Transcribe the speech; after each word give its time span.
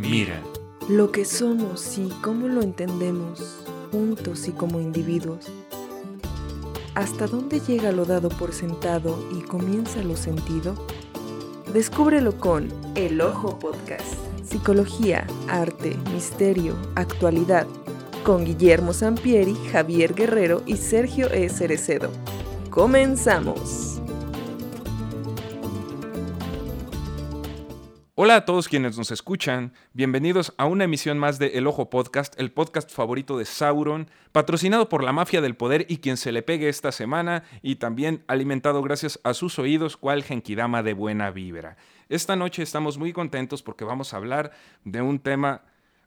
Mira. 0.00 0.42
Lo 0.88 1.12
que 1.12 1.24
somos 1.24 1.98
y 1.98 2.08
cómo 2.22 2.48
lo 2.48 2.62
entendemos, 2.62 3.64
juntos 3.92 4.48
y 4.48 4.52
como 4.52 4.80
individuos. 4.80 5.46
¿Hasta 6.94 7.26
dónde 7.26 7.60
llega 7.60 7.92
lo 7.92 8.04
dado 8.04 8.30
por 8.30 8.52
sentado 8.52 9.16
y 9.38 9.42
comienza 9.42 10.02
lo 10.02 10.16
sentido? 10.16 10.74
Descúbrelo 11.72 12.36
con 12.38 12.68
El 12.94 13.20
Ojo 13.20 13.58
Podcast. 13.58 14.14
Psicología, 14.42 15.26
arte, 15.48 15.96
misterio, 16.12 16.74
actualidad. 16.96 17.66
Con 18.24 18.44
Guillermo 18.44 18.92
Sampieri, 18.92 19.54
Javier 19.70 20.14
Guerrero 20.14 20.62
y 20.66 20.76
Sergio 20.76 21.30
E. 21.30 21.48
Cerecedo. 21.48 22.10
Comenzamos. 22.70 23.89
Hola 28.22 28.36
a 28.36 28.44
todos 28.44 28.68
quienes 28.68 28.98
nos 28.98 29.10
escuchan, 29.12 29.72
bienvenidos 29.94 30.52
a 30.58 30.66
una 30.66 30.84
emisión 30.84 31.18
más 31.18 31.38
de 31.38 31.56
El 31.56 31.66
Ojo 31.66 31.88
Podcast, 31.88 32.38
el 32.38 32.52
podcast 32.52 32.90
favorito 32.90 33.38
de 33.38 33.46
Sauron, 33.46 34.10
patrocinado 34.30 34.90
por 34.90 35.02
la 35.02 35.14
mafia 35.14 35.40
del 35.40 35.56
poder 35.56 35.86
y 35.88 36.00
quien 36.00 36.18
se 36.18 36.30
le 36.30 36.42
pegue 36.42 36.68
esta 36.68 36.92
semana 36.92 37.44
y 37.62 37.76
también 37.76 38.22
alimentado 38.26 38.82
gracias 38.82 39.18
a 39.24 39.32
sus 39.32 39.58
oídos 39.58 39.96
cual 39.96 40.22
Genkidama 40.22 40.82
de 40.82 40.92
buena 40.92 41.30
vibra. 41.30 41.78
Esta 42.10 42.36
noche 42.36 42.62
estamos 42.62 42.98
muy 42.98 43.14
contentos 43.14 43.62
porque 43.62 43.86
vamos 43.86 44.12
a 44.12 44.18
hablar 44.18 44.52
de 44.84 45.00
un 45.00 45.18
tema 45.18 45.62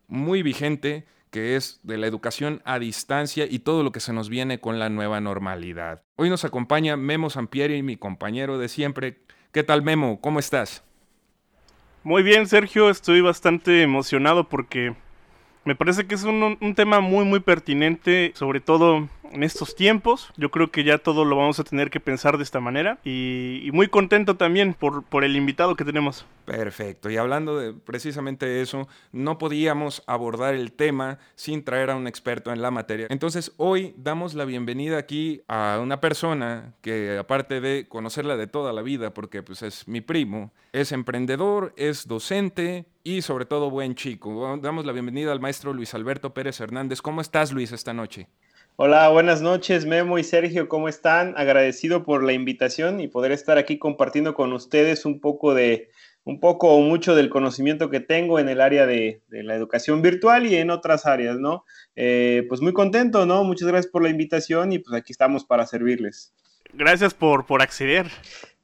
muy 0.07 0.43
vigente 0.43 1.07
que 1.31 1.55
es 1.55 1.79
de 1.81 1.97
la 1.97 2.05
educación 2.05 2.61
a 2.63 2.77
distancia 2.77 3.47
y 3.49 3.57
todo 3.57 3.81
lo 3.81 3.91
que 3.91 4.01
se 4.01 4.13
nos 4.13 4.29
viene 4.29 4.59
con 4.59 4.77
la 4.77 4.89
nueva 4.89 5.19
normalidad. 5.19 6.03
Hoy 6.17 6.29
nos 6.29 6.45
acompaña 6.45 6.95
Memo 6.95 7.31
Sampieri, 7.31 7.81
mi 7.81 7.97
compañero 7.97 8.59
de 8.59 8.69
siempre. 8.69 9.23
¿Qué 9.51 9.63
tal 9.63 9.81
Memo? 9.81 10.21
¿Cómo 10.21 10.37
estás? 10.37 10.83
Muy 12.05 12.21
bien, 12.21 12.47
Sergio, 12.47 12.89
estoy 12.89 13.21
bastante 13.21 13.81
emocionado 13.81 14.49
porque 14.49 14.93
me 15.63 15.73
parece 15.73 16.05
que 16.05 16.15
es 16.15 16.23
un, 16.25 16.57
tema 16.75 16.99
muy 16.99 17.23
muy 17.23 17.39
pertinente, 17.39 18.33
sobre 18.35 18.59
todo 18.59 19.07
en 19.31 19.43
estos 19.43 19.73
tiempos. 19.73 20.33
Yo 20.35 20.51
creo 20.51 20.69
que 20.69 20.83
ya 20.83 20.97
todo 20.97 21.23
lo 21.23 21.37
vamos 21.37 21.61
a 21.61 21.63
tener 21.63 21.89
que 21.89 22.01
pensar 22.01 22.35
de 22.35 22.43
esta 22.43 22.59
manera 22.59 22.99
y, 23.05 23.61
y 23.63 23.71
muy 23.71 23.87
contento 23.87 24.35
también 24.35 24.73
por, 24.73 25.03
por, 25.03 25.23
el 25.23 25.37
invitado 25.37 25.77
que 25.77 25.85
tenemos. 25.85 26.25
Perfecto, 26.43 27.09
y 27.09 27.15
hablando 27.15 27.57
de 27.57 27.71
precisamente 27.71 28.61
eso, 28.61 28.89
no 29.13 29.37
podíamos 29.37 30.03
abordar 30.05 30.55
el 30.55 30.73
tema 30.73 31.19
sin 31.35 31.63
traer 31.63 31.89
a 31.89 31.95
un 31.95 32.07
experto 32.07 32.51
en 32.51 32.61
la 32.61 32.69
materia. 32.69 33.07
Entonces 33.11 33.53
hoy 33.55 33.93
damos 33.95 34.33
la 34.33 34.43
bienvenida 34.43 34.97
aquí 34.97 35.41
a 35.47 35.79
una 35.81 36.01
persona 36.01 36.73
que 36.81 37.17
aparte 37.17 37.61
de 37.61 37.87
conocerla 37.87 38.35
de 38.35 38.47
toda 38.47 38.73
la 38.73 38.81
vida, 38.81 39.13
porque 39.13 39.41
pues 39.41 39.61
es 39.61 39.87
mi 39.87 40.01
primo, 40.01 40.51
es 40.73 40.91
emprendedor, 40.91 41.73
es 41.77 42.07
docente, 42.07 42.85
y 43.03 43.21
sobre 43.21 43.45
todo 43.45 43.69
buen 43.69 43.95
chico. 43.95 44.57
Damos 44.61 44.85
la 44.85 44.91
bienvenida 44.91 45.31
al 45.31 45.39
maestro 45.39 45.71
Luis 45.71 45.93
Alberto 45.93 46.33
Pérez 46.33 46.59
Hernández. 46.59 47.01
¿Cómo 47.01 47.21
estás, 47.21 47.51
Luis, 47.51 47.71
esta 47.71 47.93
noche? 47.93 48.27
Hola, 48.75 49.07
buenas 49.09 49.41
noches, 49.41 49.85
Memo 49.85 50.17
y 50.17 50.23
Sergio, 50.23 50.67
¿cómo 50.67 50.89
están? 50.89 51.35
Agradecido 51.37 52.03
por 52.03 52.23
la 52.23 52.33
invitación 52.33 53.01
y 53.01 53.07
poder 53.07 53.31
estar 53.31 53.59
aquí 53.59 53.77
compartiendo 53.77 54.33
con 54.33 54.51
ustedes 54.51 55.05
un 55.05 55.19
poco 55.19 55.53
de, 55.53 55.91
un 56.23 56.39
poco 56.39 56.69
o 56.69 56.81
mucho 56.81 57.13
del 57.13 57.29
conocimiento 57.29 57.91
que 57.91 57.99
tengo 57.99 58.39
en 58.39 58.49
el 58.49 58.59
área 58.59 58.87
de, 58.87 59.21
de 59.27 59.43
la 59.43 59.53
educación 59.53 60.01
virtual 60.01 60.47
y 60.47 60.55
en 60.55 60.71
otras 60.71 61.05
áreas, 61.05 61.37
¿no? 61.37 61.65
Eh, 61.95 62.47
pues 62.49 62.61
muy 62.61 62.73
contento, 62.73 63.27
¿no? 63.27 63.43
Muchas 63.43 63.67
gracias 63.67 63.91
por 63.91 64.01
la 64.01 64.09
invitación 64.09 64.71
y 64.71 64.79
pues 64.79 64.99
aquí 64.99 65.11
estamos 65.11 65.45
para 65.45 65.67
servirles. 65.67 66.33
Gracias 66.73 67.13
por, 67.13 67.45
por 67.45 67.61
acceder. 67.61 68.07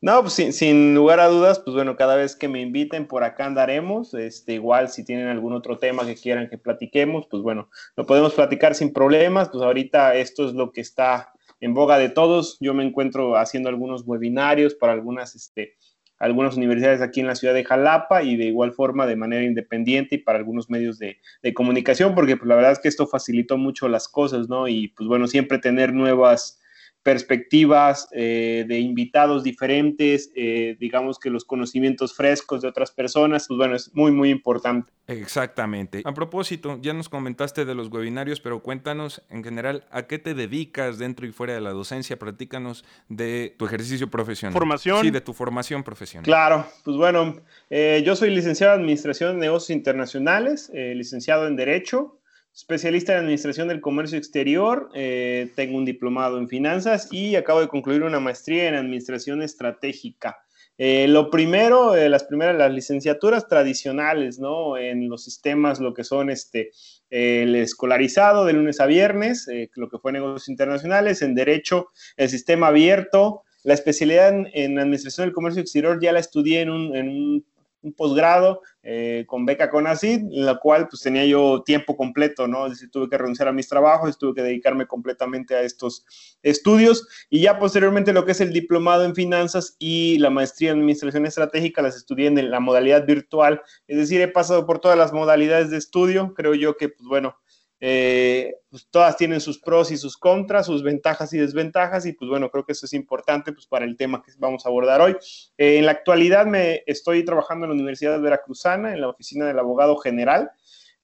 No, 0.02 0.22
pues 0.22 0.34
sin, 0.34 0.54
sin, 0.54 0.96
lugar 0.96 1.20
a 1.20 1.28
dudas, 1.28 1.60
pues 1.60 1.76
bueno, 1.76 1.98
cada 1.98 2.16
vez 2.16 2.34
que 2.34 2.48
me 2.48 2.62
inviten 2.62 3.06
por 3.06 3.26
acá 3.26 3.46
andaremos. 3.46 4.14
Este, 4.14 4.54
igual 4.54 4.90
si 4.90 5.04
tienen 5.04 5.28
algún 5.28 5.52
otro 5.52 5.78
tema 5.78 6.06
que 6.06 6.16
quieran 6.16 6.50
que 6.50 6.58
platiquemos, 6.58 7.28
pues 7.30 7.44
bueno, 7.44 7.70
lo 7.98 8.06
podemos 8.06 8.34
platicar 8.34 8.76
sin 8.76 8.94
problemas. 8.94 9.50
Pues 9.50 9.62
ahorita 9.62 10.16
esto 10.16 10.48
es 10.48 10.54
lo 10.54 10.72
que 10.72 10.80
está 10.80 11.34
en 11.60 11.74
boga 11.74 11.98
de 11.98 12.08
todos. 12.08 12.58
Yo 12.62 12.74
me 12.74 12.86
encuentro 12.86 13.36
haciendo 13.36 13.68
algunos 13.68 14.04
webinarios 14.06 14.74
para 14.74 14.94
algunas, 14.94 15.36
este, 15.36 15.76
algunas 16.18 16.56
universidades 16.56 17.02
aquí 17.02 17.20
en 17.20 17.28
la 17.28 17.36
ciudad 17.36 17.54
de 17.54 17.66
Jalapa 17.66 18.24
y 18.24 18.38
de 18.38 18.46
igual 18.46 18.72
forma 18.72 19.06
de 19.06 19.18
manera 19.18 19.44
independiente 19.44 20.16
y 20.16 20.20
para 20.20 20.38
algunos 20.38 20.70
medios 20.70 20.98
de, 20.98 21.18
de 21.44 21.54
comunicación, 21.54 22.16
porque 22.16 22.38
pues 22.38 22.48
la 22.48 22.56
verdad 22.56 22.72
es 22.72 22.80
que 22.80 22.88
esto 22.88 23.06
facilitó 23.06 23.58
mucho 23.58 23.90
las 23.90 24.08
cosas, 24.08 24.48
¿no? 24.48 24.70
Y 24.70 24.88
pues 24.90 25.10
bueno, 25.10 25.28
siempre 25.28 25.60
tener 25.60 25.94
nuevas 25.94 26.62
perspectivas 27.04 28.08
eh, 28.12 28.66
de 28.68 28.80
invitados 28.80 29.44
diferentes, 29.44 30.32
eh, 30.36 30.76
digamos 30.80 31.18
que 31.18 31.30
los 31.30 31.46
conocimientos 31.46 32.14
frescos 32.14 32.62
de 32.62 32.68
otras 32.68 32.92
personas, 32.92 33.48
pues 33.48 33.58
bueno, 33.58 33.76
es 33.76 33.94
muy, 33.94 34.12
muy 34.12 34.30
importante. 34.30 34.92
Exactamente. 35.08 36.04
A 36.06 36.14
propósito, 36.14 36.78
ya 36.82 36.94
nos 36.94 37.10
comentaste 37.10 37.66
de 37.66 37.74
los 37.74 37.90
webinarios, 37.90 38.42
pero 38.42 38.62
cuéntanos 38.62 39.24
en 39.30 39.44
general 39.44 39.86
a 39.92 40.04
qué 40.04 40.20
te 40.20 40.34
dedicas 40.36 41.00
dentro 41.00 41.26
y 41.26 41.32
fuera 41.32 41.54
de 41.54 41.62
la 41.62 41.72
docencia, 41.72 42.20
platícanos 42.20 42.86
de 43.08 43.56
tu 43.58 43.66
ejercicio 43.66 44.10
profesional. 44.10 44.54
Formación. 44.54 45.02
Sí, 45.02 45.10
de 45.10 45.22
tu 45.22 45.34
formación 45.34 45.84
profesional. 45.84 46.26
Claro, 46.26 46.68
pues 46.84 46.96
bueno, 46.98 47.42
eh, 47.70 48.04
yo 48.06 48.16
soy 48.16 48.30
licenciado 48.30 48.76
en 48.76 48.82
Administración 48.82 49.36
de 49.36 49.48
Negocios 49.48 49.72
Internacionales, 49.72 50.70
eh, 50.74 50.94
licenciado 50.96 51.48
en 51.48 51.56
Derecho, 51.56 52.19
especialista 52.54 53.14
en 53.14 53.20
Administración 53.20 53.68
del 53.68 53.82
Comercio 53.82 54.18
Exterior, 54.18 54.90
eh, 54.94 55.52
tengo 55.56 55.78
un 55.78 55.86
diplomado 55.86 56.38
en 56.38 56.48
finanzas 56.48 57.08
y 57.12 57.36
acabo 57.36 57.62
de 57.62 57.68
concluir 57.68 58.04
una 58.04 58.20
maestría 58.20 58.68
en 58.68 58.76
Administración 58.76 59.42
Estratégica. 59.42 60.38
Eh, 60.78 61.08
lo 61.10 61.30
primero, 61.30 61.96
eh, 61.96 62.08
las 62.08 62.24
primeras, 62.24 62.58
las 62.58 62.72
licenciaturas 62.72 63.48
tradicionales, 63.48 64.40
¿no? 64.40 64.78
En 64.78 65.10
los 65.10 65.24
sistemas, 65.24 65.80
lo 65.80 65.94
que 65.94 66.06
son 66.06 66.30
este, 66.30 66.72
el 67.10 67.56
escolarizado 67.56 68.46
de 68.46 68.54
lunes 68.54 68.80
a 68.80 68.86
viernes, 68.86 69.48
lo 69.76 69.90
que 69.90 69.98
fue 69.98 70.14
negocios 70.14 70.48
internacionales, 70.48 71.22
en 71.22 71.36
derecho, 71.36 71.90
el 72.16 72.30
sistema 72.30 72.68
abierto, 72.68 73.44
la 73.64 73.74
especialidad 73.74 74.34
en, 74.54 74.80
Administración 74.80 75.28
del 75.28 75.34
Comercio 75.34 75.62
Exterior 75.62 76.00
ya 76.02 76.14
la 76.14 76.20
estudié 76.20 76.62
en 76.62 76.70
un 76.70 77.44
un 77.82 77.94
posgrado 77.94 78.62
eh, 78.84 79.26
con 79.28 79.46
beca 79.46 79.70
con 79.70 79.88
ACID, 79.88 80.20
en 80.20 80.46
la 80.46 80.60
cual 80.60 80.88
pues 80.88 81.02
tenía 81.02 81.26
yo 81.26 81.64
tiempo 81.64 81.96
completo, 81.96 82.48
¿no? 82.48 82.66
Es 82.66 82.74
decir, 82.74 82.92
tuve 82.92 83.10
que 83.10 83.18
renunciar 83.18 83.48
a 83.48 83.54
mis 83.54 83.68
trabajos, 83.68 84.18
tuve 84.18 84.36
que 84.36 84.42
dedicarme 84.42 84.88
completamente 84.88 85.56
a 85.56 85.62
estos 85.62 86.06
estudios 86.44 87.08
y 87.30 87.42
ya 87.42 87.60
posteriormente 87.60 88.14
lo 88.14 88.26
que 88.26 88.32
es 88.32 88.42
el 88.42 88.54
diplomado 88.54 89.04
en 89.06 89.16
finanzas 89.16 89.76
y 89.80 90.18
la 90.20 90.30
maestría 90.30 90.72
en 90.72 90.80
administración 90.80 91.26
estratégica 91.26 91.82
las 91.82 91.96
estudié 91.96 92.28
en 92.28 92.50
la 92.50 92.60
modalidad 92.60 93.06
virtual, 93.06 93.62
es 93.88 93.98
decir, 93.98 94.22
he 94.22 94.28
pasado 94.28 94.66
por 94.66 94.80
todas 94.80 94.98
las 94.98 95.14
modalidades 95.14 95.70
de 95.70 95.78
estudio, 95.78 96.34
creo 96.34 96.54
yo 96.54 96.78
que 96.78 96.90
pues 96.90 97.08
bueno, 97.08 97.38
eh, 97.82 98.56
pues 98.70 98.88
todas 98.90 99.16
tienen 99.16 99.40
sus 99.40 99.60
pros 99.60 99.92
y 99.92 99.98
sus 99.98 100.18
contras, 100.18 100.66
sus 100.66 100.84
ventajas 100.84 101.34
y 101.34 101.38
desventajas, 101.38 102.06
y 102.06 102.14
pues 102.14 102.30
bueno, 102.30 102.50
creo 102.50 102.66
que 102.66 102.74
eso 102.74 102.86
es 102.86 102.94
importante 102.94 103.54
pues, 103.54 103.66
para 103.68 103.86
el 103.86 103.96
tema 103.96 104.22
que 104.22 104.32
vamos 104.38 104.66
a 104.66 104.70
abordar 104.70 105.02
hoy. 105.02 105.16
Eh, 105.58 105.78
en 105.78 105.86
la 105.86 105.92
actualidad 105.92 106.46
me 106.46 106.84
estoy 106.86 107.24
trabajando 107.24 107.66
en 107.66 107.72
la 107.72 107.76
Universidad 107.76 108.20
Veracruzana, 108.20 108.94
en 108.94 109.02
la 109.02 109.10
oficina 109.10 109.46
del 109.46 109.60
abogado 109.60 109.98
general. 109.98 110.52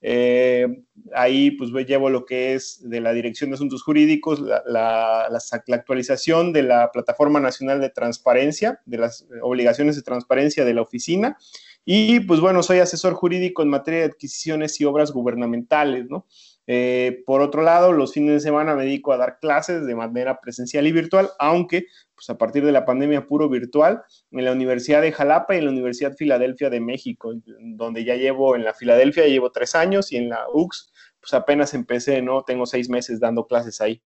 Eh, 0.07 0.67
ahí 1.13 1.51
pues 1.51 1.71
llevo 1.87 2.11
lo 2.11 2.25
que 2.25 2.53
es 2.53 2.87
de 2.87 2.99
la 2.99 3.11
Dirección 3.13 3.49
de 3.49 3.55
Asuntos 3.55 3.81
Jurídicos, 3.81 4.39
la, 4.39 4.61
la, 4.67 5.39
actualización 5.75 6.53
de 6.53 6.61
la 6.61 6.91
Plataforma 6.91 7.39
Nacional 7.39 7.79
de 7.79 7.89
Transparencia, 7.89 8.81
de 8.85 8.99
las 8.99 9.25
obligaciones 9.41 9.95
de 9.95 10.03
transparencia 10.03 10.63
de 10.63 10.73
la 10.75 10.83
oficina. 10.83 11.37
Y 11.85 12.19
pues 12.21 12.39
bueno, 12.39 12.61
soy 12.61 12.79
asesor 12.79 13.13
jurídico 13.13 13.63
en 13.63 13.69
materia 13.69 14.01
de 14.01 14.05
adquisiciones 14.05 14.79
y 14.81 14.85
obras 14.85 15.11
gubernamentales, 15.11 16.07
¿no? 16.09 16.27
Eh, 16.67 17.23
por 17.25 17.41
otro 17.41 17.61
lado, 17.61 17.91
los 17.91 18.13
fines 18.13 18.33
de 18.33 18.39
semana 18.39 18.75
me 18.75 18.85
dedico 18.85 19.13
a 19.13 19.17
dar 19.17 19.39
clases 19.39 19.85
de 19.85 19.95
manera 19.95 20.39
presencial 20.39 20.87
y 20.87 20.91
virtual, 20.91 21.29
aunque 21.39 21.85
pues 22.15 22.29
a 22.29 22.37
partir 22.37 22.65
de 22.65 22.71
la 22.71 22.85
pandemia 22.85 23.27
puro 23.27 23.49
virtual, 23.49 24.01
en 24.31 24.45
la 24.45 24.53
Universidad 24.53 25.01
de 25.01 25.11
Jalapa 25.11 25.53
y 25.53 25.59
en 25.59 25.65
la 25.65 25.71
Universidad 25.71 26.15
Filadelfia 26.15 26.69
de 26.69 26.79
México, 26.79 27.33
donde 27.59 28.05
ya 28.05 28.15
llevo 28.15 28.55
en 28.55 28.63
la 28.63 28.73
Filadelfia, 28.73 29.27
llevo 29.27 29.51
tres 29.51 29.75
años 29.75 30.11
y 30.11 30.17
en 30.17 30.29
la 30.29 30.45
UX, 30.53 30.91
pues 31.19 31.33
apenas 31.33 31.73
empecé, 31.73 32.21
¿no? 32.21 32.43
Tengo 32.43 32.65
seis 32.65 32.89
meses 32.89 33.19
dando 33.19 33.45
clases 33.47 33.81
ahí. 33.81 34.01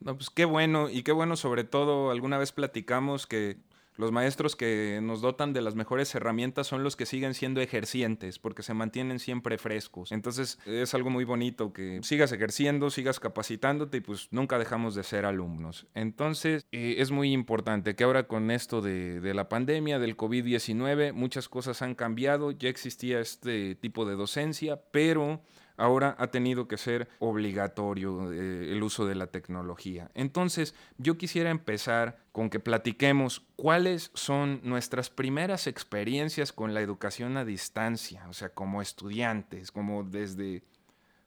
No, 0.00 0.16
pues 0.16 0.30
qué 0.30 0.44
bueno, 0.44 0.88
y 0.88 1.02
qué 1.02 1.12
bueno 1.12 1.36
sobre 1.36 1.64
todo, 1.64 2.10
alguna 2.10 2.38
vez 2.38 2.52
platicamos 2.52 3.26
que 3.26 3.58
los 3.96 4.12
maestros 4.12 4.56
que 4.56 5.00
nos 5.02 5.20
dotan 5.20 5.52
de 5.52 5.62
las 5.62 5.74
mejores 5.74 6.14
herramientas 6.14 6.66
son 6.66 6.82
los 6.82 6.96
que 6.96 7.06
siguen 7.06 7.34
siendo 7.34 7.60
ejercientes, 7.60 8.38
porque 8.38 8.62
se 8.62 8.74
mantienen 8.74 9.18
siempre 9.18 9.58
frescos. 9.58 10.12
Entonces 10.12 10.58
es 10.66 10.94
algo 10.94 11.10
muy 11.10 11.24
bonito 11.24 11.72
que 11.72 12.00
sigas 12.02 12.32
ejerciendo, 12.32 12.90
sigas 12.90 13.20
capacitándote 13.20 13.98
y 13.98 14.00
pues 14.00 14.28
nunca 14.30 14.58
dejamos 14.58 14.94
de 14.94 15.02
ser 15.02 15.24
alumnos. 15.24 15.86
Entonces 15.94 16.66
eh, 16.72 16.96
es 16.98 17.10
muy 17.10 17.32
importante 17.32 17.94
que 17.94 18.04
ahora 18.04 18.26
con 18.26 18.50
esto 18.50 18.80
de, 18.80 19.20
de 19.20 19.34
la 19.34 19.48
pandemia, 19.48 19.98
del 19.98 20.16
COVID-19, 20.16 21.12
muchas 21.12 21.48
cosas 21.48 21.82
han 21.82 21.94
cambiado, 21.94 22.50
ya 22.50 22.68
existía 22.68 23.20
este 23.20 23.74
tipo 23.74 24.04
de 24.04 24.14
docencia, 24.14 24.80
pero 24.90 25.42
ahora 25.82 26.14
ha 26.18 26.28
tenido 26.28 26.68
que 26.68 26.76
ser 26.76 27.08
obligatorio 27.18 28.32
eh, 28.32 28.72
el 28.72 28.82
uso 28.82 29.04
de 29.04 29.16
la 29.16 29.26
tecnología. 29.26 30.10
Entonces, 30.14 30.76
yo 30.96 31.18
quisiera 31.18 31.50
empezar 31.50 32.18
con 32.30 32.50
que 32.50 32.60
platiquemos 32.60 33.42
cuáles 33.56 34.12
son 34.14 34.60
nuestras 34.62 35.10
primeras 35.10 35.66
experiencias 35.66 36.52
con 36.52 36.72
la 36.72 36.82
educación 36.82 37.36
a 37.36 37.44
distancia, 37.44 38.28
o 38.28 38.32
sea, 38.32 38.50
como 38.50 38.80
estudiantes, 38.80 39.72
como 39.72 40.04
desde, 40.04 40.62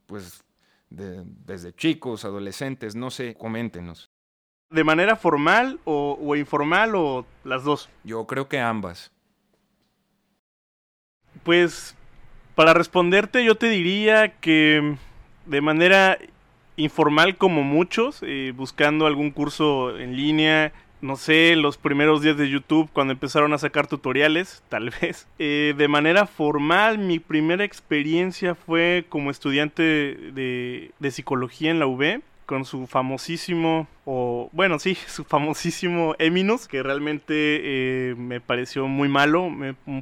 pues, 0.06 0.44
desde 0.90 1.76
chicos, 1.76 2.24
adolescentes, 2.24 2.96
no 2.96 3.12
sé, 3.12 3.36
coméntenos. 3.36 4.10
¿De 4.70 4.86
manera 4.86 5.18
formal 5.18 5.82
o 5.84 6.36
informal 6.36 6.96
o 6.96 7.26
las 7.44 7.66
dos? 7.66 7.90
Yo 8.04 8.26
creo 8.26 8.48
que 8.48 8.60
ambas. 8.60 9.12
Pues 11.44 11.96
para 12.56 12.74
responderte 12.74 13.44
yo 13.44 13.56
te 13.56 13.70
diría 13.70 14.30
que 14.40 14.96
de 15.46 15.62
manera 15.62 16.18
informal 16.78 17.38
como 17.38 17.64
muchos, 17.64 18.20
eh, 18.24 18.54
buscando 18.56 19.06
algún 19.06 19.32
curso 19.32 19.98
en 19.98 20.16
línea, 20.16 20.74
no 21.02 21.16
sé, 21.18 21.56
los 21.56 21.78
primeros 21.78 22.22
días 22.22 22.38
de 22.38 22.50
YouTube 22.50 22.90
cuando 22.92 23.14
empezaron 23.14 23.54
a 23.54 23.58
sacar 23.58 23.88
tutoriales, 23.88 24.64
tal 24.70 24.92
vez. 25.02 25.28
Eh, 25.40 25.74
de 25.78 25.88
manera 25.88 26.26
formal, 26.26 26.98
mi 26.98 27.20
primera 27.20 27.64
experiencia 27.64 28.56
fue 28.56 29.06
como 29.10 29.32
estudiante 29.32 29.84
de, 30.34 30.92
psicología 31.12 31.72
en 31.72 31.80
la 31.80 31.88
UB 31.88 32.22
con 32.46 32.64
su 32.64 32.86
famosísimo, 32.86 33.88
o 34.06 34.50
bueno, 34.52 34.78
sí, 34.80 34.96
su 35.08 35.24
famosísimo 35.24 36.16
Eminus, 36.20 36.68
que 36.68 36.84
realmente 36.84 37.34
eh, 37.34 38.16
me 38.16 38.40
pareció 38.40 38.88
muy 38.88 39.10
malo, 39.10 39.52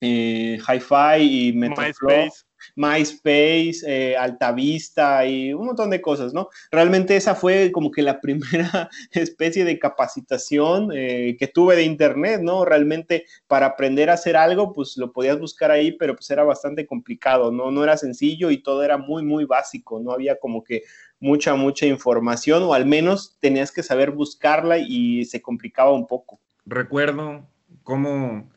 eh, 0.00 0.58
Hi-Fi 0.60 1.48
y 1.48 1.52
Metroflow. 1.52 2.28
MySpace, 2.76 3.80
eh, 3.86 4.16
Altavista 4.16 5.26
y 5.26 5.52
un 5.52 5.66
montón 5.66 5.90
de 5.90 6.00
cosas, 6.00 6.32
¿no? 6.32 6.48
Realmente 6.70 7.16
esa 7.16 7.34
fue 7.34 7.70
como 7.72 7.90
que 7.90 8.02
la 8.02 8.20
primera 8.20 8.90
especie 9.12 9.64
de 9.64 9.78
capacitación 9.78 10.90
eh, 10.94 11.36
que 11.38 11.48
tuve 11.48 11.76
de 11.76 11.84
Internet, 11.84 12.40
¿no? 12.42 12.64
Realmente 12.64 13.24
para 13.46 13.66
aprender 13.66 14.10
a 14.10 14.14
hacer 14.14 14.36
algo, 14.36 14.72
pues 14.72 14.96
lo 14.96 15.12
podías 15.12 15.38
buscar 15.38 15.70
ahí, 15.70 15.92
pero 15.92 16.14
pues 16.14 16.30
era 16.30 16.44
bastante 16.44 16.86
complicado, 16.86 17.50
¿no? 17.50 17.70
No 17.70 17.84
era 17.84 17.96
sencillo 17.96 18.50
y 18.50 18.62
todo 18.62 18.82
era 18.82 18.98
muy, 18.98 19.22
muy 19.24 19.44
básico, 19.44 20.00
no 20.00 20.12
había 20.12 20.38
como 20.38 20.62
que 20.62 20.82
mucha, 21.20 21.54
mucha 21.54 21.86
información 21.86 22.62
o 22.62 22.74
al 22.74 22.86
menos 22.86 23.36
tenías 23.40 23.72
que 23.72 23.82
saber 23.82 24.10
buscarla 24.10 24.78
y 24.78 25.24
se 25.24 25.42
complicaba 25.42 25.92
un 25.92 26.06
poco. 26.06 26.40
Recuerdo 26.64 27.46
cómo 27.82 28.48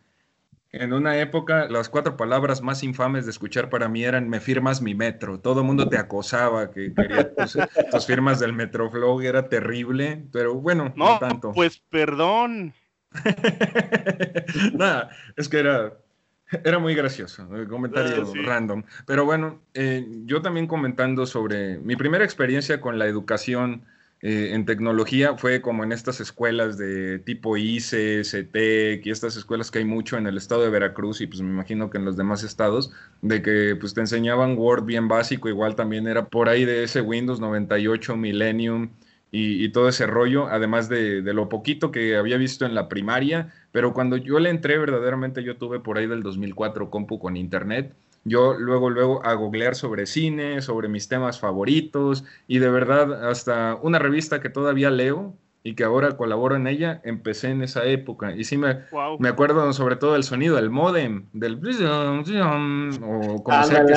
en 0.73 0.94
una 0.94 1.18
época, 1.19 1.68
las 1.69 1.89
cuatro 1.89 2.15
palabras 2.15 2.62
más 2.62 2.81
infames 2.83 3.25
de 3.25 3.31
escuchar 3.31 3.69
para 3.69 3.89
mí 3.89 4.06
eran 4.06 4.29
me 4.29 4.39
firmas 4.39 4.81
mi 4.81 4.95
metro. 4.95 5.39
Todo 5.39 5.62
el 5.62 5.68
mundo 5.68 5.89
te 5.89 5.97
acosaba, 5.97 6.71
que 6.71 6.94
quería 6.94 7.29
tus, 7.91 8.06
firmas 8.06 8.39
del 8.39 8.53
Metroflow, 8.53 9.19
era 9.21 9.50
terrible, 9.50 10.23
pero 10.31 10.56
bueno, 10.56 10.94
no, 10.95 11.19
tanto. 11.19 11.51
Pues 11.51 11.79
perdón. 11.89 12.73
Nada, 14.73 15.09
es 15.35 15.50
que 15.50 15.59
era, 15.59 15.97
era 16.63 16.79
muy 16.79 16.95
gracioso, 16.95 17.53
el 17.53 17.67
comentario 17.67 18.25
random. 18.45 18.83
Pero 19.06 19.25
bueno, 19.25 19.59
eh, 19.74 20.07
yo 20.24 20.41
también 20.41 20.67
comentando 20.67 21.25
sobre 21.25 21.79
mi 21.79 21.97
primera 21.97 22.24
experiencia 22.24 22.79
con 22.79 22.98
la 22.98 23.07
educación 23.07 23.86
eh, 24.23 24.51
en 24.53 24.65
tecnología 24.65 25.35
fue 25.35 25.61
como 25.61 25.83
en 25.83 25.91
estas 25.91 26.19
escuelas 26.19 26.77
de 26.77 27.17
tipo 27.17 27.57
ICE, 27.57 28.23
CETEC 28.23 29.05
y 29.05 29.09
estas 29.09 29.35
escuelas 29.35 29.71
que 29.71 29.79
hay 29.79 29.85
mucho 29.85 30.15
en 30.17 30.27
el 30.27 30.37
estado 30.37 30.61
de 30.61 30.69
Veracruz 30.69 31.21
y 31.21 31.27
pues 31.27 31.41
me 31.41 31.49
imagino 31.49 31.89
que 31.89 31.97
en 31.97 32.05
los 32.05 32.17
demás 32.17 32.43
estados, 32.43 32.91
de 33.23 33.41
que 33.41 33.75
pues 33.79 33.95
te 33.95 34.01
enseñaban 34.01 34.57
Word 34.57 34.85
bien 34.85 35.07
básico, 35.07 35.49
igual 35.49 35.75
también 35.75 36.07
era 36.07 36.27
por 36.27 36.49
ahí 36.49 36.65
de 36.65 36.83
ese 36.83 37.01
Windows 37.01 37.39
98 37.39 38.15
Millennium 38.15 38.91
y, 39.33 39.69
todo 39.69 39.87
ese 39.87 40.07
rollo, 40.07 40.47
además 40.47 40.89
de, 40.89 41.21
de, 41.21 41.33
lo 41.33 41.47
poquito 41.47 41.89
que 41.89 42.17
había 42.17 42.35
visto 42.35 42.65
en 42.65 42.75
la 42.75 42.89
primaria, 42.89 43.53
pero 43.71 43.93
cuando 43.93 44.17
yo 44.17 44.39
le 44.39 44.49
entré 44.49 44.77
verdaderamente 44.77 45.41
yo 45.41 45.55
tuve 45.55 45.79
por 45.79 45.97
ahí 45.97 46.05
del 46.05 46.21
2004 46.21 46.89
compu 46.89 47.17
con 47.17 47.37
internet 47.37 47.93
yo 48.23 48.53
luego, 48.53 48.89
luego 48.89 49.25
a 49.25 49.33
googlear 49.33 49.75
sobre 49.75 50.05
cine, 50.05 50.61
sobre 50.61 50.87
mis 50.87 51.07
temas 51.07 51.39
favoritos 51.39 52.23
y 52.47 52.59
de 52.59 52.69
verdad 52.69 53.29
hasta 53.29 53.75
una 53.81 53.99
revista 53.99 54.41
que 54.41 54.49
todavía 54.49 54.91
leo 54.91 55.35
y 55.63 55.75
que 55.75 55.83
ahora 55.83 56.17
colaboro 56.17 56.55
en 56.55 56.67
ella, 56.67 57.01
empecé 57.03 57.49
en 57.49 57.61
esa 57.61 57.85
época. 57.85 58.35
Y 58.35 58.43
sí 58.43 58.57
me, 58.57 58.79
me 59.19 59.29
acuerdo 59.29 59.71
sobre 59.73 59.95
todo 59.95 60.13
del 60.13 60.23
sonido, 60.23 60.55
del 60.55 60.71
modem, 60.71 61.27
del... 61.33 61.55
o 61.55 63.43
como 63.43 63.63
sea 63.63 63.85
que 63.85 63.93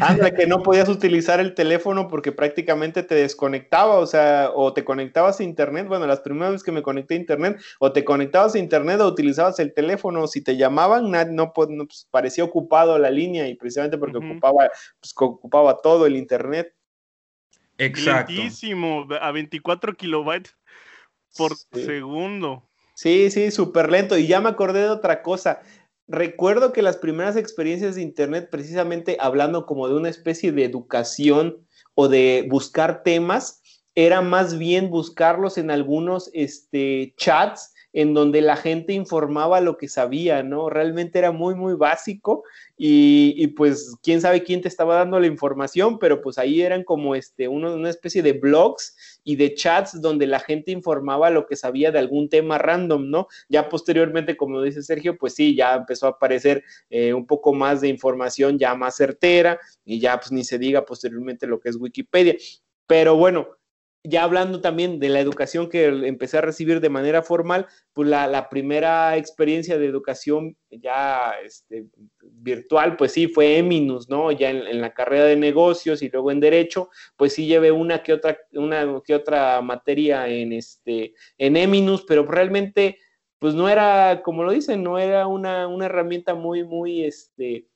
Anda, 0.00 0.34
que 0.34 0.46
no 0.46 0.62
podías 0.62 0.88
utilizar 0.88 1.40
el 1.40 1.54
teléfono 1.54 2.08
porque 2.08 2.32
prácticamente 2.32 3.02
te 3.02 3.14
desconectaba, 3.14 3.96
o 3.96 4.06
sea, 4.06 4.50
o 4.54 4.72
te 4.72 4.84
conectabas 4.84 5.40
a 5.40 5.44
internet, 5.44 5.86
bueno, 5.86 6.06
las 6.06 6.20
primeras 6.20 6.52
veces 6.52 6.64
que 6.64 6.72
me 6.72 6.82
conecté 6.82 7.14
a 7.14 7.18
internet, 7.18 7.60
o 7.78 7.92
te 7.92 8.04
conectabas 8.04 8.54
a 8.54 8.58
internet 8.58 9.00
o 9.00 9.06
utilizabas 9.06 9.58
el 9.58 9.72
teléfono, 9.74 10.26
si 10.26 10.42
te 10.42 10.56
llamaban, 10.56 11.10
no, 11.34 11.52
pues, 11.52 11.68
parecía 12.10 12.44
ocupado 12.44 12.98
la 12.98 13.10
línea 13.10 13.48
y 13.48 13.54
precisamente 13.54 13.98
porque 13.98 14.18
ocupaba, 14.18 14.68
pues, 15.00 15.14
ocupaba 15.16 15.76
todo 15.82 16.06
el 16.06 16.16
internet. 16.16 16.74
Exacto. 17.78 18.32
Lentísimo, 18.32 19.06
a 19.20 19.30
24 19.32 19.94
kilobytes 19.94 20.56
por 21.36 21.54
segundo. 21.56 22.62
Sí, 22.94 23.30
sí, 23.30 23.50
súper 23.50 23.90
lento. 23.90 24.16
Y 24.16 24.26
ya 24.26 24.40
me 24.40 24.48
acordé 24.48 24.80
de 24.80 24.88
otra 24.88 25.20
cosa 25.20 25.60
recuerdo 26.08 26.72
que 26.72 26.82
las 26.82 26.96
primeras 26.96 27.36
experiencias 27.36 27.94
de 27.94 28.02
Internet, 28.02 28.48
precisamente 28.50 29.16
hablando 29.20 29.66
como 29.66 29.88
de 29.88 29.94
una 29.94 30.08
especie 30.08 30.52
de 30.52 30.64
educación 30.64 31.66
o 31.94 32.08
de 32.08 32.46
buscar 32.48 33.02
temas, 33.02 33.62
era 33.94 34.20
más 34.20 34.58
bien 34.58 34.90
buscarlos 34.90 35.58
en 35.58 35.70
algunos 35.70 36.30
este, 36.34 37.14
chats 37.16 37.72
en 37.96 38.12
donde 38.12 38.42
la 38.42 38.56
gente 38.56 38.92
informaba 38.92 39.62
lo 39.62 39.78
que 39.78 39.88
sabía, 39.88 40.42
¿no? 40.42 40.68
Realmente 40.68 41.18
era 41.18 41.32
muy, 41.32 41.54
muy 41.54 41.72
básico 41.72 42.44
y, 42.76 43.46
pues 43.56 43.96
quién 44.02 44.20
sabe 44.20 44.42
quién 44.42 44.60
te 44.60 44.68
estaba 44.68 44.96
dando 44.96 45.18
la 45.18 45.28
información, 45.28 45.98
pero 45.98 46.20
pues 46.20 46.36
ahí 46.36 46.60
eran 46.60 46.84
como 46.84 47.14
este, 47.14 47.48
una 47.48 47.88
especie 47.88 48.22
de 48.22 48.34
blogs 48.34 49.18
y 49.24 49.36
de 49.36 49.54
chats 49.54 49.98
donde 50.02 50.26
la 50.26 50.40
gente 50.40 50.72
informaba 50.72 51.30
lo 51.30 51.46
que 51.46 51.56
sabía 51.56 51.90
de 51.90 51.98
algún 51.98 52.28
tema 52.28 52.58
random, 52.58 53.08
¿no? 53.08 53.28
Ya 53.48 53.70
posteriormente, 53.70 54.36
como 54.36 54.60
dice 54.60 54.82
Sergio, 54.82 55.16
pues 55.16 55.34
sí, 55.34 55.56
ya 55.56 55.76
empezó 55.76 56.04
a 56.06 56.10
aparecer 56.10 56.64
eh, 56.90 57.14
un 57.14 57.26
poco 57.26 57.54
más 57.54 57.80
de 57.80 57.88
información 57.88 58.58
ya 58.58 58.74
más 58.74 58.96
certera 58.96 59.58
y 59.86 60.00
ya 60.00 60.20
pues 60.20 60.32
ni 60.32 60.44
se 60.44 60.58
diga 60.58 60.84
posteriormente 60.84 61.46
lo 61.46 61.60
que 61.60 61.70
es 61.70 61.76
Wikipedia. 61.76 62.36
Pero 62.86 63.16
bueno, 63.16 63.48
ya 64.08 64.22
hablando 64.22 64.60
también 64.60 64.98
de 64.98 65.08
la 65.08 65.20
educación 65.20 65.68
que 65.68 65.86
empecé 65.86 66.38
a 66.38 66.42
recibir 66.42 66.80
de 66.80 66.88
manera 66.88 67.22
formal, 67.22 67.66
pues 67.92 68.08
la, 68.08 68.48
primera 68.48 69.16
experiencia 69.16 69.78
de 69.78 69.86
educación 69.86 70.56
ya 70.70 71.32
este, 71.44 71.86
virtual, 72.22 72.96
pues 72.96 73.12
sí, 73.12 73.26
fue 73.28 73.58
Eminus, 73.58 74.08
¿no? 74.08 74.30
Ya 74.32 74.50
en, 74.50 74.80
la 74.80 74.94
carrera 74.94 75.24
de 75.24 75.36
negocios 75.36 76.02
y 76.02 76.08
luego 76.08 76.30
en 76.30 76.40
Derecho, 76.40 76.90
pues 77.16 77.34
sí 77.34 77.46
llevé 77.46 77.72
una 77.72 78.02
que 78.02 78.12
otra, 78.12 78.38
una 78.52 79.00
que 79.04 79.14
otra 79.14 79.60
materia 79.62 80.28
en, 80.28 80.52
este, 80.52 81.14
en 81.38 81.56
Eminus, 81.56 82.04
pero 82.06 82.24
realmente, 82.24 82.98
pues 83.38 83.54
no 83.54 83.68
era, 83.68 84.22
como 84.22 84.44
lo 84.44 84.52
dicen, 84.52 84.82
no 84.82 84.98
era 84.98 85.26
una, 85.26 85.66
una 85.66 85.86
herramienta 85.86 86.34
muy, 86.34 86.64
muy, 86.64 87.04
este, 87.04 87.66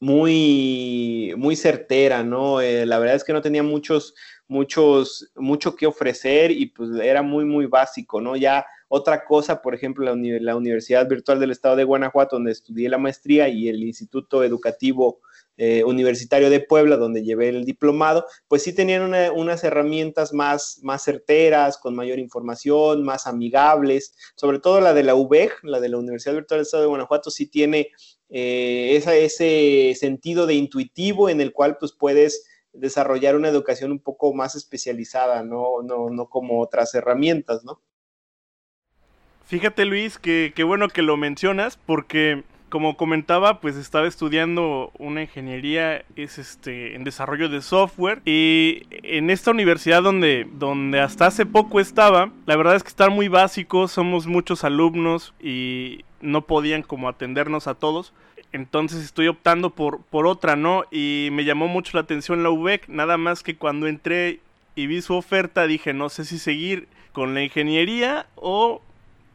muy, 0.00 1.34
muy 1.36 1.56
certera, 1.56 2.24
¿no? 2.24 2.60
Eh, 2.60 2.86
la 2.86 2.98
verdad 2.98 3.16
es 3.16 3.24
que 3.24 3.34
no 3.34 3.42
tenía 3.42 3.62
muchos, 3.62 4.14
muchos, 4.50 5.30
mucho 5.36 5.76
que 5.76 5.86
ofrecer 5.86 6.50
y 6.50 6.66
pues 6.66 6.90
era 7.00 7.22
muy, 7.22 7.44
muy 7.44 7.66
básico, 7.66 8.20
¿no? 8.20 8.34
Ya 8.34 8.66
otra 8.88 9.24
cosa, 9.24 9.62
por 9.62 9.76
ejemplo, 9.76 10.04
la, 10.04 10.16
la 10.40 10.56
Universidad 10.56 11.08
Virtual 11.08 11.38
del 11.38 11.52
Estado 11.52 11.76
de 11.76 11.84
Guanajuato, 11.84 12.34
donde 12.34 12.50
estudié 12.50 12.88
la 12.88 12.98
maestría, 12.98 13.48
y 13.48 13.68
el 13.68 13.84
Instituto 13.84 14.42
Educativo 14.42 15.20
eh, 15.56 15.84
Universitario 15.84 16.50
de 16.50 16.58
Puebla, 16.58 16.96
donde 16.96 17.22
llevé 17.22 17.50
el 17.50 17.64
diplomado, 17.64 18.26
pues 18.48 18.64
sí 18.64 18.72
tenían 18.72 19.14
unas 19.34 19.62
herramientas 19.62 20.32
más, 20.32 20.80
más 20.82 21.04
certeras, 21.04 21.78
con 21.78 21.94
mayor 21.94 22.18
información, 22.18 23.04
más 23.04 23.28
amigables, 23.28 24.16
sobre 24.34 24.58
todo 24.58 24.80
la 24.80 24.94
de 24.94 25.04
la 25.04 25.14
UBEG, 25.14 25.52
la 25.62 25.78
de 25.78 25.90
la 25.90 25.98
Universidad 25.98 26.34
Virtual 26.34 26.58
del 26.58 26.64
Estado 26.64 26.82
de 26.82 26.88
Guanajuato, 26.88 27.30
sí 27.30 27.46
tiene 27.46 27.90
eh, 28.30 29.00
ese 29.04 29.94
sentido 29.96 30.46
de 30.46 30.54
intuitivo 30.54 31.28
en 31.28 31.40
el 31.40 31.52
cual 31.52 31.76
pues 31.78 31.92
puedes 31.92 32.49
desarrollar 32.72 33.36
una 33.36 33.48
educación 33.48 33.92
un 33.92 33.98
poco 33.98 34.32
más 34.34 34.54
especializada, 34.54 35.42
no, 35.42 35.82
no, 35.82 36.10
no 36.10 36.28
como 36.28 36.60
otras 36.60 36.94
herramientas, 36.94 37.64
¿no? 37.64 37.80
Fíjate 39.50 39.84
Luis, 39.84 40.18
que, 40.18 40.52
bueno 40.64 40.88
que 40.88 41.02
lo 41.02 41.16
mencionas 41.16 41.76
porque 41.76 42.44
como 42.68 42.96
comentaba, 42.96 43.60
pues 43.60 43.74
estaba 43.74 44.06
estudiando 44.06 44.92
una 44.96 45.22
ingeniería 45.22 46.04
es 46.14 46.38
este 46.38 46.94
en 46.94 47.02
desarrollo 47.02 47.48
de 47.48 47.60
software 47.60 48.22
y 48.24 48.86
en 48.90 49.28
esta 49.28 49.50
universidad 49.50 50.04
donde 50.04 50.46
donde 50.52 51.00
hasta 51.00 51.26
hace 51.26 51.46
poco 51.46 51.80
estaba, 51.80 52.30
la 52.46 52.54
verdad 52.54 52.76
es 52.76 52.84
que 52.84 52.90
está 52.90 53.10
muy 53.10 53.26
básico, 53.26 53.88
somos 53.88 54.28
muchos 54.28 54.62
alumnos 54.62 55.34
y 55.40 56.04
no 56.20 56.42
podían 56.42 56.82
como 56.82 57.08
atendernos 57.08 57.66
a 57.66 57.74
todos. 57.74 58.12
Entonces 58.52 59.04
estoy 59.04 59.28
optando 59.28 59.70
por, 59.70 60.02
por 60.02 60.26
otra, 60.26 60.56
¿no? 60.56 60.84
Y 60.90 61.28
me 61.32 61.44
llamó 61.44 61.68
mucho 61.68 61.96
la 61.96 62.02
atención 62.02 62.42
la 62.42 62.50
UBEC, 62.50 62.88
nada 62.88 63.16
más 63.16 63.42
que 63.42 63.56
cuando 63.56 63.86
entré 63.86 64.40
y 64.74 64.86
vi 64.86 65.02
su 65.02 65.14
oferta 65.14 65.66
dije, 65.66 65.92
no 65.92 66.08
sé 66.08 66.24
si 66.24 66.38
seguir 66.38 66.88
con 67.12 67.34
la 67.34 67.42
ingeniería 67.42 68.26
o 68.36 68.80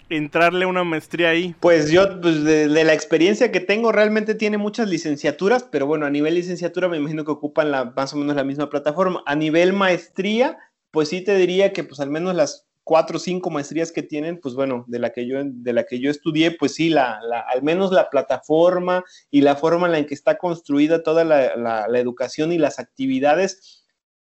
entrarle 0.09 0.65
una 0.65 0.83
maestría 0.83 1.29
ahí? 1.29 1.55
Pues 1.59 1.91
yo, 1.91 2.21
pues 2.21 2.43
de, 2.43 2.67
la 2.67 2.93
experiencia 2.93 3.51
que 3.51 3.59
tengo, 3.59 3.91
realmente 3.91 4.35
tiene 4.35 4.57
muchas 4.57 4.89
licenciaturas, 4.89 5.63
pero 5.63 5.87
bueno, 5.87 6.05
a 6.05 6.09
nivel 6.09 6.35
licenciatura 6.35 6.87
me 6.87 6.97
imagino 6.97 7.25
que 7.25 7.31
ocupan 7.31 7.71
la, 7.71 7.85
más 7.85 8.13
o 8.13 8.17
menos 8.17 8.35
la 8.35 8.43
misma 8.43 8.69
plataforma. 8.69 9.23
A 9.25 9.35
nivel 9.35 9.73
maestría, 9.73 10.57
pues 10.91 11.09
sí 11.09 11.21
te 11.21 11.35
diría 11.35 11.73
que 11.73 11.83
pues 11.83 11.99
al 11.99 12.09
menos 12.09 12.35
las 12.35 12.64
cuatro 12.85 13.17
o 13.17 13.19
cinco 13.19 13.49
maestrías 13.49 13.91
que 13.91 14.03
tienen, 14.03 14.39
pues 14.39 14.55
bueno, 14.55 14.85
de 14.87 14.99
la 14.99 15.11
que 15.11 15.27
yo, 15.27 15.39
de 15.43 15.73
la 15.73 15.83
que 15.83 15.99
yo 15.99 16.09
estudié, 16.09 16.51
pues 16.51 16.75
sí, 16.75 16.89
la, 16.89 17.19
al 17.49 17.63
menos 17.63 17.91
la 17.91 18.09
plataforma 18.09 19.03
y 19.29 19.41
la 19.41 19.57
forma 19.57 19.87
en 19.87 19.91
la 19.91 20.05
que 20.05 20.13
está 20.13 20.37
construida 20.37 21.03
toda 21.03 21.25
la 21.25 21.99
educación 21.99 22.53
y 22.53 22.57
las 22.57 22.79
actividades, 22.79 23.83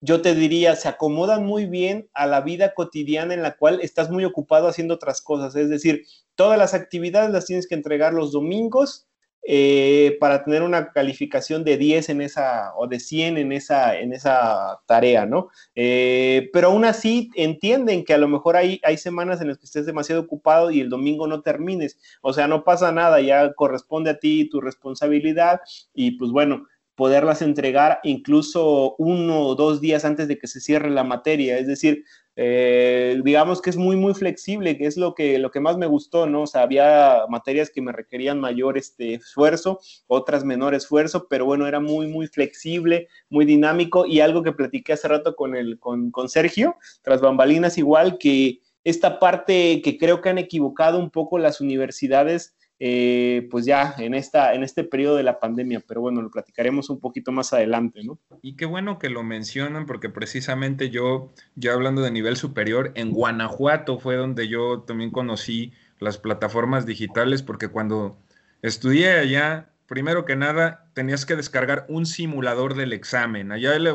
yo 0.06 0.22
te 0.22 0.36
diría, 0.36 0.76
se 0.76 0.88
acomodan 0.88 1.46
muy 1.46 1.66
bien 1.66 2.10
a 2.14 2.28
la 2.28 2.42
vida 2.42 2.74
cotidiana 2.74 3.34
en 3.34 3.42
la 3.42 3.58
cual 3.58 3.80
estás 3.82 4.12
muy 4.12 4.24
ocupado 4.24 4.68
haciendo 4.68 4.94
otras 4.94 5.22
cosas. 5.22 5.56
Es 5.56 5.70
decir, 5.70 6.06
todas 6.36 6.58
las 6.58 6.74
actividades 6.74 7.32
las 7.32 7.46
tienes 7.46 7.68
que 7.68 7.76
entregar 7.76 8.14
los 8.14 8.32
domingos 8.32 9.08
eh, 9.48 10.18
para 10.20 10.44
tener 10.44 10.64
una 10.64 10.92
calificación 10.92 11.64
de 11.64 11.78
10 11.78 12.10
en 12.10 12.22
esa 12.22 12.74
o 12.78 12.88
de 12.88 13.00
100 13.00 13.38
en 13.38 13.52
esa, 13.52 13.96
en 13.96 14.12
esa 14.12 14.80
tarea, 14.88 15.28
¿no? 15.28 15.50
Eh, 15.75 16.50
pero 16.52 16.70
aún 16.70 16.84
así 16.84 17.30
entienden 17.36 18.04
que 18.04 18.16
a 18.16 18.18
lo 18.18 18.28
mejor 18.28 18.58
hay, 18.58 18.82
hay 18.84 18.98
semanas 18.98 19.40
en 19.42 19.50
las 19.50 19.60
que 19.60 19.66
estés 19.66 19.86
demasiado 19.86 20.22
ocupado 20.22 20.72
y 20.72 20.82
el 20.82 20.90
domingo 20.90 21.28
no 21.28 21.42
termines. 21.42 22.00
O 22.22 22.34
sea, 22.34 22.48
no 22.48 22.64
pasa 22.64 22.92
nada, 22.92 23.22
ya 23.22 23.54
corresponde 23.54 24.10
a 24.10 24.20
ti 24.20 24.50
tu 24.50 24.62
responsabilidad 24.62 25.62
y 25.94 26.18
pues 26.18 26.32
bueno, 26.32 26.66
poderlas 26.96 27.42
entregar 27.42 28.00
incluso 28.04 28.96
uno 28.98 29.42
o 29.42 29.56
dos 29.56 29.82
días 29.82 30.06
antes 30.06 30.28
de 30.28 30.40
que 30.40 30.48
se 30.48 30.60
cierre 30.60 30.90
la 30.90 31.04
materia. 31.04 31.58
Es 31.60 31.68
decir, 31.68 32.04
eh, 32.38 33.22
digamos 33.24 33.62
que 33.62 33.70
es 33.70 33.77
muy, 33.77 33.96
muy 33.96 34.13
flexible, 34.13 34.77
que 34.77 34.86
es 34.88 34.98
lo 34.98 35.15
que, 35.15 35.39
lo 35.39 35.51
que 35.51 35.60
más 35.62 35.77
me 35.77 35.86
gustó, 35.86 36.27
¿no? 36.27 36.44
O 36.44 36.48
sea, 36.48 36.63
había 36.63 37.22
materias 37.30 37.70
que 37.70 37.82
me 37.82 37.92
requerían 37.92 38.39
mayor 38.39 38.77
este, 38.77 39.15
esfuerzo, 39.15 39.80
otras 40.08 40.44
menor 40.44 40.74
esfuerzo, 40.75 41.27
pero 41.30 41.46
bueno, 41.46 41.68
era 41.68 41.80
muy, 41.80 42.08
muy 42.08 42.27
flexible, 42.27 43.08
muy 43.30 43.46
dinámico 43.46 44.06
y 44.06 44.20
algo 44.20 44.44
que 44.44 44.51
platiqué 44.51 44.94
hace 44.94 45.08
rato 45.08 45.36
con, 45.36 45.56
el, 45.56 45.80
con, 45.80 46.12
con 46.12 46.27
Sergio, 46.27 46.75
tras 47.01 47.22
bambalinas 47.22 47.77
igual, 47.77 48.18
que 48.18 48.60
esta 48.84 49.20
parte 49.20 49.82
que 49.82 49.98
creo 49.98 50.22
que 50.22 50.30
han 50.30 50.38
equivocado 50.38 51.00
un 51.00 51.10
poco 51.10 51.39
las 51.39 51.62
universidades 51.62 52.56
eh, 52.79 53.48
pues 53.50 53.65
ya 53.65 53.96
en, 53.98 54.13
esta, 54.13 54.53
en 54.53 54.63
este 54.63 54.84
periodo 54.84 55.15
de 55.15 55.24
la 55.24 55.39
pandemia, 55.39 55.82
pero 55.88 56.01
bueno, 56.01 56.22
lo 56.22 56.29
platicaremos 56.29 56.89
un 56.89 57.00
poquito 57.00 57.32
más 57.32 57.53
adelante, 57.53 58.03
¿no? 58.03 58.20
Y 58.41 58.55
qué 58.55 58.65
bueno 58.65 59.00
que 59.00 59.10
lo 59.10 59.24
mencionan, 59.24 59.86
porque 59.86 60.10
precisamente 60.10 60.89
yo, 60.89 61.32
ya 61.55 61.74
hablando 61.74 62.01
de 62.01 62.12
nivel 62.12 62.36
superior, 62.36 62.91
en 62.96 63.12
Guanajuato 63.12 63.98
fue 63.98 64.17
donde 64.17 64.48
yo 64.48 64.82
también 64.82 65.12
conocí 65.12 65.72
las 66.00 66.17
plataformas 66.17 66.86
digitales, 66.86 67.44
porque 67.44 67.70
cuando 67.70 68.17
estudié 68.62 69.12
allá, 69.12 69.70
primero 69.88 70.25
que 70.25 70.36
nada, 70.36 70.89
tenías 70.94 71.25
que 71.25 71.36
descargar 71.36 71.86
un 71.88 72.05
simulador 72.05 72.75
del 72.75 72.91
examen. 72.91 73.51
Allá 73.51 73.77
le, 73.79 73.94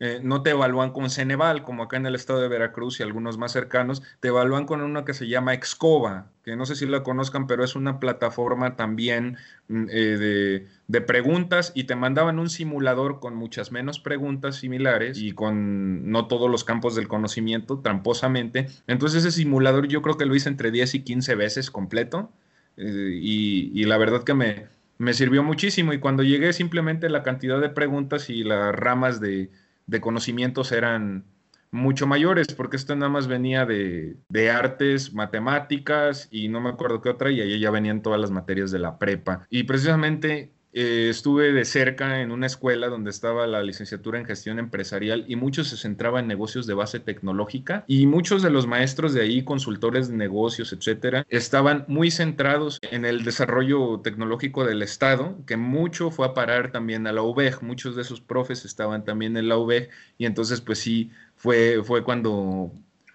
eh, 0.00 0.20
no 0.22 0.42
te 0.42 0.50
evalúan 0.50 0.92
con 0.92 1.10
Ceneval, 1.10 1.64
como 1.64 1.82
acá 1.82 1.96
en 1.96 2.06
el 2.06 2.14
estado 2.14 2.40
de 2.40 2.46
Veracruz 2.46 3.00
y 3.00 3.02
algunos 3.02 3.36
más 3.36 3.50
cercanos, 3.50 4.02
te 4.20 4.28
evalúan 4.28 4.64
con 4.64 4.80
una 4.80 5.04
que 5.04 5.12
se 5.12 5.26
llama 5.26 5.54
Excova, 5.54 6.30
que 6.44 6.54
no 6.54 6.66
sé 6.66 6.76
si 6.76 6.86
la 6.86 7.02
conozcan, 7.02 7.48
pero 7.48 7.64
es 7.64 7.74
una 7.74 7.98
plataforma 7.98 8.76
también 8.76 9.38
mm, 9.66 9.86
eh, 9.90 10.66
de, 10.86 11.00
preguntas 11.00 11.72
y 11.74 11.84
te 11.84 11.96
mandaban 11.96 12.38
un 12.38 12.48
simulador 12.48 13.18
con 13.18 13.34
muchas 13.34 13.72
menos 13.72 13.98
preguntas 13.98 14.56
similares 14.56 15.18
y 15.18 15.32
con 15.32 16.10
no 16.10 16.28
todos 16.28 16.48
los 16.48 16.62
campos 16.62 16.94
del 16.94 17.08
conocimiento, 17.08 17.80
tramposamente. 17.80 18.68
Entonces 18.86 19.24
ese 19.24 19.36
simulador 19.36 19.88
yo 19.88 20.00
creo 20.02 20.16
que 20.16 20.26
lo 20.26 20.36
hice 20.36 20.48
entre 20.48 20.70
10 20.70 20.94
y 20.94 21.00
15 21.02 21.34
veces 21.34 21.70
completo 21.72 22.30
eh, 22.76 23.18
y, 23.20 23.84
la 23.84 23.98
verdad 23.98 24.22
que 24.22 24.34
me, 24.34 24.66
me 24.98 25.12
sirvió 25.12 25.42
muchísimo 25.42 25.92
y 25.92 25.98
cuando 25.98 26.22
llegué 26.22 26.52
simplemente 26.52 27.08
la 27.08 27.24
cantidad 27.24 27.60
de 27.60 27.68
preguntas 27.68 28.30
y 28.30 28.44
las 28.44 28.72
ramas 28.74 29.20
de 29.20 29.50
de 29.88 30.00
conocimientos 30.00 30.70
eran 30.70 31.24
mucho 31.70 32.06
mayores, 32.06 32.46
porque 32.54 32.76
esto 32.76 32.94
nada 32.94 33.10
más 33.10 33.26
venía 33.26 33.66
de, 33.66 34.16
de, 34.28 34.50
artes, 34.50 35.12
matemáticas 35.12 36.28
y 36.30 36.48
no 36.48 36.60
me 36.60 36.70
acuerdo 36.70 37.02
qué 37.02 37.08
otra, 37.08 37.30
y 37.30 37.40
ahí 37.40 37.58
ya 37.58 37.70
venían 37.70 38.02
todas 38.02 38.20
las 38.20 38.30
materias 38.30 38.70
de 38.70 38.78
la 38.78 38.98
prepa. 38.98 39.46
Y 39.50 39.64
precisamente 39.64 40.52
eh, 40.80 41.08
estuve 41.08 41.50
de 41.50 41.64
cerca 41.64 42.20
en 42.20 42.30
una 42.30 42.46
escuela 42.46 42.86
donde 42.86 43.10
estaba 43.10 43.48
la 43.48 43.64
licenciatura 43.64 44.20
en 44.20 44.24
gestión 44.24 44.60
empresarial 44.60 45.24
y 45.26 45.34
muchos 45.34 45.66
se 45.66 45.76
centraban 45.76 46.22
en 46.22 46.28
negocios 46.28 46.68
de 46.68 46.74
base 46.74 47.00
tecnológica 47.00 47.82
y 47.88 48.06
muchos 48.06 48.42
de 48.42 48.50
los 48.50 48.68
maestros 48.68 49.12
de 49.12 49.22
ahí, 49.22 49.42
consultores 49.42 50.06
de 50.06 50.16
negocios, 50.16 50.72
etcétera, 50.72 51.26
estaban 51.30 51.84
muy 51.88 52.12
centrados 52.12 52.78
en 52.92 53.04
el 53.04 53.24
desarrollo 53.24 53.98
tecnológico 54.04 54.64
del 54.64 54.82
Estado, 54.82 55.36
que 55.48 55.56
mucho 55.56 56.12
fue 56.12 56.26
a 56.26 56.34
parar 56.34 56.70
también 56.70 57.08
a 57.08 57.12
la 57.12 57.22
UBEG, 57.22 57.60
muchos 57.64 57.96
de 57.96 58.02
esos 58.02 58.20
profes 58.20 58.64
estaban 58.64 59.04
también 59.04 59.36
en 59.36 59.48
la 59.48 59.58
UBEG 59.58 59.88
y 60.16 60.26
entonces 60.26 60.60
pues 60.60 60.78
sí, 60.78 61.10
fue, 61.34 61.82
fue 61.82 62.04
cuando 62.04 62.70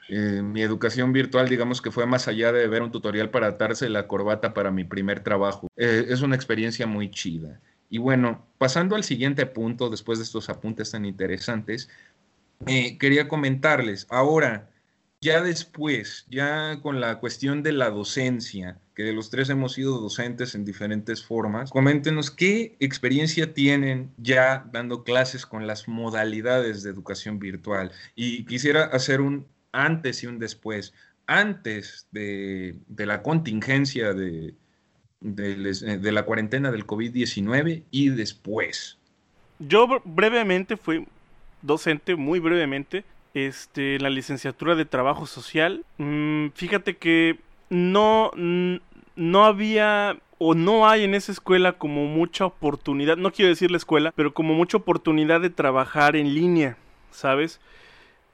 eh, 0.10 0.41
mi 0.41 0.62
educación 0.62 1.13
virtual, 1.13 1.48
digamos 1.50 1.81
que 1.81 1.91
fue 1.91 2.05
más 2.05 2.27
allá 2.27 2.51
de 2.51 2.67
ver 2.67 2.81
un 2.81 2.91
tutorial 2.91 3.29
para 3.29 3.48
atarse 3.48 3.89
la 3.89 4.07
corbata 4.07 4.53
para 4.53 4.72
mi 4.72 4.83
primer 4.83 5.22
trabajo. 5.22 5.67
Eh, 5.77 6.05
es 6.10 6.22
una 6.22 6.36
experiencia 6.36 6.88
muy 6.88 7.10
chida. 7.10 7.60
Y 7.89 8.00
bueno, 8.00 8.45
pasando 8.57 8.95
al 8.95 9.03
siguiente 9.03 9.45
punto, 9.45 9.89
después 9.89 10.19
de 10.19 10.25
estos 10.25 10.50
apuntes 10.50 10.91
tan 10.91 11.05
interesantes, 11.05 11.89
eh, 12.65 12.98
quería 12.98 13.27
comentarles, 13.27 14.07
ahora, 14.10 14.69
ya 15.22 15.41
después, 15.41 16.25
ya 16.29 16.79
con 16.81 17.00
la 17.00 17.19
cuestión 17.19 17.63
de 17.63 17.72
la 17.72 17.89
docencia, 17.89 18.79
que 18.95 19.03
de 19.03 19.13
los 19.13 19.29
tres 19.29 19.50
hemos 19.50 19.74
sido 19.74 20.00
docentes 20.00 20.53
en 20.53 20.65
diferentes 20.65 21.24
formas, 21.24 21.72
coméntenos 21.72 22.29
qué 22.29 22.75
experiencia 22.79 23.53
tienen 23.53 24.12
ya 24.17 24.65
dando 24.72 25.03
clases 25.03 25.45
con 25.45 25.65
las 25.65 25.88
modalidades 25.88 26.83
de 26.83 26.89
educación 26.89 27.39
virtual. 27.39 27.91
Y 28.15 28.45
quisiera 28.45 28.83
hacer 28.86 29.22
un 29.22 29.45
antes 29.74 30.24
y 30.24 30.27
un 30.27 30.39
después. 30.39 30.94
Antes 31.27 32.08
de, 32.12 32.75
la 32.98 33.22
contingencia 33.22 34.13
de, 34.13 34.53
de, 35.20 36.12
la 36.12 36.24
cuarentena 36.24 36.72
del 36.72 36.88
COVID-19 36.88 37.84
y 37.92 38.10
después. 38.10 38.98
Yo 39.60 39.88
brevemente 40.06 40.77
fui 40.77 41.06
docente, 41.62 42.15
muy 42.15 42.39
brevemente, 42.39 43.03
este, 43.34 44.00
la 44.00 44.10
licenciatura 44.10 44.75
de 44.75 44.86
trabajo 44.86 45.25
social. 45.25 45.86
Mm, 45.98 46.50
fíjate 46.53 46.98
que 46.98 47.39
no, 47.70 48.32
no 49.15 49.46
había 49.46 50.18
o 50.46 50.56
no 50.56 50.88
hay 50.88 51.06
en 51.06 51.15
esa 51.15 51.32
escuela 51.32 51.74
como 51.74 52.06
mucha 52.06 52.46
oportunidad, 52.46 53.15
no 53.15 53.32
quiero 53.32 53.48
decir 53.48 53.72
la 53.72 53.77
escuela, 53.77 54.12
pero 54.13 54.34
como 54.34 54.53
mucha 54.53 54.75
oportunidad 54.75 55.39
de 55.39 55.50
trabajar 55.50 56.18
en 56.18 56.34
línea, 56.34 56.75
¿sabes? 57.12 57.62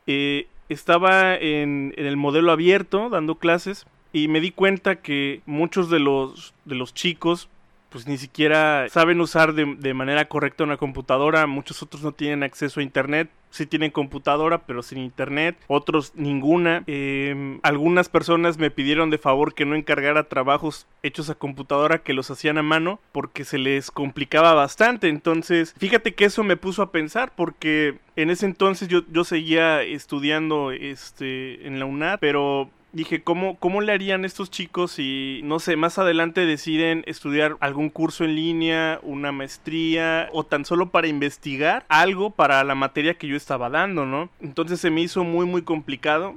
Eh, 0.08 0.48
estaba 0.69 1.35
en, 1.35 1.93
en, 1.97 2.05
el 2.05 2.17
modelo 2.17 2.51
abierto 2.51 3.09
dando 3.09 3.35
clases 3.35 3.85
y 4.13 4.27
me 4.27 4.39
di 4.39 4.51
cuenta 4.51 4.97
que 4.97 5.41
muchos 5.45 5.89
de 5.89 5.99
los, 5.99 6.53
de 6.65 6.75
los 6.75 6.93
chicos 6.93 7.49
pues 7.89 8.07
ni 8.07 8.17
siquiera 8.17 8.88
saben 8.89 9.19
usar 9.19 9.53
de, 9.53 9.93
manera 9.93 10.25
correcta 10.25 10.63
una 10.63 10.77
computadora, 10.77 11.47
muchos 11.47 11.81
otros 11.81 12.03
no 12.03 12.11
tienen 12.11 12.43
acceso 12.43 12.79
a 12.79 12.83
internet, 12.83 13.29
sí 13.50 13.65
tienen 13.65 13.91
computadora 13.91 14.60
pero 14.65 14.84
sin 14.84 15.00
internet, 15.00 15.58
otros 15.68 16.13
ninguna. 16.15 16.84
Em, 16.88 17.60
algunas 17.63 18.10
personas 18.10 18.58
me 18.58 18.72
pidieron 18.72 19.10
de 19.10 19.18
favor 19.18 19.53
que 19.53 19.65
no 19.65 19.75
encargara 19.75 20.29
trabajos 20.29 20.88
hechos 21.03 21.29
a 21.29 21.36
computadora 21.36 22.00
que 22.00 22.13
los 22.13 22.29
hacían 22.32 22.58
a 22.58 22.63
mano 22.63 23.00
porque 23.12 23.46
se 23.46 23.58
les 23.58 23.91
complicaba 23.91 24.53
bastante, 24.53 25.08
entonces 25.10 25.74
fíjate 25.77 26.13
que 26.13 26.25
eso 26.25 26.44
me 26.44 26.58
puso 26.58 26.82
a 26.82 26.91
pensar 26.91 27.34
porque 27.36 27.98
en 28.15 28.29
ese 28.29 28.46
entonces 28.46 28.88
yo, 28.88 29.01
yo 29.12 29.24
seguía 29.24 29.82
estudiando 29.82 30.72
este, 30.72 31.65
en 31.65 31.79
la 31.79 31.86
UNAD, 31.86 32.20
pero 32.20 32.70
dije, 32.91 33.22
¿cómo, 33.24 33.58
¿cómo 33.58 33.81
le 33.81 33.91
harían 33.91 34.25
estos 34.25 34.50
chicos 34.50 34.91
si, 34.91 35.41
no 35.43 35.60
sé, 35.60 35.75
más 35.75 36.00
adelante 36.00 36.46
deciden 36.46 37.03
estudiar 37.08 37.58
algún 37.60 37.89
curso 37.89 38.24
en 38.24 38.36
línea, 38.36 39.00
una 39.03 39.31
maestría 39.31 40.29
o 40.34 40.43
tan 40.43 40.65
solo 40.65 40.89
para 40.89 41.08
investigar 41.08 41.86
algo 41.88 42.31
para 42.31 42.63
la 42.63 42.75
materia 42.75 43.13
que 43.13 43.27
yo 43.27 43.36
estaba 43.36 43.69
dando, 43.69 44.05
¿no? 44.05 44.29
Entonces 44.39 44.79
se 44.79 44.89
me 44.89 45.01
hizo 45.01 45.24
muy, 45.24 45.46
muy 45.46 45.62
complicado 45.62 46.36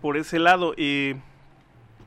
por 0.00 0.16
ese 0.16 0.38
lado. 0.38 0.74
y 0.76 1.16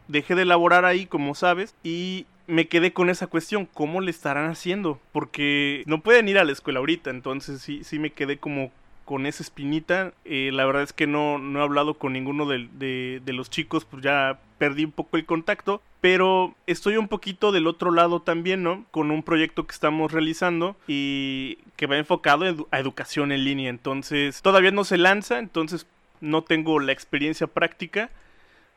dejé 0.08 0.36
de 0.36 0.44
elaborar 0.44 0.86
ahí, 0.86 1.06
como 1.06 1.36
sabes, 1.36 1.76
y 1.84 2.26
me 2.48 2.68
quedé 2.68 2.94
con 2.94 3.10
esa 3.10 3.28
cuestión, 3.28 3.66
¿cómo 3.66 4.02
le 4.02 4.12
estarán 4.12 4.50
haciendo? 4.50 5.00
Porque 5.12 5.84
no 5.86 6.02
pueden 6.02 6.28
ir 6.28 6.38
a 6.38 6.44
la 6.44 6.52
escuela 6.52 6.80
ahorita, 6.80 7.10
entonces 7.10 7.62
sí, 7.62 7.84
sí 7.84 8.00
me 8.00 8.12
quedé 8.12 8.38
como 8.38 8.72
con 9.06 9.26
esa 9.26 9.44
espinita. 9.44 10.14
Eh, 10.26 10.52
la 10.54 10.66
verdad 10.66 10.84
es 10.84 10.94
que 10.94 11.08
no, 11.08 11.38
no 11.38 11.60
he 11.60 11.64
hablado 11.64 11.96
con 11.96 12.14
ninguno 12.14 12.46
de, 12.46 13.22
los 13.26 13.50
chicos, 13.50 13.86
pues 13.86 14.04
ya 14.04 14.40
perdí 14.58 14.86
un 14.86 14.92
poco 14.92 15.18
el 15.18 15.26
contacto. 15.26 15.82
Pero 16.02 16.54
estoy 16.68 16.98
un 16.98 17.08
poquito 17.08 17.52
del 17.52 17.68
otro 17.68 17.92
lado 17.92 18.22
también, 18.22 18.62
¿no? 18.64 18.86
Con 18.92 19.10
un 19.12 19.24
proyecto 19.24 19.66
que 19.66 19.74
estamos 19.74 20.12
realizando 20.12 20.76
y 20.88 21.60
que 21.78 21.88
va 21.88 21.98
enfocado 21.98 22.68
a 22.72 22.80
educación 22.80 23.32
en 23.32 23.46
línea. 23.46 23.70
Entonces, 23.70 24.42
todavía 24.42 24.72
no 24.72 24.84
se 24.84 24.98
lanza, 24.98 25.40
entonces 25.40 25.88
no 26.20 26.44
tengo 26.44 26.80
la 26.80 26.92
experiencia 26.92 27.48
práctica. 27.48 28.10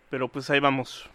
Pero 0.08 0.28
pues 0.28 0.50
ahí 0.50 0.60
vamos. 0.60 1.10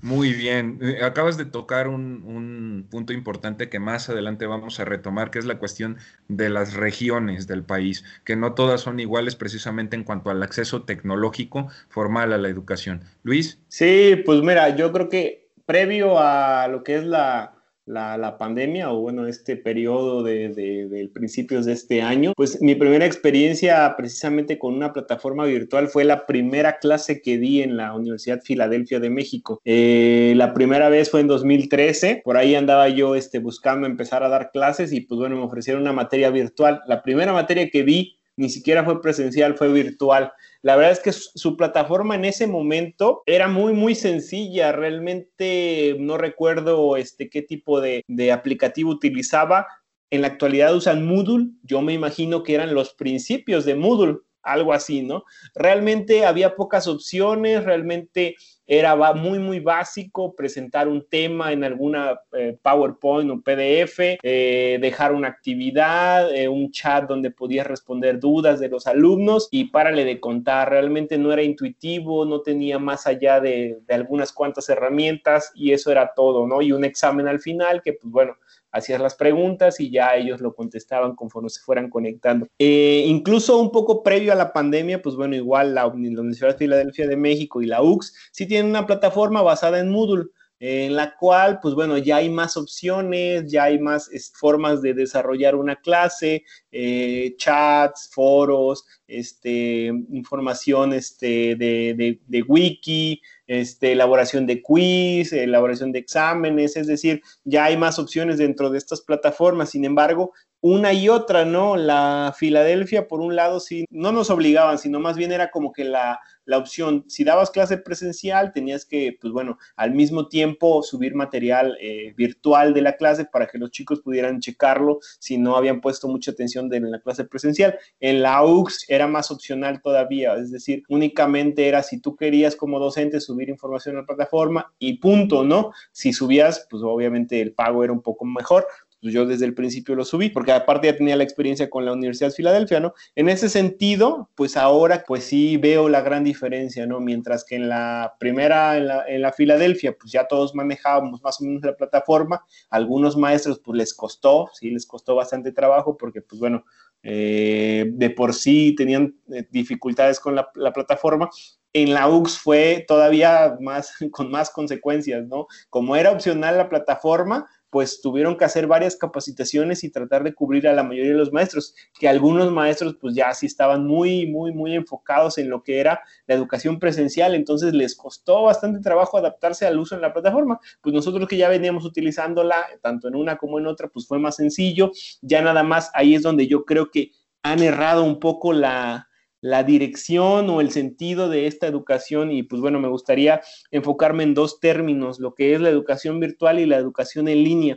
Muy 0.00 0.32
bien, 0.32 0.78
eh, 0.80 1.02
acabas 1.02 1.36
de 1.36 1.44
tocar 1.44 1.88
un, 1.88 2.86
punto 2.90 3.12
importante 3.12 3.68
que 3.68 3.80
más 3.80 4.08
adelante 4.08 4.46
vamos 4.46 4.78
a 4.78 4.84
retomar, 4.84 5.30
que 5.30 5.38
es 5.38 5.44
la 5.44 5.58
cuestión 5.58 5.98
de 6.28 6.48
las 6.48 6.74
regiones 6.74 7.46
del 7.46 7.64
país, 7.64 8.04
que 8.24 8.36
no 8.36 8.54
todas 8.54 8.80
son 8.80 9.00
iguales 9.00 9.34
precisamente 9.34 9.96
en 9.96 10.04
cuanto 10.04 10.30
al 10.30 10.42
acceso 10.42 10.84
tecnológico 10.84 11.68
formal 11.88 12.32
a 12.32 12.38
la 12.38 12.48
educación. 12.48 13.02
Luis. 13.24 13.58
Sí, 13.68 14.22
pues 14.24 14.40
mira, 14.42 14.74
yo 14.76 14.92
creo 14.92 15.08
que 15.08 15.48
previo 15.66 16.18
a 16.18 16.68
lo 16.68 16.84
que 16.84 16.96
es 16.96 17.04
la, 17.04 17.57
la, 17.88 18.36
pandemia 18.38 18.92
o 18.92 19.00
bueno, 19.00 19.26
este 19.26 19.56
periodo 19.56 20.22
de, 20.22 20.50
de, 20.50 21.08
principios 21.12 21.66
de 21.66 21.72
este 21.72 22.02
año, 22.02 22.32
pues 22.36 22.60
mi 22.60 22.74
primera 22.74 23.06
experiencia 23.06 23.94
precisamente 23.96 24.58
con 24.58 24.74
una 24.74 24.92
plataforma 24.92 25.44
virtual 25.46 25.88
fue 25.88 26.04
la 26.04 26.26
primera 26.26 26.78
clase 26.78 27.20
que 27.22 27.38
di 27.38 27.62
en 27.62 27.76
la 27.76 27.94
Universidad 27.94 28.40
Filadelfia 28.42 29.00
de 29.00 29.10
México. 29.10 29.60
Eh, 29.64 30.34
la 30.36 30.52
primera 30.54 30.88
vez 30.88 31.10
fue 31.10 31.20
en 31.20 31.26
2013, 31.28 32.22
por 32.24 32.36
ahí 32.36 32.54
andaba 32.54 32.88
yo 32.88 33.14
este, 33.14 33.38
buscando 33.38 33.86
empezar 33.86 34.22
a 34.22 34.28
dar 34.28 34.50
clases 34.52 34.92
y 34.92 35.00
pues 35.00 35.18
bueno, 35.18 35.36
me 35.36 35.42
ofrecieron 35.42 35.82
una 35.82 35.92
materia 35.92 36.30
virtual. 36.30 36.82
La 36.86 37.02
primera 37.02 37.32
materia 37.32 37.68
que 37.70 37.82
vi 37.82 38.17
ni 38.38 38.48
siquiera 38.48 38.84
fue 38.84 39.02
presencial, 39.02 39.56
fue 39.56 39.68
virtual. 39.72 40.32
La 40.62 40.76
verdad 40.76 40.92
es 40.92 41.00
que 41.00 41.12
su, 41.12 41.56
plataforma 41.56 42.14
en 42.14 42.24
ese 42.24 42.46
momento 42.46 43.22
era 43.26 43.48
muy, 43.48 43.72
muy 43.72 43.96
sencilla. 43.96 44.70
Realmente 44.70 45.96
no 45.98 46.16
recuerdo 46.16 46.96
este, 46.96 47.28
qué 47.28 47.42
tipo 47.42 47.80
de, 47.80 48.04
de 48.06 48.30
aplicativo 48.30 48.90
utilizaba. 48.90 49.66
En 50.10 50.22
la 50.22 50.28
actualidad 50.28 50.74
usan 50.74 51.04
Moodle. 51.04 51.48
Yo 51.64 51.82
me 51.82 51.94
imagino 51.94 52.44
que 52.44 52.54
eran 52.54 52.74
los 52.74 52.94
principios 52.94 53.64
de 53.64 53.74
Moodle, 53.74 54.18
algo 54.42 54.72
así, 54.72 55.02
¿no? 55.02 55.24
Realmente 55.56 56.24
había 56.24 56.54
pocas 56.54 56.86
opciones, 56.86 57.64
realmente 57.64 58.36
era 58.70 58.94
muy, 59.14 59.38
muy 59.38 59.60
básico 59.60 60.36
presentar 60.36 60.88
un 60.88 61.06
tema 61.08 61.52
en 61.52 61.64
alguna 61.64 62.20
eh, 62.32 62.58
PowerPoint 62.60 63.30
o 63.30 63.40
PDF, 63.40 64.18
eh, 64.22 64.78
dejar 64.78 65.14
una 65.14 65.28
actividad, 65.28 66.30
eh, 66.34 66.48
un 66.48 66.70
chat 66.70 67.08
donde 67.08 67.30
podías 67.30 67.66
responder 67.66 68.20
dudas 68.20 68.60
de 68.60 68.68
los 68.68 68.86
alumnos 68.86 69.48
y 69.50 69.70
párale 69.70 70.04
de 70.04 70.20
contar. 70.20 70.68
Realmente 70.68 71.16
no 71.16 71.32
era 71.32 71.42
intuitivo, 71.42 72.26
no 72.26 72.42
tenía 72.42 72.78
más 72.78 73.06
allá 73.06 73.40
de, 73.40 73.78
de 73.86 73.94
algunas 73.94 74.32
cuantas 74.32 74.68
herramientas 74.68 75.50
y 75.54 75.72
eso 75.72 75.90
era 75.90 76.12
todo, 76.14 76.46
¿no? 76.46 76.60
Y 76.60 76.72
un 76.72 76.84
examen 76.84 77.26
al 77.26 77.40
final 77.40 77.80
que, 77.80 77.94
pues 77.94 78.12
bueno, 78.12 78.36
hacías 78.72 79.00
las 79.00 79.14
preguntas 79.14 79.80
y 79.80 79.90
ya 79.90 80.14
ellos 80.16 80.40
lo 80.40 80.54
contestaban 80.54 81.14
conforme 81.14 81.48
se 81.48 81.60
fueran 81.60 81.88
conectando. 81.88 82.48
Eh, 82.58 83.04
incluso 83.06 83.58
un 83.58 83.70
poco 83.70 84.02
previo 84.02 84.32
a 84.32 84.36
la 84.36 84.52
pandemia, 84.52 85.02
pues 85.02 85.16
bueno, 85.16 85.34
igual 85.34 85.74
la, 85.74 85.86
Universidad 85.86 86.52
de 86.52 86.58
Filadelfia 86.58 87.06
de 87.06 87.16
México 87.16 87.62
y 87.62 87.66
la 87.66 87.82
UX 87.82 88.14
sí 88.32 88.46
tienen 88.46 88.57
una 88.66 88.86
plataforma 88.86 89.42
basada 89.42 89.78
en 89.80 89.90
Moodle 89.90 90.26
en 90.60 90.96
la 90.96 91.14
cual, 91.16 91.60
pues 91.60 91.74
bueno, 91.74 91.98
ya 91.98 92.16
hay 92.16 92.28
más 92.28 92.56
opciones, 92.56 93.50
ya 93.50 93.64
hay 93.64 93.78
más 93.78 94.10
formas 94.34 94.82
de 94.82 94.92
desarrollar 94.92 95.54
una 95.54 95.76
clase, 95.76 96.44
eh, 96.72 97.34
chats, 97.36 98.10
foros, 98.12 98.84
este, 99.06 99.86
información 100.10 100.92
este, 100.92 101.54
de, 101.54 102.18
de, 102.26 102.42
wiki, 102.42 103.22
este, 103.46 103.92
elaboración 103.92 104.46
de 104.46 104.60
quiz, 104.60 105.32
elaboración 105.32 105.92
de 105.92 106.00
exámenes, 106.00 106.76
es 106.76 106.88
decir, 106.88 107.22
ya 107.44 107.66
hay 107.66 107.76
más 107.76 108.00
opciones 108.00 108.38
dentro 108.38 108.68
de 108.68 108.78
estas 108.78 109.00
plataformas. 109.00 109.70
Sin 109.70 109.84
embargo, 109.84 110.32
una 110.60 110.92
y 110.92 111.08
otra, 111.08 111.44
¿no? 111.44 111.76
La 111.76 112.34
Filadelfia, 112.36 113.08
por 113.08 113.20
un 113.20 113.36
lado, 113.36 113.60
sí, 113.60 113.84
no 113.90 114.12
nos 114.12 114.30
obligaban, 114.30 114.78
sino 114.78 115.00
más 115.00 115.16
bien 115.16 115.32
era 115.32 115.50
como 115.50 115.72
que 115.72 115.84
la, 115.84 116.20
la 116.48 116.56
opción, 116.56 117.04
si 117.08 117.24
dabas 117.24 117.50
clase 117.50 117.76
presencial, 117.76 118.52
tenías 118.54 118.86
que, 118.86 119.18
pues 119.20 119.34
bueno, 119.34 119.58
al 119.76 119.92
mismo 119.92 120.28
tiempo 120.28 120.82
subir 120.82 121.14
material 121.14 121.76
eh, 121.78 122.14
virtual 122.16 122.72
de 122.72 122.80
la 122.80 122.96
clase 122.96 123.26
para 123.26 123.46
que 123.46 123.58
los 123.58 123.70
chicos 123.70 124.00
pudieran 124.00 124.40
checarlo 124.40 124.98
si 125.18 125.36
no 125.36 125.56
habían 125.56 125.82
puesto 125.82 126.08
mucha 126.08 126.30
atención 126.30 126.72
en 126.72 126.90
la 126.90 127.00
clase 127.00 127.26
presencial. 127.26 127.78
En 128.00 128.22
la 128.22 128.42
UX 128.42 128.86
era 128.88 129.06
más 129.06 129.30
opcional 129.30 129.82
todavía, 129.82 130.36
es 130.36 130.50
decir, 130.50 130.84
únicamente 130.88 131.68
era 131.68 131.82
si 131.82 132.00
tú 132.00 132.16
querías 132.16 132.56
como 132.56 132.78
docente 132.78 133.20
subir 133.20 133.50
información 133.50 133.96
a 133.96 134.00
la 134.00 134.06
plataforma 134.06 134.72
y 134.78 134.96
punto, 134.98 135.44
¿no? 135.44 135.72
Si 135.92 136.14
subías, 136.14 136.66
pues 136.70 136.82
obviamente 136.82 137.42
el 137.42 137.52
pago 137.52 137.84
era 137.84 137.92
un 137.92 138.00
poco 138.00 138.24
mejor, 138.24 138.66
pues 139.00 139.14
yo 139.14 139.26
desde 139.26 139.44
el 139.44 139.54
principio 139.54 139.94
lo 139.94 140.04
subí, 140.04 140.30
porque 140.30 140.52
aparte 140.52 140.88
ya 140.88 140.96
tenía 140.96 141.16
la 141.16 141.24
experiencia 141.24 141.70
con 141.70 141.84
la 141.84 141.92
Universidad 141.92 142.30
de 142.30 142.34
Filadelfia, 142.34 142.80
¿no? 142.80 142.94
En 143.14 143.28
ese 143.28 143.48
sentido, 143.48 144.30
pues 144.34 144.56
ahora, 144.56 145.04
pues 145.06 145.24
sí 145.24 145.56
veo 145.56 145.88
la 145.88 146.00
gran 146.00 146.24
diferencia, 146.24 146.86
¿no? 146.86 147.00
Mientras 147.00 147.44
que 147.44 147.56
en 147.56 147.68
la 147.68 148.14
primera, 148.18 148.76
en 148.76 148.88
la, 148.88 149.04
en 149.06 149.22
la 149.22 149.32
Filadelfia, 149.32 149.96
pues 149.98 150.12
ya 150.12 150.26
todos 150.26 150.54
manejábamos 150.54 151.22
más 151.22 151.40
o 151.40 151.44
menos 151.44 151.62
la 151.62 151.76
plataforma, 151.76 152.44
algunos 152.70 153.16
maestros, 153.16 153.60
pues 153.60 153.78
les 153.78 153.94
costó, 153.94 154.48
sí, 154.52 154.70
les 154.70 154.86
costó 154.86 155.14
bastante 155.14 155.52
trabajo, 155.52 155.96
porque, 155.96 156.22
pues 156.22 156.40
bueno, 156.40 156.64
eh, 157.02 157.86
de 157.92 158.10
por 158.10 158.34
sí 158.34 158.74
tenían 158.76 159.14
eh, 159.32 159.46
dificultades 159.50 160.18
con 160.18 160.34
la, 160.34 160.50
la 160.54 160.72
plataforma, 160.72 161.30
en 161.72 161.94
la 161.94 162.08
UX 162.08 162.38
fue 162.38 162.84
todavía 162.88 163.56
más, 163.60 163.92
con 164.10 164.30
más 164.30 164.50
consecuencias, 164.50 165.26
¿no? 165.26 165.46
Como 165.70 165.96
era 165.96 166.10
opcional 166.10 166.56
la 166.56 166.68
plataforma, 166.68 167.48
pues 167.70 168.00
tuvieron 168.00 168.36
que 168.36 168.44
hacer 168.44 168.66
varias 168.66 168.96
capacitaciones 168.96 169.84
y 169.84 169.90
tratar 169.90 170.24
de 170.24 170.34
cubrir 170.34 170.68
a 170.68 170.72
la 170.72 170.82
mayoría 170.82 171.12
de 171.12 171.18
los 171.18 171.32
maestros, 171.32 171.74
que 171.98 172.08
algunos 172.08 172.50
maestros 172.50 172.96
pues 173.00 173.14
ya 173.14 173.32
sí 173.34 173.46
estaban 173.46 173.86
muy, 173.86 174.26
muy, 174.26 174.52
muy 174.52 174.74
enfocados 174.74 175.38
en 175.38 175.50
lo 175.50 175.62
que 175.62 175.80
era 175.80 176.00
la 176.26 176.34
educación 176.34 176.78
presencial, 176.78 177.34
entonces 177.34 177.74
les 177.74 177.96
costó 177.96 178.44
bastante 178.44 178.80
trabajo 178.80 179.18
adaptarse 179.18 179.66
al 179.66 179.78
uso 179.78 179.94
en 179.94 180.00
la 180.00 180.12
plataforma. 180.12 180.60
Pues 180.80 180.94
nosotros 180.94 181.28
que 181.28 181.36
ya 181.36 181.48
veníamos 181.48 181.84
utilizándola, 181.84 182.66
tanto 182.82 183.08
en 183.08 183.16
una 183.16 183.36
como 183.36 183.58
en 183.58 183.66
otra, 183.66 183.88
pues 183.88 184.06
fue 184.06 184.18
más 184.18 184.36
sencillo, 184.36 184.90
ya 185.20 185.42
nada 185.42 185.62
más 185.62 185.90
ahí 185.94 186.14
es 186.14 186.22
donde 186.22 186.46
yo 186.46 186.64
creo 186.64 186.90
que 186.90 187.12
han 187.42 187.62
errado 187.62 188.04
un 188.04 188.18
poco 188.18 188.52
la, 188.52 189.07
la 189.40 189.62
dirección 189.62 190.50
o 190.50 190.60
el 190.60 190.70
sentido 190.70 191.28
de 191.28 191.46
esta 191.46 191.66
educación 191.66 192.32
y 192.32 192.42
pues 192.42 192.60
bueno, 192.60 192.80
me 192.80 192.88
gustaría 192.88 193.40
enfocarme 193.70 194.24
en 194.24 194.34
dos 194.34 194.60
términos, 194.60 195.20
lo 195.20 195.34
que 195.34 195.54
es 195.54 195.60
la 195.60 195.68
educación 195.68 196.20
virtual 196.20 196.58
y 196.58 196.66
la 196.66 196.76
educación 196.76 197.28
en 197.28 197.44
línea. 197.44 197.76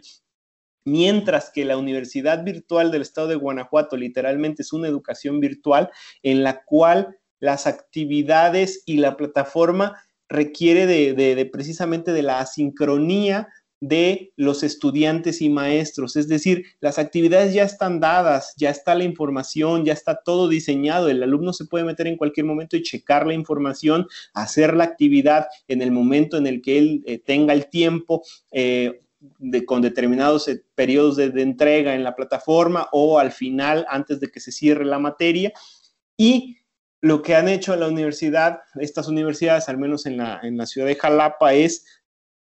Mientras 0.84 1.52
que 1.52 1.64
la 1.64 1.78
Universidad 1.78 2.44
Virtual 2.44 2.90
del 2.92 3.04
Estado 3.04 3.28
de 3.28 3.36
Guanajuato 3.36 3.98
literalmente 3.98 4.64
es 4.64 4.74
una 4.74 4.88
educación 4.88 5.40
virtual 5.40 5.92
en 6.24 6.44
la 6.44 6.64
cual 6.64 7.20
las 7.40 7.68
actividades 7.68 8.82
y 8.86 8.98
la 8.98 9.16
plataforma 9.16 10.02
requiere 10.28 10.88
de, 10.88 11.50
precisamente 11.52 12.14
de 12.14 12.24
la 12.24 12.40
asincronía 12.40 13.50
de 13.82 14.32
los 14.38 14.62
estudiantes 14.62 15.42
y 15.42 15.50
maestros. 15.50 16.16
Es 16.16 16.28
decir, 16.28 16.66
las 16.80 17.00
actividades 17.00 17.54
ya 17.54 17.64
están 17.64 18.00
dadas, 18.00 18.54
ya 18.56 18.70
está 18.70 18.94
la 18.94 19.04
información, 19.04 19.84
ya 19.84 19.94
está 19.94 20.22
todo 20.24 20.48
diseñado. 20.48 21.10
El 21.10 21.24
alumno 21.24 21.52
se 21.52 21.66
puede 21.66 21.84
meter 21.84 22.06
en 22.08 22.16
cualquier 22.16 22.46
momento 22.46 22.78
y 22.78 22.84
checar 22.84 23.26
la 23.26 23.34
información, 23.34 24.08
hacer 24.34 24.76
la 24.76 24.84
actividad 24.84 25.48
en 25.68 25.82
el 25.82 25.92
momento 25.92 26.38
en 26.38 26.46
el 26.46 26.62
que 26.62 26.78
él 26.78 27.04
eh, 27.06 27.18
tenga 27.18 27.54
el 27.54 27.70
tiempo. 27.70 28.24
Eh, 28.52 29.02
de, 29.38 29.66
con 29.66 29.84
determinados 29.84 30.48
eh, 30.48 30.64
periodos 30.74 31.16
de, 31.16 31.26
entrega 31.44 31.94
en 31.94 32.04
la 32.04 32.16
plataforma 32.16 32.88
o 32.92 33.20
al 33.20 33.32
final, 33.32 33.86
antes 33.88 34.20
de 34.20 34.32
que 34.32 34.40
se 34.40 34.52
cierre 34.52 34.84
la 34.84 34.98
materia. 34.98 35.54
Y 36.18 36.58
lo 37.02 37.22
que 37.22 37.36
han 37.36 37.48
hecho 37.48 37.76
la 37.76 37.88
universidad, 37.88 38.62
estas 38.80 39.08
universidades, 39.08 39.70
al 39.70 39.78
menos 39.78 40.08
en 40.08 40.18
la, 40.18 40.40
en 40.42 40.58
la 40.58 40.66
ciudad 40.66 40.88
de 40.88 40.96
Jalapa, 40.96 41.54
es 41.54 41.86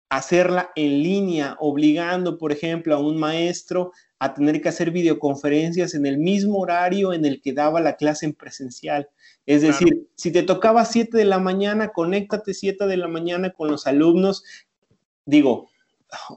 hacerla 0.09 0.71
en 0.75 1.03
línea, 1.03 1.55
obligando, 1.59 2.37
por 2.37 2.51
ejemplo, 2.51 2.95
a 2.95 2.99
un 2.99 3.17
maestro 3.17 3.91
a 4.17 4.33
tener 4.33 4.61
que 4.61 4.69
hacer 4.69 4.91
videoconferencias 4.91 5.93
en 5.93 6.05
el 6.05 6.17
mismo 6.17 6.59
horario 6.59 7.13
en 7.13 7.25
el 7.25 7.41
que 7.41 7.53
daba 7.53 7.79
la 7.79 7.95
clase 7.95 8.25
en 8.25 8.33
presencial. 8.33 9.07
Es 9.45 9.61
decir, 9.61 10.07
si 10.15 10.31
te 10.31 10.43
tocaba 10.43 10.83
7 10.83 11.15
de 11.17 11.25
la 11.25 11.39
mañana, 11.39 11.89
conéctate 11.89 12.53
7 12.53 12.87
de 12.87 12.97
la 12.97 13.07
mañana 13.07 13.51
con 13.51 13.69
los 13.71 13.87
alumnos. 13.87 14.43
Digo, 15.25 15.68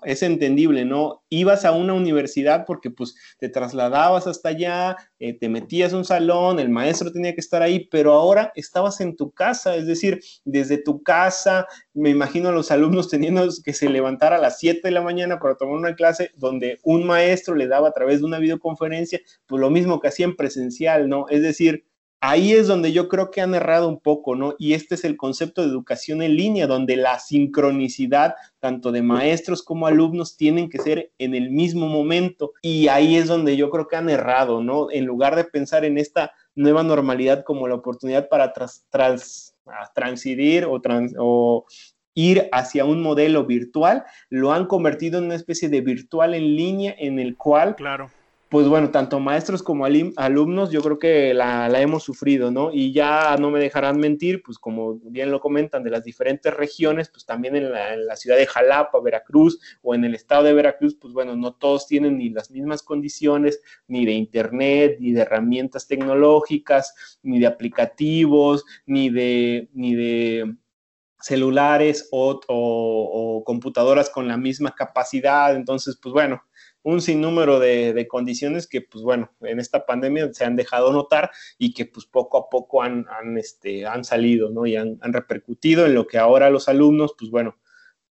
es 0.05 0.23
entendible, 0.23 0.85
¿no? 0.85 1.23
Ibas 1.29 1.65
a 1.65 1.73
una 1.73 1.95
universidad 1.95 2.65
porque 2.67 2.91
pues 2.91 3.15
te 3.39 3.49
trasladabas 3.49 4.27
hasta 4.27 4.51
allá, 4.51 4.97
eh, 5.19 5.39
te 5.39 5.49
metías 5.49 5.93
a 5.93 5.97
un 5.97 6.05
salón, 6.05 6.61
el 6.61 6.69
maestro 6.69 7.13
tenía 7.13 7.35
que 7.35 7.41
estar 7.41 7.63
ahí, 7.63 7.87
pero 7.91 8.13
ahora 8.13 8.53
estabas 8.55 9.01
en 9.01 9.17
tu 9.17 9.31
casa, 9.31 9.77
es 9.77 9.87
decir, 9.87 10.21
desde 10.45 10.79
tu 10.79 11.03
casa, 11.03 11.67
me 11.95 12.11
imagino 12.11 12.49
a 12.49 12.53
los 12.53 12.71
alumnos 12.71 13.09
teniendo 13.09 13.47
que 13.65 13.73
se 13.73 13.89
levantar 13.89 14.33
a 14.33 14.39
las 14.39 14.59
7 14.59 14.81
de 14.85 14.91
la 14.91 15.03
mañana 15.03 15.39
para 15.39 15.57
tomar 15.57 15.77
una 15.77 15.95
clase 15.95 16.31
donde 16.37 16.79
un 16.83 17.07
maestro 17.07 17.55
le 17.55 17.67
daba 17.67 17.89
a 17.89 17.93
través 17.93 18.21
de 18.21 18.27
una 18.27 18.39
videoconferencia, 18.39 19.21
pues 19.47 19.61
lo 19.61 19.71
mismo 19.71 20.01
que 20.01 20.09
hacía 20.09 20.27
en 20.27 20.37
presencial, 20.37 21.09
¿no? 21.09 21.27
Es 21.29 21.43
decir, 21.43 21.85
ahí 22.23 22.53
es 22.53 22.69
donde 22.69 22.93
yo 22.93 23.09
creo 23.09 23.31
que 23.33 23.41
han 23.41 23.55
errado 23.55 23.89
un 23.89 23.99
poco, 23.99 24.37
¿no? 24.37 24.55
Y 24.57 24.75
este 24.75 24.95
es 24.95 25.05
el 25.05 25.17
concepto 25.17 25.61
de 25.61 25.69
educación 25.69 26.23
en 26.23 26.37
línea, 26.37 26.69
donde 26.69 26.97
la 26.97 27.19
sincronicidad 27.19 28.37
tanto 28.61 28.93
de 28.93 29.03
maestros 29.03 29.63
como 29.63 29.89
alumnos 29.89 30.37
tienen 30.37 30.71
que 30.71 30.79
ser 30.79 31.11
en 31.19 31.35
el 31.35 31.51
mismo 31.51 31.89
momento. 31.89 32.53
Y 32.63 32.87
ahí 32.87 33.17
es 33.17 33.27
donde 33.27 33.57
yo 33.57 33.71
creo 33.71 33.89
que 33.89 33.97
han 33.97 34.09
errado, 34.09 34.63
¿no? 34.63 34.89
En 34.93 35.05
lugar 35.05 35.35
de 35.35 35.45
pensar 35.45 35.85
en 35.85 35.99
esta 35.99 36.33
nueva 36.55 36.85
normalidad 36.85 37.43
como 37.43 37.67
la 37.67 37.75
oportunidad 37.75 38.29
para 38.29 38.53
tras, 38.53 39.57
transidir 39.93 40.65
o, 40.67 40.81
o 41.19 41.67
ir 42.15 42.49
hacia 42.53 42.85
un 42.85 43.03
modelo 43.03 43.47
virtual, 43.47 44.05
lo 44.31 44.53
han 44.53 44.67
convertido 44.67 45.19
en 45.19 45.25
una 45.25 45.35
especie 45.35 45.69
de 45.69 45.81
virtual 45.81 46.35
en 46.35 46.55
línea 46.55 46.95
en 46.97 47.19
el 47.19 47.37
cual 47.37 47.75
claro 47.75 48.11
pues 48.53 48.69
bueno, 48.69 48.91
tanto 48.91 49.19
maestros 49.19 49.63
como 49.63 49.87
alumnos, 49.87 50.71
yo 50.71 50.83
creo 50.83 50.99
que 50.99 51.33
la, 51.33 51.71
hemos 51.81 52.03
sufrido, 52.03 52.51
¿no? 52.51 52.71
Y 52.71 52.93
ya 52.93 53.35
no 53.39 53.51
me 53.51 53.59
dejarán 53.59 53.99
mentir, 53.99 54.43
pues 54.43 54.59
como 54.59 54.97
bien 55.05 55.31
lo 55.31 55.41
comentan, 55.41 55.83
de 55.83 55.89
las 55.89 56.05
diferentes 56.05 56.53
regiones, 56.53 57.09
pues 57.09 57.25
también 57.25 57.57
en 57.57 57.73
la, 57.73 58.15
ciudad 58.15 58.37
de 58.37 58.47
Jalapa, 58.47 59.01
Veracruz, 59.01 59.59
o 59.81 59.95
en 59.95 60.05
el 60.05 60.15
estado 60.15 60.43
de 60.43 60.53
Veracruz, 60.53 60.95
pues 61.01 61.15
bueno, 61.15 61.35
no 61.35 61.55
todos 61.55 61.87
tienen 61.87 62.19
ni 62.19 62.29
las 62.29 62.51
mismas 62.51 62.83
condiciones, 62.83 63.63
ni 63.87 64.05
de 64.05 64.13
internet, 64.13 64.99
ni 65.01 65.13
de 65.13 65.23
herramientas 65.23 65.89
tecnológicas, 65.89 67.19
ni 67.23 67.41
de 67.41 67.47
aplicativos, 67.47 68.67
ni 68.85 69.09
de, 69.09 69.71
ni 69.73 69.95
de 69.95 70.57
celulares 71.23 72.07
o 72.11 73.43
computadoras 73.47 74.11
con 74.11 74.29
la 74.29 74.37
misma 74.37 74.75
capacidad. 74.75 75.57
Entonces, 75.57 75.99
pues 76.03 76.13
bueno, 76.13 76.43
un 76.83 77.01
sinnúmero 77.01 77.61
de, 77.61 78.07
condiciones 78.09 78.67
que, 78.67 78.81
pues 78.81 79.05
bueno, 79.05 79.33
en 79.41 79.61
esta 79.61 79.87
pandemia 79.87 80.33
se 80.33 80.45
han 80.45 80.57
dejado 80.57 80.93
notar 80.93 81.31
y 81.59 81.73
que 81.75 81.87
pues 81.87 82.07
poco 82.07 82.39
a 82.39 82.51
poco 82.51 82.83
han, 82.83 83.07
este, 83.39 83.87
han 83.87 84.05
salido, 84.05 84.51
¿no? 84.51 84.67
Y 84.67 84.77
han, 84.77 84.99
repercutido 85.03 85.87
en 85.87 85.95
lo 85.95 86.07
que 86.07 86.19
ahora 86.19 86.51
los 86.51 86.69
alumnos, 86.69 87.15
pues 87.19 87.31
bueno, 87.31 87.59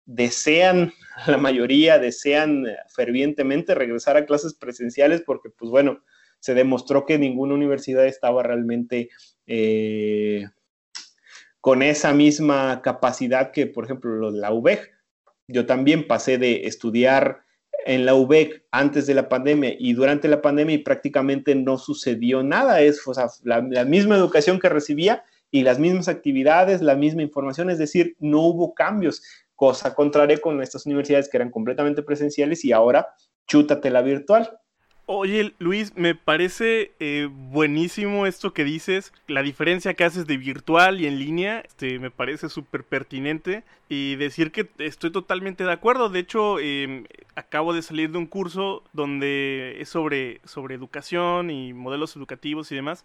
desean, 0.04 0.92
la 1.26 1.36
mayoría 1.36 1.98
desean 1.98 2.64
fervientemente 2.88 3.74
regresar 3.74 4.16
a 4.16 4.26
clases 4.26 4.54
presenciales 4.54 5.22
porque, 5.22 5.50
pues 5.50 5.70
bueno, 5.70 6.02
se 6.40 6.54
demostró 6.54 7.06
que 7.06 7.18
ninguna 7.18 7.54
universidad 7.54 8.06
estaba 8.06 8.42
realmente 8.42 9.10
eh, 9.46 10.48
con 11.60 11.82
esa 11.82 12.12
misma 12.12 12.82
capacidad 12.82 13.52
que, 13.52 13.68
por 13.68 13.84
ejemplo, 13.84 14.30
la 14.32 14.52
UBEG. 14.52 14.90
Yo 15.46 15.66
también 15.66 16.08
pasé 16.08 16.38
de 16.38 16.66
estudiar 16.66 17.44
en 17.84 18.06
la 18.06 18.14
UBEC 18.14 18.64
antes 18.70 19.06
de 19.06 19.14
la 19.14 19.28
pandemia 19.28 19.74
y 19.78 19.92
durante 19.92 20.28
la 20.28 20.40
pandemia 20.40 20.76
y 20.76 20.78
prácticamente 20.78 21.54
no 21.54 21.78
sucedió 21.78 22.42
nada. 22.42 22.80
Es 22.80 23.02
la, 23.42 23.62
misma 23.84 24.16
educación 24.16 24.58
que 24.60 24.68
recibía 24.68 25.24
y 25.50 25.62
las 25.62 25.78
mismas 25.78 26.08
actividades, 26.08 26.80
la 26.80 26.94
misma 26.94 27.22
información, 27.22 27.70
es 27.70 27.78
decir, 27.78 28.16
no 28.18 28.40
hubo 28.42 28.74
cambios, 28.74 29.22
cosa 29.54 29.94
contraria 29.94 30.38
con 30.38 30.62
estas 30.62 30.86
universidades 30.86 31.28
que 31.28 31.36
eran 31.36 31.50
completamente 31.50 32.02
presenciales 32.02 32.64
y 32.64 32.72
ahora 32.72 33.08
chútate 33.46 33.90
la 33.90 34.02
virtual. 34.02 34.58
Oye, 35.14 35.52
Luis, 35.58 35.94
me 35.94 36.14
parece 36.14 36.92
eh, 36.98 37.28
buenísimo 37.30 38.24
esto 38.24 38.54
que 38.54 38.64
dices, 38.64 39.12
la 39.26 39.42
diferencia 39.42 39.92
que 39.92 40.04
haces 40.04 40.26
de 40.26 40.38
virtual 40.38 41.02
y 41.02 41.06
en 41.06 41.18
línea, 41.18 41.60
este, 41.60 41.98
me 41.98 42.10
parece 42.10 42.48
súper 42.48 42.82
pertinente 42.82 43.62
y 43.90 44.16
decir 44.16 44.52
que 44.52 44.70
estoy 44.78 45.12
totalmente 45.12 45.64
de 45.64 45.72
acuerdo. 45.72 46.08
De 46.08 46.18
hecho, 46.18 46.58
em, 46.60 47.04
acabo 47.34 47.74
de 47.74 47.82
salir 47.82 48.10
de 48.10 48.16
un 48.16 48.26
curso 48.26 48.84
donde 48.94 49.76
es 49.80 49.90
sobre, 49.90 50.40
sobre 50.44 50.76
educación 50.76 51.50
y 51.50 51.74
modelos 51.74 52.16
educativos 52.16 52.72
y 52.72 52.76
demás, 52.76 53.04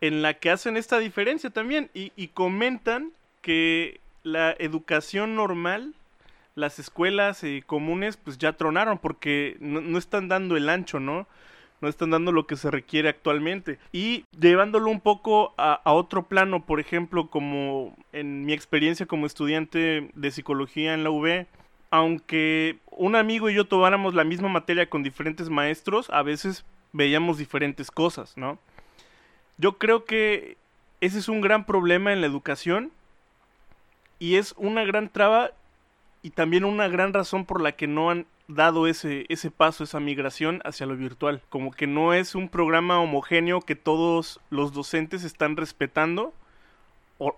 en 0.00 0.22
la 0.22 0.34
que 0.34 0.50
hacen 0.50 0.76
esta 0.76 1.00
diferencia 1.00 1.50
también 1.50 1.90
y, 1.92 2.12
y 2.14 2.28
comentan 2.28 3.10
que 3.42 3.98
la 4.22 4.54
educación 4.60 5.34
normal 5.34 5.92
las 6.60 6.78
escuelas 6.78 7.42
eh, 7.42 7.62
comunes 7.66 8.16
pues 8.16 8.38
ya 8.38 8.52
tronaron 8.52 8.98
porque 8.98 9.56
no, 9.60 9.98
están 9.98 10.28
dando 10.28 10.56
el 10.56 10.68
ancho, 10.68 11.00
¿no? 11.00 11.26
No 11.80 11.88
están 11.88 12.10
dando 12.10 12.30
lo 12.30 12.46
que 12.46 12.56
se 12.56 12.70
requiere 12.70 13.08
actualmente. 13.08 13.78
Y 13.90 14.24
llevándolo 14.38 14.90
un 14.90 15.00
poco 15.00 15.54
a, 15.56 15.80
otro 15.86 16.24
plano, 16.24 16.66
por 16.66 16.78
ejemplo, 16.78 17.28
como 17.28 17.96
en 18.12 18.44
mi 18.44 18.52
experiencia 18.52 19.06
como 19.06 19.24
estudiante 19.24 20.10
de 20.14 20.30
psicología 20.30 20.92
en 20.92 21.04
la 21.04 21.10
UB, 21.10 21.46
aunque 21.90 22.78
un 22.90 23.16
amigo 23.16 23.48
y 23.48 23.54
yo 23.54 23.64
tomáramos 23.64 24.14
la 24.14 24.24
misma 24.24 24.48
materia 24.48 24.90
con 24.90 25.02
diferentes 25.02 25.48
maestros, 25.48 26.10
a 26.10 26.22
veces 26.22 26.66
veíamos 26.92 27.38
diferentes 27.38 27.90
cosas, 27.90 28.36
¿no? 28.36 28.58
Yo 29.56 29.78
creo 29.78 30.04
que 30.04 30.58
ese 31.00 31.18
es 31.18 31.28
un 31.30 31.40
gran 31.40 31.64
problema 31.64 32.12
en 32.12 32.20
la 32.20 32.26
educación 32.26 32.92
y 34.18 34.36
es 34.36 34.54
una 34.58 34.84
gran 34.84 35.08
traba 35.08 35.52
y 36.22 36.30
también 36.30 36.64
una 36.64 36.88
gran 36.88 37.12
razón 37.12 37.46
por 37.46 37.60
la 37.60 37.72
que 37.72 37.86
no 37.86 38.10
han 38.10 38.26
dado 38.48 38.86
ese, 38.86 39.26
ese 39.28 39.50
paso, 39.50 39.84
esa 39.84 40.00
migración 40.00 40.60
hacia 40.64 40.86
lo 40.86 40.96
virtual. 40.96 41.42
Como 41.48 41.70
que 41.70 41.86
no 41.86 42.14
es 42.14 42.34
un 42.34 42.48
programa 42.48 43.00
homogéneo 43.00 43.60
que 43.60 43.76
todos 43.76 44.40
los 44.50 44.72
docentes 44.72 45.24
están 45.24 45.56
respetando, 45.56 46.34
o, 47.18 47.36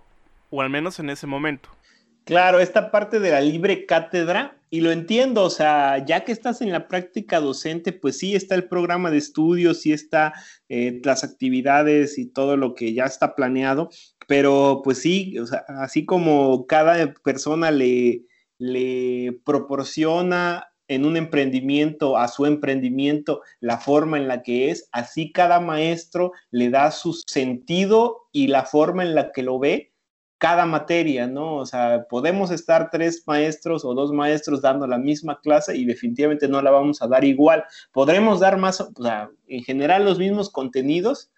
o 0.51 0.63
al 0.63 0.71
menos 0.71 0.99
en 0.99 1.11
ese 1.11 1.27
momento. 1.27 1.69
Claro, 2.25 2.61
esta 2.61 2.91
parte 2.91 3.19
de 3.19 3.31
la 3.31 3.41
libre 3.41 3.85
cátedra, 3.85 4.57
y 4.71 4.81
lo 4.81 4.91
entiendo, 4.91 5.43
o 5.43 5.51
sea, 5.51 6.05
ya 6.05 6.25
que 6.25 6.33
estás 6.33 6.63
en 6.63 6.73
la 6.73 6.89
práctica 6.89 7.41
docente, 7.41 7.93
pues 7.93 8.19
sí 8.19 8.35
está 8.35 8.55
el 8.55 8.69
programa 8.69 9.11
de 9.11 9.19
estudios, 9.19 9.83
sí 9.83 9.93
está 9.93 10.33
eh, 10.69 11.01
las 11.05 11.25
actividades 11.25 12.19
y 12.19 12.27
todo 12.27 12.57
lo 12.57 12.75
que 12.75 12.95
ya 12.95 13.05
está 13.05 13.35
planeado, 13.35 13.91
pero 14.29 14.81
pues 14.83 14.99
sí, 14.99 15.39
o 15.39 15.47
sea, 15.47 15.65
así 15.81 16.07
como 16.07 16.67
cada 16.67 17.13
persona 17.13 17.71
le, 17.71 18.23
le 18.63 19.41
proporciona 19.45 20.69
en 20.87 21.05
un 21.05 21.17
emprendimiento 21.17 22.17
a 22.17 22.29
su 22.29 22.47
emprendimiento 22.47 23.43
la 23.59 23.79
forma 23.79 24.19
en 24.19 24.29
la 24.29 24.43
que 24.43 24.71
es, 24.71 24.89
así 24.93 25.33
cada 25.33 25.59
maestro 25.59 26.31
le 26.53 26.71
da 26.71 26.93
su 26.93 27.13
sentido 27.27 28.29
y 28.31 28.47
la 28.47 28.65
forma 28.65 29.03
en 29.03 29.17
la 29.17 29.33
que 29.33 29.43
lo 29.43 29.59
ve 29.59 29.93
cada 30.39 30.65
materia, 30.65 31.27
¿no? 31.27 31.57
O 31.57 31.67
sea, 31.67 32.07
podemos 32.09 32.53
estar 32.53 32.91
tres 32.91 33.25
maestros 33.27 33.85
o 33.85 33.95
dos 33.95 34.13
maestros 34.13 34.63
dando 34.63 34.87
la 34.87 34.99
misma 34.99 35.41
clase 35.41 35.77
y 35.77 35.85
definitivamente 35.85 36.47
no 36.47 36.63
la 36.63 36.71
vamos 36.71 37.03
a 37.03 37.09
dar 37.09 37.25
igual. 37.25 37.65
Podremos 37.93 38.39
dar 38.39 38.59
más, 38.59 38.81
o 38.81 38.93
sea, 39.03 39.29
en 39.49 39.65
general 39.65 40.05
los 40.05 40.19
mismos 40.21 40.51
contenidos, 40.51 41.32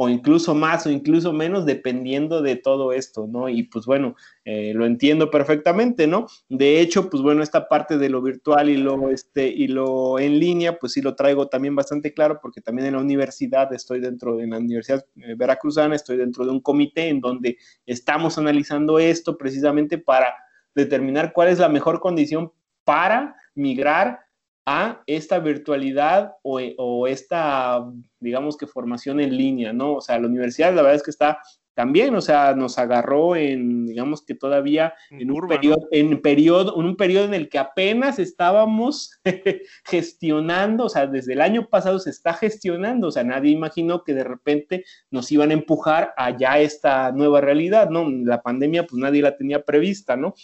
o 0.00 0.08
incluso 0.08 0.54
más 0.54 0.86
o 0.86 0.90
incluso 0.90 1.32
menos 1.32 1.66
dependiendo 1.66 2.40
de 2.40 2.54
todo 2.54 2.92
esto, 2.92 3.26
¿no? 3.26 3.48
Y 3.48 3.64
pues 3.64 3.84
bueno, 3.84 4.14
eh, 4.44 4.72
lo 4.72 4.86
entiendo 4.86 5.28
perfectamente, 5.28 6.06
¿no? 6.06 6.28
De 6.48 6.80
hecho, 6.80 7.10
pues 7.10 7.20
bueno, 7.20 7.42
esta 7.42 7.68
parte 7.68 7.98
de 7.98 8.08
lo 8.08 8.22
virtual 8.22 8.70
y 8.70 8.76
lo, 8.76 9.10
este, 9.10 9.48
y 9.48 9.66
lo 9.66 10.20
en 10.20 10.38
línea, 10.38 10.78
pues 10.78 10.92
sí 10.92 11.02
lo 11.02 11.16
traigo 11.16 11.48
también 11.48 11.74
bastante 11.74 12.14
claro 12.14 12.38
porque 12.40 12.60
también 12.60 12.86
en 12.86 12.94
la 12.94 13.00
universidad 13.00 13.72
estoy 13.72 13.98
dentro 13.98 14.36
de 14.36 14.46
la 14.46 14.58
Universidad 14.58 15.04
eh, 15.16 15.34
Veracruzana, 15.36 15.96
estoy 15.96 16.16
dentro 16.16 16.44
de 16.44 16.52
un 16.52 16.60
comité 16.60 17.08
en 17.08 17.20
donde 17.20 17.58
estamos 17.84 18.38
analizando 18.38 19.00
esto 19.00 19.36
precisamente 19.36 19.98
para 19.98 20.32
determinar 20.76 21.32
cuál 21.32 21.48
es 21.48 21.58
la 21.58 21.68
mejor 21.68 21.98
condición 21.98 22.52
para 22.84 23.34
migrar 23.56 24.27
a 24.70 25.02
esta 25.06 25.38
virtualidad 25.38 26.32
o, 26.42 27.06
esta, 27.06 27.90
digamos 28.20 28.58
que 28.58 28.66
formación 28.66 29.18
en 29.18 29.34
línea, 29.34 29.72
¿no? 29.72 29.94
O 29.94 30.00
sea, 30.02 30.18
la 30.18 30.26
universidad 30.26 30.74
la 30.74 30.82
verdad 30.82 30.96
es 30.96 31.02
que 31.02 31.10
está 31.10 31.38
también, 31.72 32.14
o 32.14 32.20
sea, 32.20 32.54
nos 32.54 32.76
agarró 32.76 33.34
en, 33.34 33.86
digamos 33.86 34.20
que 34.22 34.34
todavía 34.34 34.92
en, 35.08 35.30
un 35.30 35.48
periodo, 35.48 35.88
en 35.90 36.20
periodo, 36.20 36.78
en 36.78 36.86
un 36.86 36.96
periodo 36.96 37.24
en 37.24 37.34
el 37.34 37.48
que 37.48 37.58
apenas 37.58 38.18
estábamos 38.18 39.18
gestionando, 39.86 40.84
o 40.84 40.88
sea, 40.90 41.06
desde 41.06 41.32
el 41.32 41.40
año 41.40 41.66
pasado 41.70 41.98
se 41.98 42.10
está 42.10 42.34
gestionando, 42.34 43.08
o 43.08 43.10
sea, 43.10 43.24
nadie 43.24 43.52
imaginó 43.52 44.04
que 44.04 44.12
de 44.12 44.24
repente 44.24 44.84
nos 45.10 45.32
iban 45.32 45.50
a 45.50 45.54
empujar 45.54 46.12
allá 46.18 46.58
esta 46.58 47.10
nueva 47.12 47.40
realidad, 47.40 47.88
¿no? 47.88 48.06
La 48.10 48.42
pandemia, 48.42 48.84
pues 48.86 49.00
nadie 49.00 49.22
la 49.22 49.38
tenía 49.38 49.64
prevista, 49.64 50.14
¿no? 50.14 50.34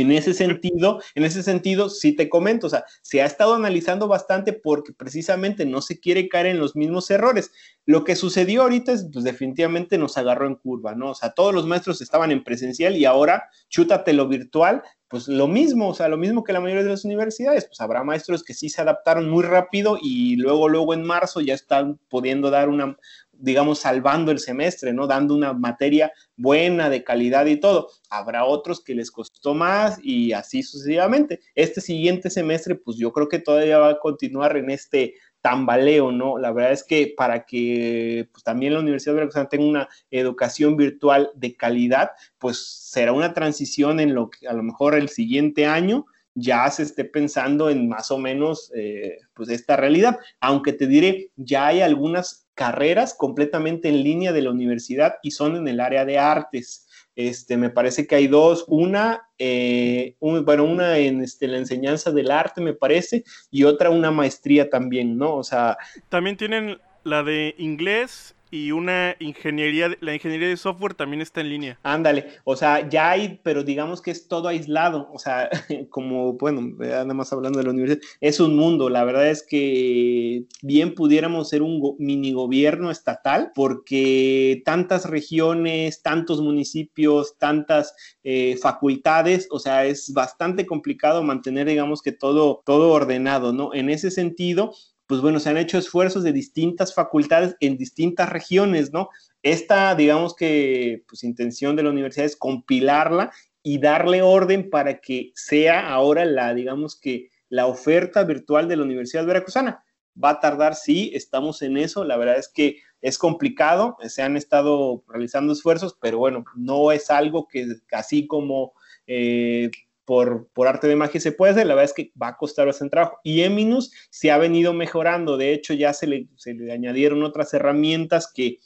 En 0.00 0.12
ese 0.12 0.34
sentido, 0.34 1.00
en 1.14 1.24
ese 1.24 1.42
sentido, 1.42 1.90
sí 1.90 2.14
te 2.14 2.28
comento, 2.28 2.66
o 2.66 2.70
sea, 2.70 2.84
se 3.02 3.22
ha 3.22 3.26
estado 3.26 3.54
analizando 3.54 4.08
bastante 4.08 4.52
porque 4.52 4.92
precisamente 4.92 5.66
no 5.66 5.82
se 5.82 5.98
quiere 5.98 6.28
caer 6.28 6.46
en 6.46 6.58
los 6.58 6.76
mismos 6.76 7.10
errores. 7.10 7.50
Lo 7.84 8.04
que 8.04 8.16
sucedió 8.16 8.62
ahorita 8.62 8.92
es, 8.92 9.08
pues 9.12 9.24
definitivamente 9.24 9.98
nos 9.98 10.16
agarró 10.18 10.46
en 10.46 10.56
curva, 10.56 10.94
¿no? 10.94 11.10
O 11.10 11.14
sea, 11.14 11.30
todos 11.30 11.54
los 11.54 11.66
maestros 11.66 12.00
estaban 12.00 12.30
en 12.30 12.44
presencial 12.44 12.96
y 12.96 13.04
ahora 13.04 13.48
chútate 13.68 14.12
lo 14.12 14.28
virtual, 14.28 14.82
pues 15.08 15.26
lo 15.26 15.48
mismo, 15.48 15.88
o 15.88 15.94
sea, 15.94 16.08
lo 16.08 16.18
mismo 16.18 16.44
que 16.44 16.52
la 16.52 16.60
mayoría 16.60 16.84
de 16.84 16.90
las 16.90 17.04
universidades, 17.04 17.64
pues 17.64 17.80
habrá 17.80 18.04
maestros 18.04 18.44
que 18.44 18.52
sí 18.52 18.68
se 18.68 18.82
adaptaron 18.82 19.30
muy 19.30 19.42
rápido 19.42 19.98
y 20.00 20.36
luego, 20.36 20.68
luego 20.68 20.92
en 20.92 21.02
marzo 21.02 21.40
ya 21.40 21.54
están 21.54 21.98
pudiendo 22.10 22.50
dar 22.50 22.68
una, 22.68 22.96
digamos, 23.38 23.80
salvando 23.80 24.30
el 24.30 24.38
semestre, 24.38 24.92
¿no? 24.92 25.06
Dando 25.06 25.34
una 25.34 25.52
materia 25.52 26.12
buena, 26.36 26.90
de 26.90 27.04
calidad 27.04 27.46
y 27.46 27.56
todo. 27.56 27.90
Habrá 28.10 28.44
otros 28.44 28.82
que 28.82 28.94
les 28.94 29.10
costó 29.10 29.54
más 29.54 29.98
y 30.02 30.32
así 30.32 30.62
sucesivamente. 30.62 31.40
Este 31.54 31.80
siguiente 31.80 32.30
semestre, 32.30 32.74
pues 32.74 32.96
yo 32.98 33.12
creo 33.12 33.28
que 33.28 33.38
todavía 33.38 33.78
va 33.78 33.90
a 33.90 33.98
continuar 33.98 34.56
en 34.56 34.70
este 34.70 35.14
tambaleo, 35.40 36.10
¿no? 36.10 36.38
La 36.38 36.52
verdad 36.52 36.72
es 36.72 36.84
que 36.84 37.14
para 37.16 37.44
que 37.46 38.28
pues, 38.32 38.42
también 38.42 38.74
la 38.74 38.80
Universidad 38.80 39.14
de 39.14 39.20
Veracruz 39.20 39.48
tenga 39.48 39.66
una 39.66 39.88
educación 40.10 40.76
virtual 40.76 41.30
de 41.34 41.54
calidad, 41.56 42.10
pues 42.38 42.58
será 42.58 43.12
una 43.12 43.32
transición 43.34 44.00
en 44.00 44.14
lo 44.14 44.30
que 44.30 44.48
a 44.48 44.52
lo 44.52 44.62
mejor 44.62 44.94
el 44.94 45.08
siguiente 45.08 45.66
año 45.66 46.06
ya 46.34 46.70
se 46.70 46.84
esté 46.84 47.04
pensando 47.04 47.70
en 47.70 47.88
más 47.88 48.10
o 48.10 48.18
menos 48.18 48.70
eh, 48.74 49.18
pues 49.34 49.48
esta 49.48 49.76
realidad. 49.76 50.18
Aunque 50.40 50.72
te 50.72 50.86
diré, 50.86 51.30
ya 51.36 51.68
hay 51.68 51.80
algunas 51.80 52.46
carreras 52.54 53.14
completamente 53.14 53.88
en 53.88 54.02
línea 54.02 54.32
de 54.32 54.42
la 54.42 54.50
universidad 54.50 55.16
y 55.22 55.30
son 55.30 55.56
en 55.56 55.68
el 55.68 55.80
área 55.80 56.04
de 56.04 56.18
artes. 56.18 56.86
Este, 57.14 57.56
me 57.56 57.70
parece 57.70 58.06
que 58.06 58.14
hay 58.14 58.28
dos, 58.28 58.64
una, 58.68 59.28
eh, 59.38 60.14
bueno, 60.20 60.64
una 60.64 60.98
en 60.98 61.20
este, 61.20 61.48
la 61.48 61.58
enseñanza 61.58 62.12
del 62.12 62.30
arte, 62.30 62.60
me 62.60 62.74
parece, 62.74 63.24
y 63.50 63.64
otra 63.64 63.90
una 63.90 64.12
maestría 64.12 64.70
también, 64.70 65.18
¿no? 65.18 65.34
O 65.34 65.42
sea... 65.42 65.76
También 66.08 66.36
tienen 66.36 66.78
la 67.02 67.24
de 67.24 67.56
inglés 67.58 68.36
y 68.50 68.72
una 68.72 69.14
ingeniería, 69.18 69.90
la 70.00 70.14
ingeniería 70.14 70.48
de 70.48 70.56
software 70.56 70.94
también 70.94 71.20
está 71.20 71.40
en 71.40 71.50
línea. 71.50 71.78
Ándale, 71.82 72.26
o 72.44 72.56
sea, 72.56 72.88
ya 72.88 73.10
hay, 73.10 73.40
pero 73.42 73.62
digamos 73.62 74.00
que 74.00 74.10
es 74.10 74.28
todo 74.28 74.48
aislado, 74.48 75.08
o 75.12 75.18
sea, 75.18 75.48
como, 75.90 76.34
bueno, 76.34 76.62
nada 76.78 77.14
más 77.14 77.32
hablando 77.32 77.58
de 77.58 77.64
la 77.64 77.70
universidad, 77.70 78.02
es 78.20 78.40
un 78.40 78.56
mundo, 78.56 78.88
la 78.88 79.04
verdad 79.04 79.28
es 79.28 79.42
que 79.42 80.44
bien 80.62 80.94
pudiéramos 80.94 81.48
ser 81.48 81.62
un 81.62 81.96
mini 81.98 82.32
gobierno 82.32 82.90
estatal, 82.90 83.52
porque 83.54 84.62
tantas 84.64 85.08
regiones, 85.08 86.02
tantos 86.02 86.40
municipios, 86.40 87.36
tantas 87.38 87.94
eh, 88.22 88.56
facultades, 88.60 89.48
o 89.50 89.58
sea, 89.58 89.86
es 89.86 90.12
bastante 90.12 90.66
complicado 90.66 91.22
mantener, 91.22 91.66
digamos 91.66 92.02
que 92.02 92.12
todo, 92.12 92.62
todo 92.64 92.90
ordenado, 92.90 93.52
¿no? 93.52 93.74
En 93.74 93.90
ese 93.90 94.10
sentido, 94.10 94.72
pues 95.08 95.22
bueno, 95.22 95.40
se 95.40 95.48
han 95.48 95.56
hecho 95.56 95.78
esfuerzos 95.78 96.22
de 96.22 96.32
distintas 96.32 96.94
facultades 96.94 97.56
en 97.60 97.78
distintas 97.78 98.28
regiones, 98.28 98.92
¿no? 98.92 99.08
Esta, 99.42 99.94
digamos 99.94 100.36
que, 100.36 101.02
pues 101.08 101.24
intención 101.24 101.76
de 101.76 101.82
la 101.82 101.90
universidad 101.90 102.26
es 102.26 102.36
compilarla 102.36 103.32
y 103.62 103.78
darle 103.78 104.20
orden 104.20 104.68
para 104.68 105.00
que 105.00 105.32
sea 105.34 105.88
ahora 105.88 106.26
la, 106.26 106.52
digamos 106.52 106.94
que, 106.94 107.30
la 107.48 107.66
oferta 107.66 108.22
virtual 108.24 108.68
de 108.68 108.76
la 108.76 108.82
Universidad 108.82 109.24
Veracruzana. 109.24 109.82
Va 110.22 110.30
a 110.30 110.40
tardar, 110.40 110.74
sí, 110.74 111.10
estamos 111.14 111.62
en 111.62 111.78
eso. 111.78 112.04
La 112.04 112.18
verdad 112.18 112.36
es 112.36 112.48
que 112.48 112.82
es 113.00 113.16
complicado, 113.16 113.96
se 114.06 114.20
han 114.20 114.36
estado 114.36 115.02
realizando 115.08 115.54
esfuerzos, 115.54 115.96
pero 115.98 116.18
bueno, 116.18 116.44
no 116.54 116.92
es 116.92 117.10
algo 117.10 117.48
que 117.48 117.66
así 117.92 118.26
como 118.26 118.74
eh, 119.06 119.70
por, 120.08 120.48
arte 120.66 120.88
de 120.88 120.96
magia 120.96 121.20
se 121.20 121.32
puede 121.32 121.52
hacer, 121.52 121.66
la 121.66 121.74
verdad 121.74 121.90
es 121.90 121.92
que 121.92 122.12
va 122.20 122.28
a 122.28 122.36
costar 122.38 122.66
bastante 122.66 122.92
trabajo. 122.92 123.18
Y 123.22 123.42
Eminus 123.42 123.92
se 124.08 124.30
ha 124.30 124.38
venido 124.38 124.72
mejorando, 124.72 125.36
de 125.36 125.52
hecho 125.52 125.74
ya 125.74 125.92
se 125.92 126.06
le, 126.06 126.28
se 126.36 126.54
le 126.54 126.72
añadieron 126.72 127.22
otras 127.22 127.52
herramientas 127.52 128.32
que 128.34 128.56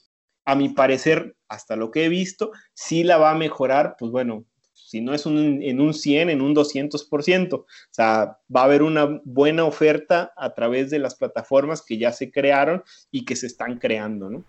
a 0.44 0.54
mi 0.54 0.68
parecer, 0.68 1.34
hasta 1.48 1.74
lo 1.74 1.90
que 1.90 2.04
he 2.04 2.08
visto, 2.08 2.52
sí 2.74 3.02
la 3.02 3.18
va 3.18 3.32
a 3.32 3.34
mejorar, 3.34 3.96
pues 3.98 4.12
bueno, 4.12 4.44
si 4.72 5.00
no 5.00 5.14
es 5.14 5.26
en 5.26 5.80
un 5.80 5.94
100, 5.94 6.30
en 6.30 6.42
un 6.42 6.54
200%. 6.54 7.54
O 7.54 7.66
sea, 7.90 8.38
va 8.54 8.60
a 8.60 8.64
haber 8.64 8.84
una 8.84 9.20
buena 9.24 9.64
oferta 9.64 10.32
a 10.36 10.54
través 10.54 10.90
de 10.90 11.00
las 11.00 11.16
plataformas 11.16 11.82
que 11.82 11.98
ya 11.98 12.12
se 12.12 12.30
crearon 12.30 12.84
y 13.10 13.24
que 13.24 13.34
se 13.34 13.48
están 13.48 13.80
creando, 13.80 14.30
¿no? 14.30 14.44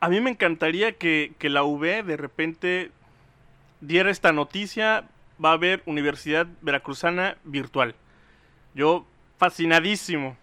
A 0.00 0.10
mí 0.10 0.20
me 0.20 0.30
encantaría 0.30 0.92
que, 0.92 1.32
que 1.38 1.48
la 1.48 1.64
UV 1.64 2.04
de 2.04 2.16
repente 2.18 2.90
diera 3.80 4.10
esta 4.10 4.32
noticia 4.32 5.08
va 5.42 5.50
a 5.50 5.54
haber 5.54 5.82
Universidad 5.86 6.46
Veracruzana 6.62 7.38
virtual. 7.44 7.94
Yo 8.74 9.06
fascinadísimo. 9.38 10.36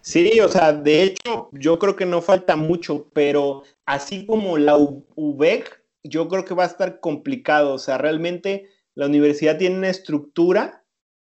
Sí, 0.00 0.40
o 0.40 0.48
sea, 0.48 0.72
de 0.72 1.02
hecho, 1.02 1.48
yo 1.52 1.78
creo 1.78 1.96
que 1.96 2.06
no 2.06 2.20
falta 2.20 2.56
mucho, 2.56 3.06
pero 3.12 3.62
así 3.86 4.26
como 4.26 4.58
la 4.58 4.76
UBEC, 4.76 5.82
yo 6.04 6.28
creo 6.28 6.44
que 6.44 6.54
va 6.54 6.64
a 6.64 6.68
estar 6.68 7.00
complicado. 7.00 7.74
O 7.74 7.78
sea, 7.78 7.98
realmente 7.98 8.68
la 8.94 9.06
universidad 9.06 9.58
tiene 9.58 9.76
una 9.76 9.88
estructura 9.88 10.84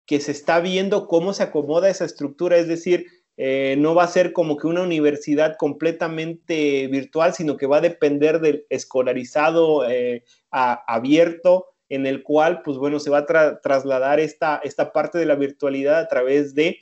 que 0.07 0.21
se 0.21 0.33
está 0.33 0.61
viendo 0.61 1.07
cómo 1.07 1.33
se 1.33 1.45
acomoda 1.45 1.89
esa 1.89 2.05
estructura, 2.05 2.57
es 2.59 2.69
decir, 2.69 3.07
eh, 3.39 3.77
no 3.79 3.95
va 3.95 4.05
a 4.05 4.09
ser 4.09 4.33
como 4.33 4.59
que 4.59 4.67
una 4.67 4.83
universidad 4.83 5.57
completamente 5.57 6.87
virtual, 6.89 7.33
sino 7.33 7.57
que 7.57 7.67
va 7.67 7.79
a 7.79 7.83
depender 7.83 8.41
del 8.41 8.67
escolarizado 8.69 9.89
eh, 9.89 10.25
abierto 10.51 11.72
en 11.93 12.07
el 12.07 12.23
cual, 12.23 12.63
pues 12.63 12.79
bueno, 12.79 12.99
se 12.99 13.11
va 13.11 13.19
a 13.19 13.61
trasladar 13.61 14.19
esta, 14.19 14.63
esta 14.65 14.93
parte 14.93 15.19
de 15.19 15.27
la 15.27 15.35
virtualidad 15.35 15.99
a 15.99 16.09
través 16.09 16.55
de 16.55 16.79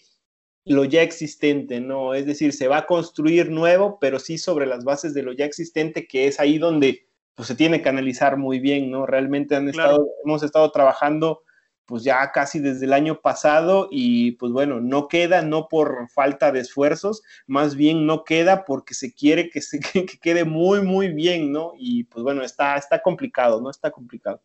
lo 0.64 0.84
ya 0.84 1.02
existente, 1.02 1.80
¿no? 1.80 2.14
Es 2.14 2.26
decir, 2.26 2.52
se 2.52 2.68
va 2.68 2.78
a 2.78 2.86
construir 2.86 3.50
nuevo, 3.50 3.98
pero 4.00 4.20
sí 4.20 4.38
sobre 4.38 4.66
las 4.66 4.84
bases 4.84 5.12
de 5.12 5.24
lo 5.24 5.32
ya 5.32 5.46
existente, 5.46 6.06
que 6.06 6.28
es 6.28 6.38
ahí 6.38 6.58
donde 6.58 7.08
pues, 7.34 7.48
se 7.48 7.56
tiene 7.56 7.82
que 7.82 7.88
analizar 7.88 8.36
muy 8.36 8.60
bien, 8.60 8.88
¿no? 8.88 9.04
Realmente 9.04 9.56
han 9.56 9.68
estado, 9.68 10.06
hemos 10.24 10.44
estado 10.44 10.70
trabajando 10.70 11.42
pues 11.86 12.04
ya 12.04 12.30
casi 12.30 12.60
desde 12.60 12.86
el 12.86 12.92
año 12.92 13.20
pasado 13.20 13.88
y 13.90 14.32
pues 14.32 14.52
bueno, 14.52 14.80
no 14.80 15.08
queda 15.08 15.42
no 15.42 15.66
por 15.66 16.08
falta 16.08 16.52
de 16.52 16.60
esfuerzos, 16.60 17.24
más 17.48 17.74
bien 17.74 18.06
no 18.06 18.22
queda 18.22 18.64
porque 18.64 18.94
se 18.94 19.12
quiere 19.12 19.50
que, 19.50 19.60
se, 19.60 19.80
que 19.92 20.06
quede 20.22 20.44
muy, 20.44 20.82
muy 20.82 21.08
bien, 21.08 21.50
¿no? 21.50 21.72
Y 21.76 22.04
pues 22.04 22.22
bueno, 22.22 22.44
está, 22.44 22.76
está 22.76 23.02
complicado, 23.02 23.60
¿no? 23.60 23.70
Está 23.70 23.90
complicado. 23.90 24.40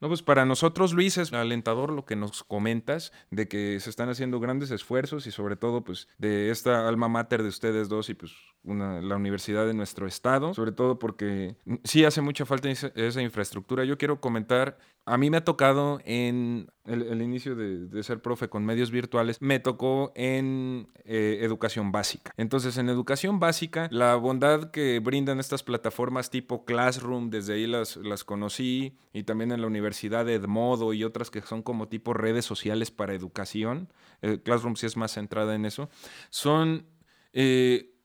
No, 0.00 0.08
pues 0.08 0.22
para 0.22 0.46
nosotros, 0.46 0.94
Luis, 0.94 1.18
es 1.18 1.32
alentador 1.32 1.92
lo 1.92 2.06
que 2.06 2.16
nos 2.16 2.42
comentas 2.42 3.12
de 3.30 3.48
que 3.48 3.78
se 3.80 3.90
están 3.90 4.08
haciendo 4.08 4.40
grandes 4.40 4.70
esfuerzos 4.70 5.26
y 5.26 5.30
sobre 5.30 5.56
todo, 5.56 5.84
pues, 5.84 6.08
de 6.16 6.50
esta 6.50 6.88
alma 6.88 7.08
mater 7.08 7.42
de 7.42 7.50
ustedes 7.50 7.90
dos 7.90 8.08
y 8.08 8.14
pues 8.14 8.32
una, 8.62 9.02
la 9.02 9.16
universidad 9.16 9.66
de 9.66 9.74
nuestro 9.74 10.06
estado, 10.06 10.54
sobre 10.54 10.72
todo 10.72 10.98
porque 10.98 11.56
sí 11.84 12.04
hace 12.04 12.22
mucha 12.22 12.46
falta 12.46 12.70
esa, 12.70 12.92
esa 12.94 13.20
infraestructura. 13.20 13.84
Yo 13.84 13.98
quiero 13.98 14.20
comentar, 14.20 14.78
a 15.10 15.18
mí 15.18 15.28
me 15.28 15.38
ha 15.38 15.44
tocado 15.44 16.00
en 16.04 16.70
el, 16.84 17.20
inicio 17.20 17.56
de, 17.56 18.02
ser 18.04 18.22
profe 18.22 18.48
con 18.48 18.64
medios 18.64 18.92
virtuales, 18.92 19.42
me 19.42 19.58
tocó 19.58 20.12
en 20.14 20.88
eh, 21.04 21.40
educación 21.42 21.90
básica. 21.90 22.32
Entonces, 22.36 22.78
en 22.78 22.88
educación 22.88 23.40
básica, 23.40 23.88
la 23.90 24.14
bondad 24.14 24.70
que 24.70 25.00
brindan 25.00 25.40
estas 25.40 25.64
plataformas 25.64 26.30
tipo 26.30 26.64
Classroom, 26.64 27.28
desde 27.28 27.54
ahí 27.54 27.66
las, 27.66 27.96
las 27.96 28.22
conocí, 28.22 28.96
y 29.12 29.24
también 29.24 29.50
en 29.50 29.60
la 29.60 29.66
universidad 29.66 30.24
de 30.24 30.34
Edmodo 30.34 30.92
y 30.92 31.02
otras 31.02 31.30
que 31.32 31.42
son 31.42 31.62
como 31.62 31.88
tipo 31.88 32.14
redes 32.14 32.44
sociales 32.44 32.92
para 32.92 33.12
educación, 33.12 33.92
eh, 34.22 34.38
Classroom 34.40 34.76
sí 34.76 34.86
es 34.86 34.96
más 34.96 35.12
centrada 35.12 35.56
en 35.56 35.64
eso, 35.64 35.90
son 36.30 36.86
eh, 37.32 37.96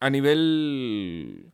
a 0.00 0.08
nivel 0.08 1.52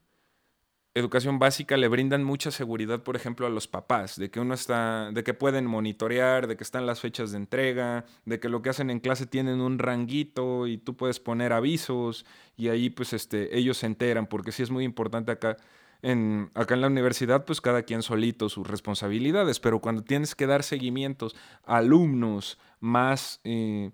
educación 0.93 1.39
básica 1.39 1.77
le 1.77 1.87
brindan 1.87 2.23
mucha 2.23 2.51
seguridad, 2.51 3.01
por 3.03 3.15
ejemplo, 3.15 3.47
a 3.47 3.49
los 3.49 3.67
papás, 3.67 4.17
de 4.17 4.29
que 4.29 4.39
uno 4.39 4.53
está, 4.53 5.11
de 5.11 5.23
que 5.23 5.33
pueden 5.33 5.65
monitorear, 5.65 6.47
de 6.47 6.57
que 6.57 6.63
están 6.63 6.85
las 6.85 6.99
fechas 6.99 7.31
de 7.31 7.37
entrega, 7.37 8.05
de 8.25 8.39
que 8.39 8.49
lo 8.49 8.61
que 8.61 8.69
hacen 8.69 8.89
en 8.89 8.99
clase 8.99 9.25
tienen 9.25 9.61
un 9.61 9.79
ranguito 9.79 10.67
y 10.67 10.77
tú 10.77 10.97
puedes 10.97 11.19
poner 11.19 11.53
avisos 11.53 12.25
y 12.57 12.67
ahí 12.67 12.89
pues 12.89 13.13
este, 13.13 13.57
ellos 13.57 13.77
se 13.77 13.85
enteran, 13.85 14.27
porque 14.27 14.51
sí 14.51 14.63
es 14.63 14.71
muy 14.71 14.83
importante 14.83 15.31
acá. 15.31 15.57
En, 16.03 16.49
acá 16.55 16.73
en 16.73 16.81
la 16.81 16.87
universidad, 16.87 17.45
pues 17.45 17.61
cada 17.61 17.83
quien 17.83 18.01
solito 18.01 18.49
sus 18.49 18.67
responsabilidades, 18.67 19.59
pero 19.59 19.79
cuando 19.81 20.03
tienes 20.03 20.33
que 20.33 20.47
dar 20.47 20.63
seguimientos 20.63 21.35
a 21.63 21.77
alumnos 21.77 22.57
más, 22.79 23.39
eh, 23.43 23.91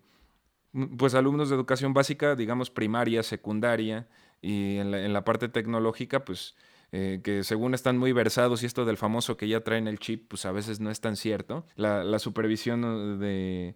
pues 0.98 1.16
alumnos 1.16 1.50
de 1.50 1.56
educación 1.56 1.94
básica, 1.94 2.36
digamos 2.36 2.70
primaria, 2.70 3.24
secundaria, 3.24 4.08
y 4.42 4.78
en 4.78 4.92
la, 4.92 5.04
en 5.04 5.14
la 5.14 5.26
parte 5.26 5.50
tecnológica, 5.50 6.24
pues 6.24 6.56
eh, 6.92 7.20
que 7.24 7.44
según 7.44 7.74
están 7.74 7.98
muy 7.98 8.14
versados 8.14 8.64
y 8.64 8.66
esto 8.66 8.86
del 8.86 8.98
famoso 8.98 9.36
que 9.36 9.48
ya 9.48 9.62
traen 9.62 9.88
el 9.88 10.00
chip, 10.00 10.30
pues 10.30 10.46
a 10.46 10.52
veces 10.52 10.80
no 10.80 10.90
es 10.90 11.02
tan 11.02 11.16
cierto. 11.18 11.66
La, 11.76 12.20
supervisión 12.20 13.20
de, 13.20 13.76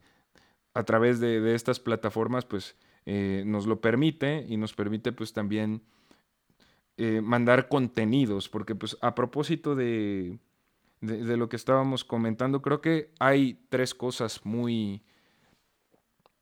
a 0.73 0.83
través 0.83 1.19
de, 1.19 1.53
estas 1.53 1.79
plataformas, 1.79 2.45
pues 2.45 2.77
eh, 3.05 3.43
nos 3.45 3.65
lo 3.65 3.81
permite 3.81 4.45
y 4.47 4.57
nos 4.57 4.73
permite 4.73 5.11
pues 5.11 5.33
también 5.33 5.81
eh, 6.97 7.19
mandar 7.21 7.67
contenidos, 7.67 8.47
porque 8.47 8.75
pues 8.75 8.97
a 9.01 9.13
propósito 9.13 9.75
de, 9.75 10.39
de, 11.01 11.35
lo 11.37 11.49
que 11.49 11.57
estábamos 11.57 12.05
comentando, 12.05 12.61
creo 12.61 12.79
que 12.79 13.11
hay 13.19 13.59
tres 13.69 13.93
cosas 13.93 14.45
muy 14.45 15.01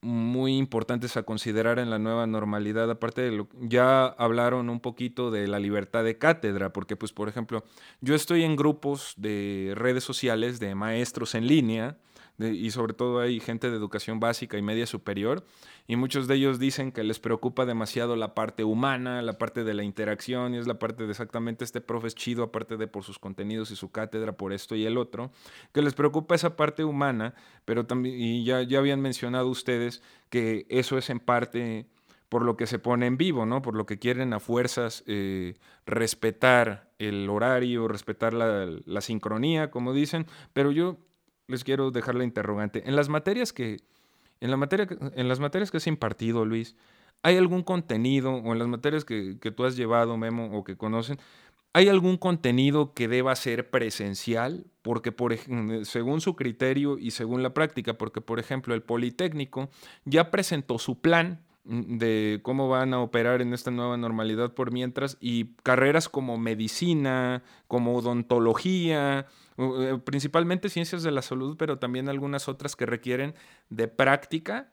muy 0.02 0.58
importantes 0.58 1.18
a 1.18 1.24
considerar 1.24 1.80
en 1.80 1.90
la 1.90 2.00
nueva 2.00 2.26
normalidad. 2.28 2.90
Aparte 2.90 3.22
de 3.22 3.32
lo 3.32 3.48
ya 3.60 4.06
hablaron 4.06 4.70
un 4.70 4.80
poquito 4.80 5.32
de 5.32 5.48
la 5.48 5.60
libertad 5.60 6.04
de 6.04 6.18
cátedra, 6.18 6.72
porque 6.72 6.96
pues 6.96 7.12
por 7.12 7.30
ejemplo, 7.30 7.64
yo 8.02 8.16
estoy 8.16 8.44
en 8.44 8.56
grupos 8.56 9.14
de 9.18 9.74
redes 9.76 10.04
sociales 10.04 10.60
de 10.60 10.76
maestros 10.76 11.36
en 11.36 11.48
línea 11.48 11.98
y 12.40 12.72
sobre 12.72 12.94
todo 12.94 13.20
hay 13.20 13.40
gente 13.40 13.70
de 13.70 13.76
educación 13.76 14.20
básica 14.20 14.58
y 14.58 14.62
media 14.62 14.86
superior, 14.86 15.46
y 15.88 15.96
muchos 15.96 16.28
de 16.28 16.36
ellos 16.36 16.60
dicen 16.60 16.92
que 16.92 17.04
les 17.04 17.20
preocupa 17.20 17.66
demasiado 17.66 18.16
la 18.16 18.34
parte 18.34 18.64
humana, 18.64 19.22
la 19.22 19.38
parte 19.38 19.64
de 19.64 19.74
la 19.74 19.84
interacción, 19.84 20.54
y 20.54 20.58
es 20.58 20.68
la 20.68 20.80
parte 20.80 21.04
de 21.06 21.12
exactamente 21.12 21.66
este 21.66 21.82
profe 21.82 22.10
chido, 22.12 22.44
aparte 22.44 22.78
de 22.78 22.88
por 22.88 23.04
sus 23.04 23.20
contenidos 23.20 23.72
y 23.72 23.76
su 23.76 23.92
cátedra, 23.92 24.34
por 24.34 24.54
esto 24.54 24.76
y 24.76 24.86
el 24.86 24.98
otro, 24.98 25.32
que 25.74 25.82
les 25.82 25.94
preocupa 25.94 26.36
esa 26.36 26.56
parte 26.56 26.84
humana, 26.84 27.34
pero 27.66 27.86
también, 27.86 28.16
y 28.20 28.46
ya, 28.46 28.62
ya 28.64 28.80
habían 28.80 29.02
mencionado 29.02 29.50
ustedes 29.50 30.02
que 30.30 30.66
eso 30.70 30.98
es 30.98 31.10
en 31.10 31.20
parte 31.20 31.88
por 32.30 32.44
lo 32.44 32.56
que 32.56 32.68
se 32.68 32.78
pone 32.78 33.08
en 33.08 33.18
vivo, 33.18 33.48
¿no? 33.48 33.64
Por 33.64 33.76
lo 33.76 33.88
que 33.88 33.98
quieren 33.98 34.34
a 34.34 34.40
fuerzas 34.40 35.04
eh, 35.08 35.56
respetar 35.88 36.92
el 37.00 37.28
horario, 37.28 37.88
respetar 37.88 38.34
la, 38.34 38.68
la, 38.86 39.02
sincronía, 39.02 39.72
como 39.72 39.94
dicen, 39.94 40.28
pero 40.54 40.72
yo 40.72 40.98
les 41.50 41.64
quiero 41.64 41.92
dejar 41.92 42.16
la 42.16 42.24
interrogante. 42.24 42.84
En 42.88 42.96
las 42.96 43.10
materias 43.10 43.52
que, 43.52 43.78
en 44.40 44.52
la 44.52 44.58
materia, 44.58 44.88
en 45.16 45.28
las 45.28 45.40
materias 45.40 45.72
que 45.72 45.78
has 45.78 45.88
impartido, 45.88 46.46
Luis, 46.46 46.76
¿hay 47.24 47.38
algún 47.38 47.64
contenido, 47.64 48.36
o 48.36 48.54
en 48.54 48.60
las 48.60 48.68
materias 48.68 49.04
que, 49.04 49.36
tú 49.56 49.66
has 49.66 49.76
llevado, 49.76 50.16
Memo, 50.16 50.58
o 50.58 50.64
que 50.64 50.78
conocen, 50.78 51.18
¿hay 51.74 51.90
algún 51.90 52.18
contenido 52.18 52.94
que 52.94 53.08
deba 53.08 53.36
ser 53.36 53.70
presencial? 53.70 54.68
Porque, 54.82 55.12
por, 55.12 55.36
según 55.84 56.22
su 56.22 56.36
criterio 56.36 56.98
y 56.98 57.12
según 57.12 57.44
la 57.44 57.54
práctica, 57.54 57.96
porque, 57.96 58.22
por 58.22 58.40
ejemplo, 58.40 58.74
el 58.76 58.84
Politécnico 58.84 59.70
ya 60.06 60.32
presentó 60.32 60.78
su 60.78 61.02
plan 61.02 61.42
mm, 61.42 61.49
de 61.70 62.40
cómo 62.42 62.68
van 62.68 62.94
a 62.96 63.00
operar 63.00 63.42
en 63.42 63.54
esta 63.54 63.70
nueva 63.70 63.96
normalidad 63.96 64.54
por 64.54 64.72
mientras 64.72 65.18
y 65.22 65.54
carreras 65.62 66.10
como 66.10 66.38
medicina, 66.38 67.44
como 67.68 67.96
odontología, 67.96 69.28
eh, 69.58 70.00
principalmente 70.04 70.70
ciencias 70.70 71.04
de 71.04 71.12
la 71.12 71.22
salud, 71.22 71.58
pero 71.58 71.78
también 71.78 72.10
algunas 72.10 72.50
otras 72.50 72.76
que 72.76 72.88
requieren 72.88 73.36
de 73.70 73.88
práctica. 73.88 74.72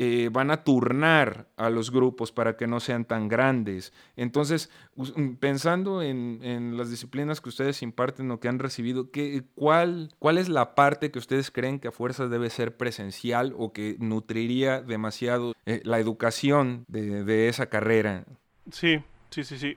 Eh, 0.00 0.28
van 0.30 0.52
a 0.52 0.62
turnar 0.62 1.48
a 1.56 1.70
los 1.70 1.90
grupos 1.90 2.30
para 2.30 2.56
que 2.56 2.68
no 2.68 2.78
sean 2.78 3.04
tan 3.04 3.26
grandes. 3.26 3.92
Entonces, 4.14 4.70
mm, 4.94 5.32
pensando 5.40 6.02
en, 6.02 6.76
las 6.76 6.88
disciplinas 6.88 7.40
que 7.40 7.48
ustedes 7.48 7.82
imparten 7.82 8.30
o 8.30 8.38
que 8.38 8.46
han 8.46 8.60
recibido, 8.60 9.10
¿qué, 9.10 9.42
cuál, 9.56 10.14
¿cuál 10.20 10.38
es 10.38 10.48
la 10.48 10.76
parte 10.76 11.10
que 11.10 11.18
ustedes 11.18 11.50
creen 11.50 11.80
que 11.80 11.88
a 11.88 11.90
fuerza 11.90 12.28
debe 12.28 12.48
ser 12.48 12.76
presencial 12.76 13.52
o 13.58 13.72
que 13.72 13.96
nutriría 13.98 14.82
demasiado 14.82 15.56
eh, 15.66 15.80
la 15.82 15.98
educación 15.98 16.84
de, 16.86 17.24
de 17.24 17.48
esa 17.48 17.66
carrera? 17.66 18.24
Sí, 18.70 19.02
sí, 19.30 19.42
sí, 19.42 19.58
sí. 19.58 19.76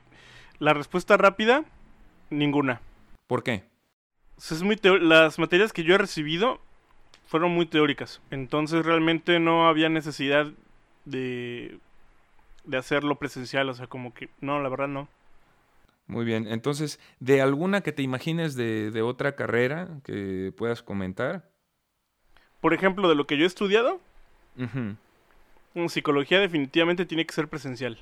La 0.60 0.76
respuesta 0.76 1.18
rápida, 1.18 1.66
ninguna. 2.30 2.80
¿Por 3.26 3.42
qué? 3.42 3.64
es 4.38 4.62
muy 4.62 4.80
las 4.84 5.40
materias 5.40 5.74
que 5.74 5.84
yo 5.84 5.96
he 5.96 5.98
recibido 5.98 6.62
fueron 7.32 7.52
muy 7.52 7.65
teóricas. 7.65 8.22
Entonces 8.30 8.86
realmente 8.86 9.39
no 9.39 9.70
había 9.70 9.88
necesidad 9.88 10.52
de, 11.06 11.80
de 12.65 12.78
hacerlo 12.78 13.15
presencial. 13.15 13.70
O 13.70 13.74
sea, 13.74 13.88
como 13.88 14.13
que 14.13 14.28
no, 14.41 14.62
la 14.62 14.67
verdad 14.67 14.89
no. 14.89 15.08
Muy 16.08 16.26
bien. 16.26 16.46
Entonces, 16.46 17.00
¿de 17.22 17.41
alguna 17.41 17.80
que 17.80 17.94
te 17.94 18.02
imagines 18.02 18.56
de, 18.56 18.91
de 18.91 19.02
otra 19.02 19.38
carrera 19.38 19.88
que 20.04 20.52
puedas 20.58 20.84
comentar? 20.84 21.50
Por 22.60 22.74
ejemplo, 22.74 23.08
de 23.08 23.15
lo 23.15 23.26
que 23.26 23.38
yo 23.38 23.46
he 23.46 23.48
estudiado. 23.48 24.02
En 25.74 25.88
psicología 25.88 26.41
definitivamente 26.41 27.06
tiene 27.06 27.26
que 27.26 27.34
ser 27.34 27.48
presencial. 27.48 27.98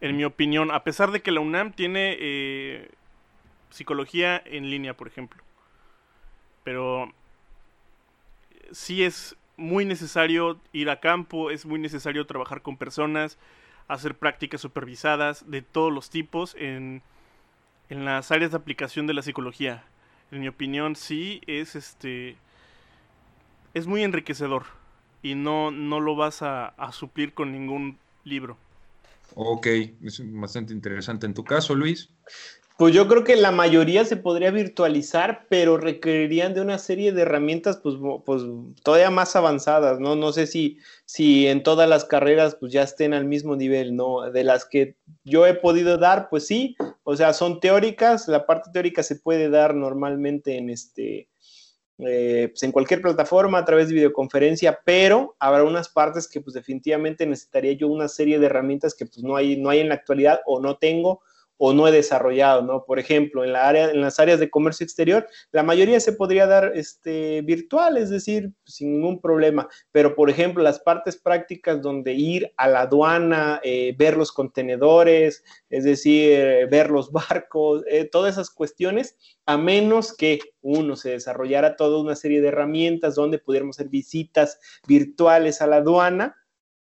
En 0.00 0.16
mi 0.16 0.24
opinión, 0.24 0.70
a 0.70 0.84
pesar 0.84 1.10
de 1.10 1.22
que 1.22 1.32
la 1.32 1.40
UNAM 1.40 1.72
tiene 1.72 2.16
eh, 2.20 2.88
psicología 3.70 4.40
en 4.46 4.70
línea, 4.70 4.96
por 4.96 5.08
ejemplo. 5.08 5.42
Pero 6.62 7.12
sí 8.72 9.02
es 9.04 9.36
muy 9.56 9.84
necesario 9.84 10.58
ir 10.72 10.90
a 10.90 11.00
campo, 11.00 11.50
es 11.50 11.66
muy 11.66 11.78
necesario 11.78 12.26
trabajar 12.26 12.62
con 12.62 12.76
personas, 12.76 13.38
hacer 13.88 14.16
prácticas 14.16 14.60
supervisadas 14.60 15.48
de 15.50 15.62
todos 15.62 15.92
los 15.92 16.10
tipos 16.10 16.56
en, 16.58 17.02
en 17.88 18.04
las 18.04 18.30
áreas 18.30 18.50
de 18.50 18.56
aplicación 18.56 19.06
de 19.06 19.14
la 19.14 19.22
psicología. 19.22 19.84
En 20.30 20.40
mi 20.40 20.48
opinión, 20.48 20.96
sí 20.96 21.40
es 21.46 21.76
este 21.76 22.36
es 23.74 23.86
muy 23.86 24.02
enriquecedor 24.02 24.64
y 25.22 25.34
no, 25.34 25.70
no 25.70 26.00
lo 26.00 26.16
vas 26.16 26.42
a, 26.42 26.68
a 26.68 26.92
suplir 26.92 27.34
con 27.34 27.52
ningún 27.52 27.98
libro. 28.24 28.56
Ok, 29.34 29.66
es 29.66 30.22
bastante 30.32 30.72
interesante. 30.72 31.26
¿En 31.26 31.34
tu 31.34 31.44
caso, 31.44 31.74
Luis? 31.74 32.10
Pues 32.76 32.92
yo 32.92 33.06
creo 33.06 33.22
que 33.22 33.36
la 33.36 33.52
mayoría 33.52 34.04
se 34.04 34.16
podría 34.16 34.50
virtualizar, 34.50 35.46
pero 35.48 35.76
requerirían 35.76 36.54
de 36.54 36.60
una 36.60 36.78
serie 36.78 37.12
de 37.12 37.22
herramientas 37.22 37.76
pues, 37.76 37.94
pues 38.26 38.42
todavía 38.82 39.10
más 39.10 39.36
avanzadas, 39.36 40.00
¿no? 40.00 40.16
No 40.16 40.32
sé 40.32 40.48
si, 40.48 40.78
si 41.04 41.46
en 41.46 41.62
todas 41.62 41.88
las 41.88 42.04
carreras 42.04 42.56
pues 42.56 42.72
ya 42.72 42.82
estén 42.82 43.14
al 43.14 43.26
mismo 43.26 43.54
nivel, 43.54 43.94
¿no? 43.94 44.22
De 44.22 44.42
las 44.42 44.64
que 44.64 44.96
yo 45.22 45.46
he 45.46 45.54
podido 45.54 45.98
dar, 45.98 46.28
pues 46.28 46.48
sí, 46.48 46.76
o 47.04 47.14
sea, 47.14 47.32
son 47.32 47.60
teóricas, 47.60 48.26
la 48.26 48.44
parte 48.44 48.70
teórica 48.72 49.04
se 49.04 49.16
puede 49.16 49.50
dar 49.50 49.76
normalmente 49.76 50.56
en 50.56 50.68
este, 50.68 51.28
eh, 51.98 52.48
pues 52.50 52.64
en 52.64 52.72
cualquier 52.72 53.00
plataforma 53.02 53.58
a 53.58 53.64
través 53.64 53.86
de 53.86 53.94
videoconferencia, 53.94 54.80
pero 54.84 55.36
habrá 55.38 55.62
unas 55.62 55.88
partes 55.88 56.26
que 56.26 56.40
pues 56.40 56.54
definitivamente 56.54 57.24
necesitaría 57.24 57.74
yo 57.74 57.86
una 57.86 58.08
serie 58.08 58.40
de 58.40 58.46
herramientas 58.46 58.96
que 58.96 59.06
pues 59.06 59.22
no 59.22 59.36
hay, 59.36 59.56
no 59.56 59.70
hay 59.70 59.78
en 59.78 59.90
la 59.90 59.94
actualidad 59.94 60.40
o 60.44 60.60
no 60.60 60.76
tengo 60.76 61.22
o 61.56 61.72
no 61.72 61.86
he 61.86 61.92
desarrollado, 61.92 62.62
¿no? 62.62 62.84
Por 62.84 62.98
ejemplo, 62.98 63.44
en, 63.44 63.52
la 63.52 63.68
área, 63.68 63.90
en 63.90 64.00
las 64.00 64.18
áreas 64.18 64.40
de 64.40 64.50
comercio 64.50 64.84
exterior, 64.84 65.26
la 65.52 65.62
mayoría 65.62 66.00
se 66.00 66.12
podría 66.12 66.46
dar 66.46 66.72
este, 66.74 67.42
virtual, 67.42 67.96
es 67.96 68.10
decir, 68.10 68.50
sin 68.64 68.92
ningún 68.92 69.20
problema, 69.20 69.68
pero 69.92 70.14
por 70.14 70.30
ejemplo, 70.30 70.62
las 70.62 70.80
partes 70.80 71.16
prácticas 71.16 71.80
donde 71.80 72.12
ir 72.12 72.52
a 72.56 72.68
la 72.68 72.82
aduana, 72.82 73.60
eh, 73.62 73.94
ver 73.96 74.16
los 74.16 74.32
contenedores, 74.32 75.44
es 75.70 75.84
decir, 75.84 76.68
ver 76.70 76.90
los 76.90 77.12
barcos, 77.12 77.84
eh, 77.86 78.04
todas 78.04 78.34
esas 78.34 78.50
cuestiones, 78.50 79.16
a 79.46 79.56
menos 79.56 80.16
que 80.16 80.40
uno 80.60 80.96
se 80.96 81.10
desarrollara 81.10 81.76
toda 81.76 82.00
una 82.00 82.16
serie 82.16 82.40
de 82.40 82.48
herramientas 82.48 83.14
donde 83.14 83.38
pudiéramos 83.38 83.76
hacer 83.76 83.90
visitas 83.90 84.58
virtuales 84.86 85.60
a 85.60 85.66
la 85.66 85.76
aduana, 85.76 86.36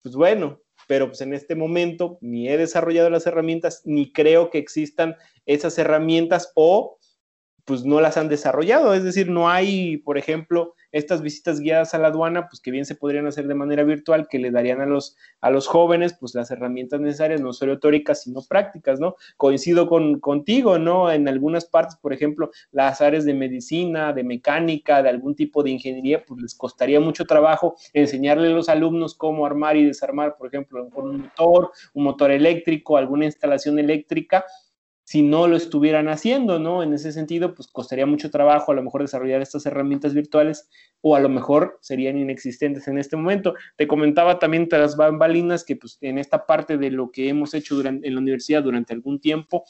pues 0.02 0.14
bueno, 0.14 0.60
pero 0.88 1.06
pues 1.08 1.20
en 1.20 1.34
este 1.34 1.54
momento 1.54 2.18
ni 2.22 2.48
he 2.48 2.56
desarrollado 2.56 3.10
las 3.10 3.26
herramientas, 3.26 3.82
ni 3.84 4.10
creo 4.10 4.50
que 4.50 4.58
existan 4.58 5.14
esas 5.46 5.78
herramientas 5.78 6.50
o 6.54 6.98
pues 7.66 7.84
no 7.84 8.00
las 8.00 8.16
han 8.16 8.30
desarrollado. 8.30 8.94
Es 8.94 9.04
decir, 9.04 9.28
no 9.28 9.50
hay, 9.50 9.98
por 9.98 10.16
ejemplo, 10.16 10.74
estas 10.92 11.22
visitas 11.22 11.60
guiadas 11.60 11.94
a 11.94 11.98
la 11.98 12.08
aduana, 12.08 12.48
pues 12.48 12.60
que 12.60 12.70
bien 12.70 12.84
se 12.84 12.94
podrían 12.94 13.26
hacer 13.26 13.46
de 13.46 13.54
manera 13.54 13.84
virtual, 13.84 14.28
que 14.28 14.38
le 14.38 14.50
darían 14.50 14.80
a 14.80 14.86
los, 14.86 15.16
a 15.40 15.50
los 15.50 15.66
jóvenes 15.66 16.16
pues 16.18 16.34
las 16.34 16.50
herramientas 16.50 17.00
necesarias, 17.00 17.40
no 17.40 17.52
solo 17.52 17.78
teóricas, 17.78 18.22
sino 18.22 18.40
prácticas, 18.48 19.00
¿no? 19.00 19.16
Coincido 19.36 19.88
con, 19.88 20.20
contigo, 20.20 20.78
¿no? 20.78 21.10
En 21.10 21.28
algunas 21.28 21.64
partes, 21.64 21.96
por 21.96 22.12
ejemplo, 22.12 22.50
las 22.70 23.00
áreas 23.00 23.24
de 23.24 23.34
medicina, 23.34 24.12
de 24.12 24.24
mecánica, 24.24 25.02
de 25.02 25.08
algún 25.08 25.34
tipo 25.34 25.62
de 25.62 25.70
ingeniería, 25.70 26.24
pues 26.24 26.40
les 26.40 26.54
costaría 26.54 27.00
mucho 27.00 27.24
trabajo 27.24 27.76
enseñarle 27.92 28.48
a 28.48 28.52
los 28.52 28.68
alumnos 28.68 29.14
cómo 29.14 29.46
armar 29.46 29.76
y 29.76 29.84
desarmar, 29.84 30.36
por 30.36 30.48
ejemplo, 30.48 30.88
un 30.94 31.22
motor, 31.22 31.70
un 31.94 32.04
motor 32.04 32.30
eléctrico, 32.30 32.96
alguna 32.96 33.24
instalación 33.24 33.78
eléctrica, 33.78 34.44
si 35.08 35.22
no 35.22 35.48
lo 35.48 35.56
estuvieran 35.56 36.10
haciendo, 36.10 36.58
¿no? 36.58 36.82
En 36.82 36.92
ese 36.92 37.12
sentido, 37.12 37.54
pues 37.54 37.66
costaría 37.68 38.04
mucho 38.04 38.30
trabajo 38.30 38.72
a 38.72 38.74
lo 38.74 38.82
mejor 38.82 39.00
desarrollar 39.00 39.40
estas 39.40 39.64
herramientas 39.64 40.12
virtuales 40.12 40.68
o 41.00 41.16
a 41.16 41.20
lo 41.20 41.30
mejor 41.30 41.78
serían 41.80 42.18
inexistentes 42.18 42.88
en 42.88 42.98
este 42.98 43.16
momento. 43.16 43.54
Te 43.76 43.88
comentaba 43.88 44.38
también 44.38 44.68
tras 44.68 44.98
bambalinas 44.98 45.64
que 45.64 45.76
pues 45.76 45.96
en 46.02 46.18
esta 46.18 46.44
parte 46.44 46.76
de 46.76 46.90
lo 46.90 47.10
que 47.10 47.30
hemos 47.30 47.54
hecho 47.54 47.74
durante, 47.74 48.06
en 48.06 48.16
la 48.16 48.20
universidad 48.20 48.62
durante 48.62 48.92
algún 48.92 49.18
tiempo, 49.18 49.64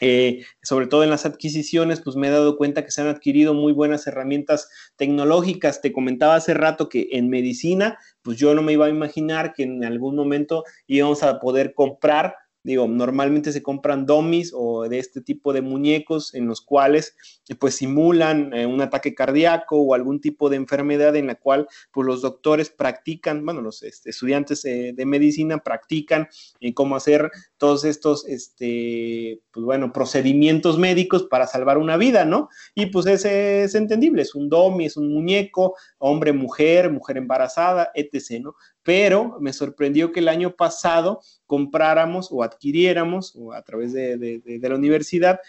eh, 0.00 0.44
sobre 0.62 0.86
todo 0.86 1.02
en 1.02 1.10
las 1.10 1.26
adquisiciones, 1.26 2.00
pues 2.00 2.14
me 2.14 2.28
he 2.28 2.30
dado 2.30 2.56
cuenta 2.56 2.84
que 2.84 2.92
se 2.92 3.00
han 3.00 3.08
adquirido 3.08 3.54
muy 3.54 3.72
buenas 3.72 4.06
herramientas 4.06 4.70
tecnológicas. 4.94 5.80
Te 5.80 5.90
comentaba 5.90 6.36
hace 6.36 6.54
rato 6.54 6.88
que 6.88 7.08
en 7.10 7.30
medicina, 7.30 7.98
pues 8.22 8.38
yo 8.38 8.54
no 8.54 8.62
me 8.62 8.74
iba 8.74 8.86
a 8.86 8.90
imaginar 8.90 9.54
que 9.54 9.64
en 9.64 9.84
algún 9.84 10.14
momento 10.14 10.62
íbamos 10.86 11.24
a 11.24 11.40
poder 11.40 11.74
comprar 11.74 12.36
Digo, 12.64 12.86
normalmente 12.86 13.52
se 13.52 13.62
compran 13.62 14.06
dummies 14.06 14.52
o 14.54 14.88
de 14.88 14.98
este 14.98 15.20
tipo 15.20 15.52
de 15.52 15.62
muñecos 15.62 16.32
en 16.34 16.46
los 16.46 16.60
cuales 16.60 17.16
pues 17.58 17.74
simulan 17.74 18.54
eh, 18.54 18.66
un 18.66 18.80
ataque 18.80 19.14
cardíaco 19.14 19.80
o 19.80 19.94
algún 19.94 20.20
tipo 20.20 20.48
de 20.48 20.56
enfermedad 20.56 21.16
en 21.16 21.26
la 21.26 21.34
cual 21.34 21.66
pues 21.92 22.06
los 22.06 22.22
doctores 22.22 22.70
practican, 22.70 23.44
bueno, 23.44 23.60
los 23.60 23.82
este, 23.82 24.10
estudiantes 24.10 24.64
eh, 24.64 24.92
de 24.94 25.06
medicina 25.06 25.58
practican 25.58 26.28
en 26.60 26.72
cómo 26.72 26.94
hacer 26.96 27.30
todos 27.56 27.84
estos, 27.84 28.26
este, 28.26 29.40
pues 29.50 29.64
bueno, 29.64 29.92
procedimientos 29.92 30.78
médicos 30.78 31.24
para 31.24 31.46
salvar 31.46 31.78
una 31.78 31.96
vida, 31.96 32.24
¿no? 32.24 32.48
Y 32.74 32.86
pues 32.86 33.06
ese 33.06 33.64
es 33.64 33.74
entendible, 33.74 34.22
es 34.22 34.34
un 34.34 34.48
dummy, 34.48 34.86
es 34.86 34.96
un 34.96 35.12
muñeco, 35.12 35.74
hombre, 35.98 36.32
mujer, 36.32 36.90
mujer 36.90 37.16
embarazada, 37.16 37.90
etc., 37.94 38.40
¿no? 38.40 38.54
Pero 38.82 39.36
me 39.40 39.52
sorprendió 39.52 40.12
que 40.12 40.20
el 40.20 40.28
año 40.28 40.54
pasado 40.56 41.20
compráramos 41.46 42.28
o 42.30 42.42
adquiriéramos 42.42 43.34
o 43.36 43.52
a 43.52 43.62
través 43.62 43.92
de, 43.92 44.42
la 44.44 44.74
universidad 44.74 45.40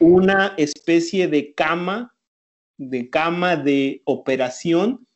una 0.00 0.54
especie 0.56 1.28
de 1.28 1.54
cama, 1.54 2.14
de 2.76 3.10
cama 3.10 3.56
de 3.56 4.02
operación 4.04 5.06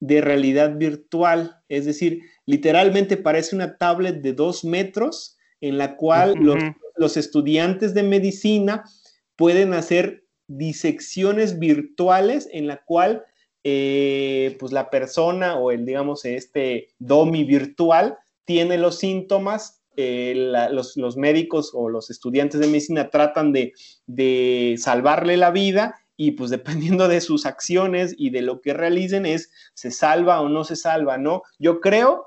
de 0.00 0.20
realidad 0.20 0.76
virtual. 0.76 1.62
Es 1.68 1.84
decir, 1.84 2.22
literalmente 2.46 3.16
parece 3.16 3.54
una 3.54 3.76
tablet 3.76 4.22
de 4.22 4.32
dos 4.32 4.64
metros 4.64 5.36
en 5.60 5.78
la 5.78 5.96
cual 5.96 6.34
los, 6.34 6.62
los 6.96 7.16
estudiantes 7.16 7.92
de 7.94 8.02
medicina 8.02 8.84
pueden 9.36 9.74
hacer 9.74 10.24
disecciones 10.48 11.58
virtuales 11.58 12.48
en 12.52 12.66
la 12.66 12.82
cual 12.84 13.24
eh, 13.68 14.56
pues 14.60 14.70
la 14.70 14.90
persona 14.90 15.56
o 15.56 15.72
el, 15.72 15.84
digamos, 15.84 16.24
este 16.24 16.90
domi 17.00 17.42
virtual 17.42 18.16
tiene 18.44 18.78
los 18.78 19.00
síntomas, 19.00 19.82
eh, 19.96 20.52
los, 20.70 21.16
médicos 21.16 21.72
o 21.74 21.88
los 21.88 22.08
estudiantes 22.08 22.60
de 22.60 22.68
medicina 22.68 23.10
tratan 23.10 23.52
de, 23.52 23.72
de 24.06 24.76
salvarle 24.78 25.36
la 25.36 25.50
vida 25.50 25.96
y 26.16 26.30
pues 26.32 26.50
dependiendo 26.56 27.08
de 27.08 27.20
sus 27.20 27.44
acciones 27.44 28.14
y 28.16 28.30
de 28.30 28.42
lo 28.42 28.60
que 28.60 28.72
realicen 28.72 29.26
es 29.26 29.50
se 29.74 29.90
salva 29.90 30.40
o 30.42 30.48
no 30.48 30.62
se 30.62 30.76
salva, 30.76 31.18
¿no? 31.18 31.42
Yo 31.58 31.80
creo 31.80 32.24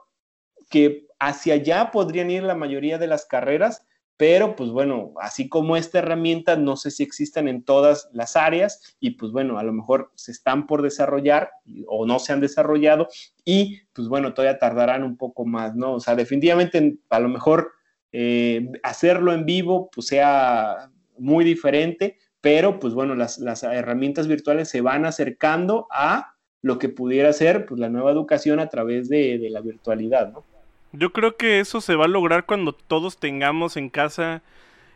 que 0.69 1.07
hacia 1.19 1.53
allá 1.53 1.91
podrían 1.91 2.31
ir 2.31 2.43
la 2.43 2.55
mayoría 2.55 2.97
de 2.97 3.07
las 3.07 3.25
carreras, 3.25 3.85
pero 4.20 4.57
pues 4.57 4.72
bueno, 4.72 5.13
así 5.22 5.47
como 5.47 5.78
esta 5.78 5.99
herramienta, 5.99 6.57
no 6.57 6.76
sé 6.76 6.91
si 6.91 7.03
existan 7.03 7.47
en 7.47 7.63
todas 7.63 8.09
las 8.11 8.36
áreas 8.36 8.97
y 8.99 9.11
pues 9.11 9.32
bueno, 9.32 9.57
a 9.57 9.63
lo 9.63 9.72
mejor 9.72 10.11
se 10.15 10.34
están 10.34 10.67
por 10.67 10.82
desarrollar 10.82 11.51
o 11.88 12.05
no 12.05 12.20
se 12.20 12.34
han 12.34 12.41
desarrollado 12.41 13.07
y 13.45 13.80
pues 13.93 14.09
bueno, 14.09 14.34
todavía 14.34 14.59
tardarán 14.59 15.05
un 15.05 15.15
poco 15.15 15.45
más, 15.45 15.74
¿no? 15.74 15.93
O 15.93 15.99
sea, 16.01 16.17
definitivamente 16.17 16.97
a 17.09 17.20
lo 17.22 17.30
mejor 17.30 17.72
eh, 18.11 18.70
hacerlo 18.84 19.32
en 19.32 19.45
vivo 19.45 19.89
pues 19.89 20.07
sea 20.07 20.91
muy 21.17 21.45
diferente, 21.45 22.17
pero 22.41 22.78
pues 22.78 22.93
bueno, 22.93 23.15
las, 23.15 23.39
herramientas 23.63 24.28
virtuales 24.28 24.67
se 24.67 24.82
van 24.82 25.05
acercando 25.05 25.88
a 25.91 26.36
lo 26.61 26.78
que 26.78 26.89
pudiera 26.89 27.32
ser 27.32 27.65
pues 27.65 27.80
la 27.80 27.88
nueva 27.88 28.11
educación 28.11 28.59
a 28.59 28.67
través 28.67 29.07
de, 29.07 29.38
de 29.38 29.49
la 29.49 29.61
virtualidad, 29.61 30.34
¿no? 30.34 30.43
Yo 30.91 31.13
creo 31.13 31.37
que 31.37 31.59
eso 31.59 31.81
se 31.81 31.95
va 31.95 32.05
a 32.05 32.09
lograr 32.09 32.45
cuando 32.45 32.73
todos 32.73 33.17
tengamos 33.17 33.77
en 33.77 33.89
casa 33.89 34.41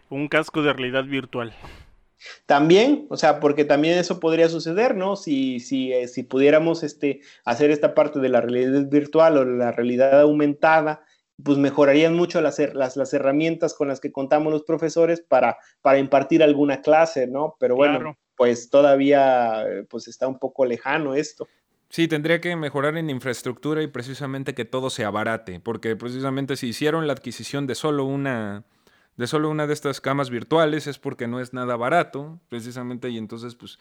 un 0.10 0.28
casco 0.28 0.62
de 0.62 0.74
realidad 0.74 1.06
virtual. 1.06 1.54
También, 2.46 3.06
o 3.10 3.18
sea, 3.18 3.40
porque 3.40 3.66
también 3.66 3.98
eso 3.98 4.20
podría 4.20 4.50
suceder, 4.50 4.96
¿no? 4.96 5.16
Si, 5.16 5.60
si, 5.60 5.92
eh, 5.92 6.08
si 6.08 6.24
pudiéramos 6.24 6.84
este, 6.84 7.22
hacer 7.44 7.70
esta 7.70 7.94
parte 7.94 8.20
de 8.20 8.30
la 8.30 8.42
realidad 8.42 8.86
virtual 8.90 9.38
o 9.38 9.46
la 9.46 9.72
realidad 9.72 10.22
aumentada, 10.22 11.04
pues 11.44 11.58
mejorarían 11.58 12.16
mucho 12.16 12.42
las, 12.42 12.60
las, 12.74 12.96
las 12.96 13.14
herramientas 13.14 13.74
con 13.74 13.88
las 13.88 14.00
que 14.00 14.12
contamos 14.12 14.54
los 14.54 14.64
profesores 14.64 15.22
para, 15.22 15.58
para 15.82 16.00
impartir 16.00 16.44
alguna 16.44 16.82
clase, 16.82 17.28
¿no? 17.28 17.56
Pero 17.60 17.76
bueno, 17.76 18.18
pues 18.36 18.70
todavía 18.70 19.64
eh, 19.68 19.86
pues 19.90 20.08
está 20.08 20.28
un 20.28 20.40
poco 20.40 20.66
lejano 20.66 21.16
esto. 21.16 21.48
Sí, 21.94 22.08
tendría 22.08 22.42
que 22.42 22.56
mejorar 22.56 22.98
en 22.98 23.12
infraestructura 23.12 23.84
y 23.84 23.88
precisamente 23.88 24.56
que 24.56 24.66
todo 24.66 24.90
se 24.90 25.06
abarate, 25.06 25.60
porque 25.60 25.96
precisamente 25.96 26.56
si 26.56 26.70
hicieron 26.70 27.06
la 27.06 27.14
adquisición 27.14 27.68
de 27.68 27.76
solo 27.76 28.06
una 28.06 28.64
de 29.16 29.28
solo 29.28 29.48
una 29.52 29.68
de 29.68 29.74
estas 29.74 30.02
camas 30.02 30.32
virtuales 30.32 30.88
es 30.88 30.98
porque 30.98 31.28
no 31.28 31.40
es 31.40 31.54
nada 31.54 31.76
barato, 31.76 32.40
precisamente, 32.50 33.10
y 33.10 33.20
entonces, 33.20 33.54
pues, 33.54 33.78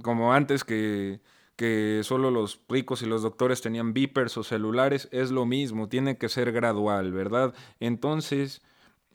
como 0.00 0.32
antes 0.32 0.64
que, 0.64 1.20
que 1.54 2.00
solo 2.02 2.30
los 2.30 2.62
ricos 2.66 3.02
y 3.02 3.06
los 3.06 3.20
doctores 3.20 3.60
tenían 3.60 3.92
beepers 3.92 4.38
o 4.38 4.42
celulares, 4.42 5.10
es 5.12 5.30
lo 5.30 5.44
mismo, 5.44 5.86
tiene 5.86 6.16
que 6.16 6.30
ser 6.30 6.52
gradual, 6.52 7.12
¿verdad? 7.12 7.52
Entonces, 7.78 8.62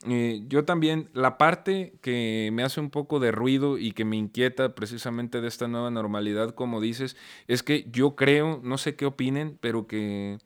eh, 0.04 0.42
yo 0.48 0.64
también, 0.64 1.08
la 1.14 1.38
parte 1.38 1.94
que 2.02 2.50
me 2.52 2.62
hace 2.62 2.80
un 2.80 2.90
poco 2.90 3.18
de 3.18 3.32
ruido 3.32 3.78
y 3.78 3.92
que 3.92 4.04
me 4.04 4.16
inquieta 4.16 4.74
precisamente 4.74 5.40
de 5.40 5.48
esta 5.48 5.68
nueva 5.68 5.90
normalidad, 5.90 6.54
como 6.54 6.80
dices, 6.80 7.16
es 7.48 7.62
que 7.62 7.86
yo 7.90 8.14
creo, 8.14 8.60
no 8.62 8.76
sé 8.78 8.94
qué 8.94 9.06
opinen, 9.06 9.58
pero 9.60 9.86
que 9.86 10.38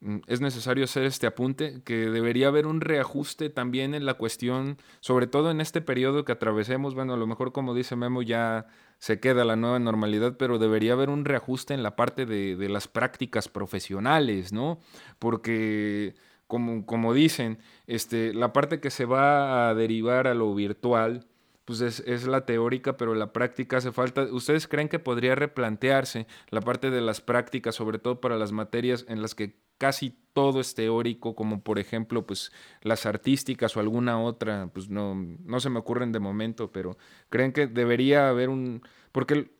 mm, 0.00 0.18
es 0.28 0.40
necesario 0.40 0.84
hacer 0.84 1.04
este 1.04 1.26
apunte, 1.26 1.82
que 1.84 2.10
debería 2.10 2.48
haber 2.48 2.66
un 2.66 2.80
reajuste 2.80 3.50
también 3.50 3.92
en 3.94 4.06
la 4.06 4.14
cuestión, 4.14 4.78
sobre 5.00 5.26
todo 5.26 5.50
en 5.50 5.60
este 5.60 5.80
periodo 5.80 6.24
que 6.24 6.32
atravesemos, 6.32 6.94
bueno, 6.94 7.14
a 7.14 7.16
lo 7.16 7.26
mejor 7.26 7.52
como 7.52 7.74
dice 7.74 7.96
Memo 7.96 8.22
ya 8.22 8.66
se 8.98 9.18
queda 9.18 9.44
la 9.44 9.56
nueva 9.56 9.80
normalidad, 9.80 10.36
pero 10.38 10.58
debería 10.58 10.92
haber 10.92 11.10
un 11.10 11.24
reajuste 11.24 11.74
en 11.74 11.82
la 11.82 11.96
parte 11.96 12.24
de, 12.24 12.54
de 12.56 12.68
las 12.68 12.86
prácticas 12.86 13.48
profesionales, 13.48 14.52
¿no? 14.52 14.78
Porque 15.18 16.14
como, 16.50 16.84
como 16.84 17.14
dicen, 17.14 17.58
este, 17.86 18.34
la 18.34 18.52
parte 18.52 18.80
que 18.80 18.90
se 18.90 19.04
va 19.04 19.70
a 19.70 19.74
derivar 19.74 20.26
a 20.26 20.34
lo 20.34 20.52
virtual, 20.52 21.28
pues 21.64 21.80
es, 21.80 22.26
la 22.26 22.44
teórica, 22.44 22.96
pero 22.96 23.14
la 23.14 23.32
práctica 23.32 23.76
hace 23.76 23.92
falta. 23.92 24.24
¿Ustedes 24.24 24.66
creen 24.66 24.88
que 24.88 24.98
podría 24.98 25.36
replantearse 25.36 26.26
la 26.48 26.60
parte 26.60 26.90
de 26.90 27.00
las 27.00 27.20
prácticas, 27.20 27.76
sobre 27.76 28.00
todo 28.00 28.20
para 28.20 28.36
las 28.36 28.50
materias 28.50 29.06
en 29.08 29.22
las 29.22 29.36
que 29.36 29.54
casi 29.78 30.18
todo 30.32 30.60
es 30.60 30.74
teórico, 30.74 31.36
como 31.36 31.62
por 31.62 31.78
ejemplo, 31.78 32.26
pues 32.26 32.50
las 32.82 33.06
artísticas 33.06 33.76
o 33.76 33.80
alguna 33.80 34.20
otra, 34.20 34.68
pues 34.74 34.90
no, 34.90 35.14
no 35.14 35.60
se 35.60 35.70
me 35.70 35.78
ocurren 35.78 36.10
de 36.10 36.18
momento, 36.18 36.72
pero 36.72 36.98
creen 37.28 37.52
que 37.52 37.68
debería 37.68 38.28
haber 38.28 38.48
un... 38.48 38.82
Porque 39.12 39.52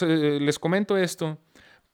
les 0.00 0.58
comento 0.58 0.98
esto, 0.98 1.38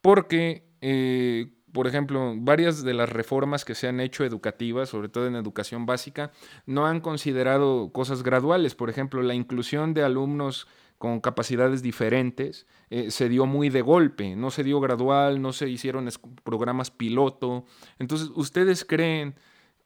porque 0.01 0.64
eh, 0.80 1.53
por 1.72 1.86
ejemplo, 1.86 2.34
varias 2.36 2.82
de 2.82 2.94
las 2.94 3.10
reformas 3.10 3.64
que 3.64 3.74
se 3.74 3.88
han 3.88 4.00
hecho 4.00 4.24
educativas, 4.24 4.88
sobre 4.88 5.08
todo 5.08 5.26
en 5.26 5.36
educación 5.36 5.86
básica, 5.86 6.32
no 6.66 6.86
han 6.86 7.00
considerado 7.00 7.92
cosas 7.92 8.22
graduales. 8.22 8.74
Por 8.74 8.90
ejemplo, 8.90 9.22
la 9.22 9.34
inclusión 9.34 9.94
de 9.94 10.02
alumnos 10.02 10.66
con 10.98 11.20
capacidades 11.20 11.82
diferentes 11.82 12.66
eh, 12.90 13.10
se 13.10 13.28
dio 13.28 13.46
muy 13.46 13.70
de 13.70 13.80
golpe, 13.80 14.36
no 14.36 14.50
se 14.50 14.64
dio 14.64 14.80
gradual, 14.80 15.40
no 15.40 15.52
se 15.52 15.68
hicieron 15.68 16.08
programas 16.44 16.90
piloto. 16.90 17.64
Entonces, 17.98 18.30
¿ustedes 18.34 18.84
creen 18.84 19.34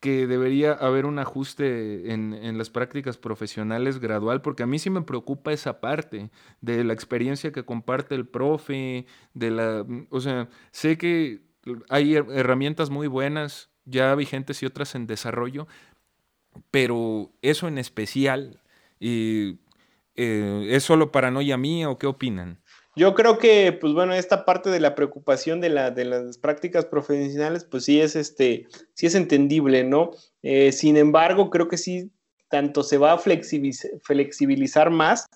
que 0.00 0.26
debería 0.26 0.72
haber 0.72 1.06
un 1.06 1.18
ajuste 1.18 2.12
en, 2.12 2.34
en, 2.34 2.58
las 2.58 2.68
prácticas 2.68 3.16
profesionales 3.16 4.00
gradual, 4.00 4.42
porque 4.42 4.62
a 4.62 4.66
mí 4.66 4.78
sí 4.78 4.90
me 4.90 5.00
preocupa 5.00 5.50
esa 5.50 5.80
parte 5.80 6.30
de 6.60 6.84
la 6.84 6.92
experiencia 6.92 7.52
que 7.52 7.64
comparte 7.64 8.14
el 8.14 8.26
profe, 8.26 9.06
de 9.32 9.50
la, 9.50 9.86
o 10.10 10.20
sea, 10.20 10.48
sé 10.72 10.98
que 10.98 11.40
hay 11.88 12.16
herramientas 12.16 12.90
muy 12.90 13.06
buenas 13.06 13.70
ya 13.84 14.14
vigentes 14.14 14.62
y 14.62 14.66
otras 14.66 14.94
en 14.94 15.06
desarrollo, 15.06 15.66
pero 16.70 17.32
eso 17.42 17.68
en 17.68 17.78
especial, 17.78 18.60
eh, 19.00 19.56
¿es 20.14 20.82
solo 20.82 21.12
paranoia 21.12 21.56
mía 21.56 21.90
o 21.90 21.98
qué 21.98 22.06
opinan? 22.06 22.60
Yo 22.96 23.14
creo 23.14 23.38
que, 23.38 23.72
pues 23.72 23.92
bueno, 23.92 24.14
esta 24.14 24.44
parte 24.44 24.70
de 24.70 24.78
la 24.78 24.94
preocupación 24.94 25.60
de, 25.60 25.68
la, 25.68 25.90
de 25.90 26.04
las 26.04 26.38
prácticas 26.38 26.84
profesionales, 26.84 27.64
pues 27.64 27.84
sí 27.84 28.00
es, 28.00 28.14
este, 28.14 28.68
sí 28.94 29.06
es 29.06 29.16
entendible, 29.16 29.82
¿no? 29.82 30.12
Eh, 30.42 30.70
sin 30.70 30.96
embargo, 30.96 31.50
creo 31.50 31.66
que 31.66 31.76
sí, 31.76 32.12
tanto 32.48 32.84
se 32.84 32.98
va 32.98 33.14
a 33.14 33.18
flexibilizar 33.18 34.90
más, 34.90 35.26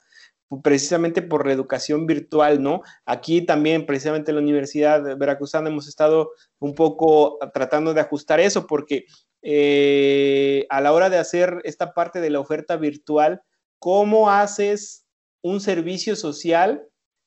precisamente 0.63 1.23
por 1.23 1.47
la 1.47 1.53
educación 1.53 2.07
virtual, 2.07 2.63
¿no? 2.63 2.83
Aquí 3.05 3.45
también, 3.45 3.87
precisamente 3.87 4.31
en 4.31 4.37
la 4.37 4.43
Universidad 4.43 5.17
Veracruzana, 5.19 5.69
hemos 5.69 5.89
estado 5.89 6.31
un 6.59 6.75
poco 6.75 7.39
tratando 7.53 7.95
de 7.95 8.01
ajustar 8.01 8.41
eso, 8.41 8.67
porque 8.67 9.05
eh, 9.43 10.67
a 10.71 10.81
la 10.81 10.93
hora 10.93 11.11
de 11.11 11.19
hacer 11.19 11.61
esta 11.65 11.93
parte 11.93 12.21
de 12.21 12.31
la 12.31 12.41
oferta 12.41 12.77
virtual, 12.77 13.43
¿cómo 13.79 14.31
haces 14.31 15.07
un 15.43 15.61
servicio 15.61 16.17
social 16.17 16.83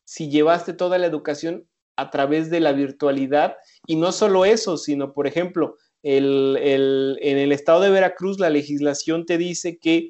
si 0.06 0.30
llevaste 0.30 0.74
toda 0.74 0.98
la 0.98 1.08
educación 1.08 1.68
a 1.96 2.10
través 2.10 2.50
de 2.50 2.60
la 2.60 2.74
virtualidad. 2.74 3.56
Y 3.88 3.96
no 3.96 4.12
solo 4.12 4.46
eso, 4.46 4.78
sino, 4.78 5.14
por 5.14 5.28
ejemplo, 5.28 5.78
en 6.04 6.58
el 6.58 7.52
estado 7.52 7.82
de 7.82 7.92
Veracruz 7.92 8.40
la 8.40 8.50
legislación 8.50 9.26
te 9.26 9.38
dice 9.38 9.78
que 9.78 10.10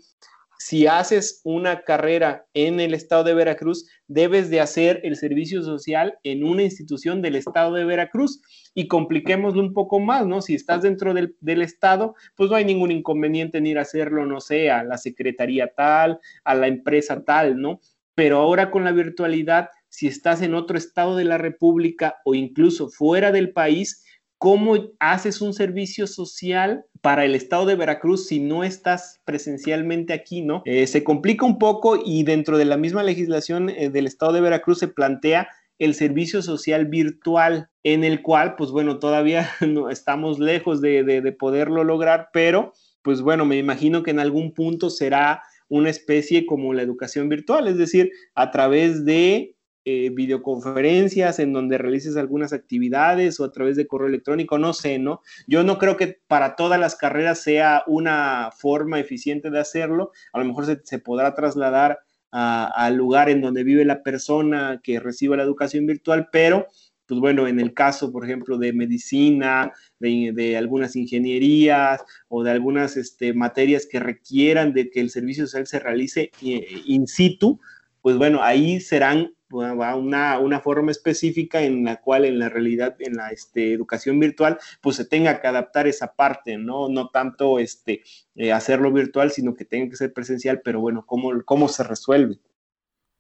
si 0.64 0.86
haces 0.86 1.41
una 1.43 1.82
carrera 1.82 2.45
en 2.53 2.80
el 2.80 2.93
estado 2.93 3.24
de 3.24 3.34
Veracruz, 3.34 3.89
debes 4.07 4.51
de 4.51 4.62
hacer 4.62 5.01
el 5.03 5.16
servicio 5.16 5.64
social 5.64 6.20
en 6.22 6.43
una 6.43 6.62
institución 6.62 7.24
del 7.24 7.36
estado 7.36 7.74
de 7.74 7.84
Veracruz. 7.84 8.43
Y 8.76 8.88
compliquémoslo 8.88 9.59
un 9.59 9.74
poco 9.74 9.99
más, 9.99 10.28
¿no? 10.28 10.39
Si 10.43 10.53
estás 10.53 10.84
dentro 10.84 11.16
del, 11.16 11.36
del 11.41 11.64
estado, 11.64 12.14
pues 12.36 12.51
no 12.51 12.55
hay 12.55 12.64
ningún 12.64 12.91
inconveniente 12.91 13.57
en 13.57 13.66
ir 13.66 13.80
a 13.80 13.82
hacerlo, 13.82 14.24
no 14.28 14.39
sé, 14.39 14.70
a 14.70 14.84
la 14.84 14.99
secretaría 14.99 15.74
tal, 15.74 16.20
a 16.43 16.53
la 16.53 16.68
empresa 16.68 17.24
tal, 17.26 17.59
¿no? 17.59 17.80
Pero 18.14 18.38
ahora 18.38 18.70
con 18.70 18.84
la 18.84 18.91
virtualidad 18.91 19.70
si 19.89 20.05
estás 20.05 20.43
en 20.43 20.53
otro 20.53 20.78
estado 20.78 21.16
de 21.16 21.26
la 21.26 21.39
República 21.39 22.18
o 22.24 22.36
incluso 22.36 22.88
fuera 22.88 23.32
del 23.32 23.51
país, 23.51 24.05
¿cómo 24.38 24.76
haces 24.99 25.41
un 25.41 25.53
servicio 25.53 26.05
social 26.05 26.86
para 27.02 27.26
el 27.26 27.36
estado 27.36 27.66
de 27.66 27.76
Veracruz 27.76 28.28
si 28.28 28.39
no 28.39 28.64
estás 28.64 29.22
presencialmente 29.26 30.14
aquí, 30.14 30.41
no? 30.41 30.62
Eh, 30.66 30.88
se 30.88 31.04
complica 31.04 31.45
un 31.45 31.58
poco 31.58 31.99
y 32.04 32.24
dentro 32.24 32.58
de 32.58 32.66
la 32.66 32.78
misma 32.78 33.04
legislación 33.04 33.70
eh, 33.70 33.89
del 33.89 34.08
estado 34.08 34.34
de 34.34 34.41
Veracruz 34.41 34.80
se 34.80 34.88
plantea 34.88 35.49
el 35.80 35.95
servicio 35.95 36.43
social 36.43 36.86
virtual, 36.86 37.70
en 37.84 38.04
el 38.04 38.22
cual, 38.22 38.56
pues 38.56 38.70
bueno, 38.70 38.99
todavía 38.99 39.49
no 39.68 39.89
estamos 39.89 40.39
lejos 40.39 40.80
de, 40.80 41.04
de 41.04 41.32
poderlo 41.32 41.84
lograr, 41.84 42.30
pero 42.32 42.74
pues 43.02 43.22
bueno, 43.22 43.45
me 43.45 43.58
imagino 43.58 44.04
que 44.04 44.12
en 44.12 44.20
algún 44.20 44.54
punto 44.54 44.91
será 44.91 45.41
una 45.70 45.89
especie 45.89 46.45
como 46.45 46.74
la 46.74 46.84
educación 46.84 47.30
virtual, 47.30 47.68
es 47.68 47.78
decir, 47.78 48.12
a 48.36 48.52
través 48.52 49.06
de 49.06 49.56
eh, 49.84 50.12
videoconferencias 50.14 51.40
en 51.40 51.54
donde 51.54 51.80
realices 51.80 52.16
algunas 52.16 52.54
actividades 52.54 53.40
o 53.40 53.46
a 53.46 53.52
través 53.52 53.76
de 53.76 53.88
correo 53.88 54.10
electrónico, 54.10 54.60
no 54.60 54.74
sé, 54.74 55.00
¿no? 55.00 55.22
Yo 55.48 55.64
no 55.64 55.80
creo 55.80 55.98
que 55.98 56.20
para 56.28 56.56
todas 56.56 56.80
las 56.80 56.96
carreras 56.96 57.42
sea 57.42 57.84
una 57.88 58.52
forma 58.56 59.00
eficiente 59.00 59.50
de 59.50 59.60
hacerlo, 59.60 60.12
a 60.34 60.40
lo 60.40 60.46
mejor 60.46 60.80
se, 60.84 61.00
podrá 61.00 61.34
trasladar 61.34 62.00
al 62.30 62.96
lugar 62.96 63.30
en 63.30 63.42
donde 63.42 63.64
vive 63.64 63.84
la 63.84 64.04
persona 64.04 64.80
que 64.84 65.00
reciba 65.00 65.36
la 65.36 65.44
educación 65.44 65.88
virtual, 65.88 66.30
pero 66.32 66.68
pues 67.08 67.20
bueno, 67.20 67.48
en 67.48 67.60
el 67.60 67.74
caso, 67.74 68.12
por 68.12 68.24
ejemplo, 68.24 68.58
de 68.58 68.72
medicina, 68.72 69.74
de, 70.00 70.56
algunas 70.58 70.96
ingenierías 70.96 72.02
o 72.30 72.44
de 72.44 72.52
algunas 72.52 72.96
este, 72.96 73.34
materias 73.34 73.86
que 73.86 74.00
requieran 74.00 74.74
de 74.74 74.90
que 74.90 75.02
el 75.02 75.10
servicio 75.10 75.46
social 75.46 75.68
se 75.68 75.80
realice 75.80 76.32
eh, 76.42 76.82
in 76.86 77.08
situ, 77.08 77.60
pues 78.02 78.16
bueno, 78.16 78.42
ahí 78.44 78.80
serán 78.80 79.34
una, 79.52 80.39
una 80.39 80.60
forma 80.60 80.91
específica 80.91 81.62
en 81.62 81.84
la 81.84 82.02
cual 82.02 82.26
en 82.26 82.39
la 82.39 82.49
realidad, 82.49 82.95
en 82.99 83.16
la 83.16 83.30
este, 83.30 83.74
educación 83.74 84.20
virtual, 84.20 84.58
pues 84.82 84.95
se 84.95 85.06
tenga 85.06 85.41
que 85.41 85.47
adaptar 85.47 85.88
esa 85.88 86.14
parte, 86.16 86.58
¿no? 86.58 86.89
No 86.89 87.10
tanto 87.10 87.60
este, 87.60 88.04
eh, 88.36 88.52
hacerlo 88.52 88.91
virtual, 88.91 89.32
sino 89.32 89.54
que 89.54 89.66
tenga 89.66 89.89
que 89.89 89.95
ser 89.95 90.14
presencial, 90.14 90.62
pero 90.64 90.80
bueno, 90.80 91.06
¿cómo, 91.06 91.32
cómo 91.45 91.68
se 91.68 91.84
resuelve? 91.84 92.39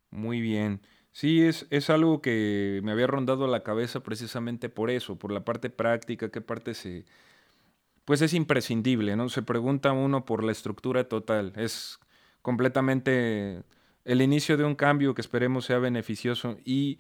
Muy 0.09 0.41
bien. 0.41 0.81
Sí, 1.11 1.41
es, 1.43 1.67
es 1.69 1.89
algo 1.89 2.21
que 2.21 2.79
me 2.83 2.91
había 2.91 3.07
rondado 3.07 3.47
la 3.47 3.63
cabeza 3.63 4.01
precisamente 4.01 4.69
por 4.69 4.89
eso, 4.89 5.17
por 5.19 5.31
la 5.31 5.43
parte 5.43 5.69
práctica, 5.69 6.29
qué 6.31 6.41
parte 6.41 6.73
se... 6.73 7.05
Pues 8.05 8.21
es 8.21 8.33
imprescindible, 8.33 9.15
¿no? 9.15 9.29
Se 9.29 9.41
pregunta 9.43 9.91
uno 9.91 10.25
por 10.25 10.43
la 10.43 10.51
estructura 10.51 11.07
total. 11.07 11.53
Es 11.55 11.99
completamente 12.41 13.63
el 14.05 14.21
inicio 14.21 14.57
de 14.57 14.63
un 14.63 14.75
cambio 14.75 15.13
que 15.13 15.21
esperemos 15.21 15.65
sea 15.65 15.79
beneficioso. 15.79 16.57
Y 16.65 16.97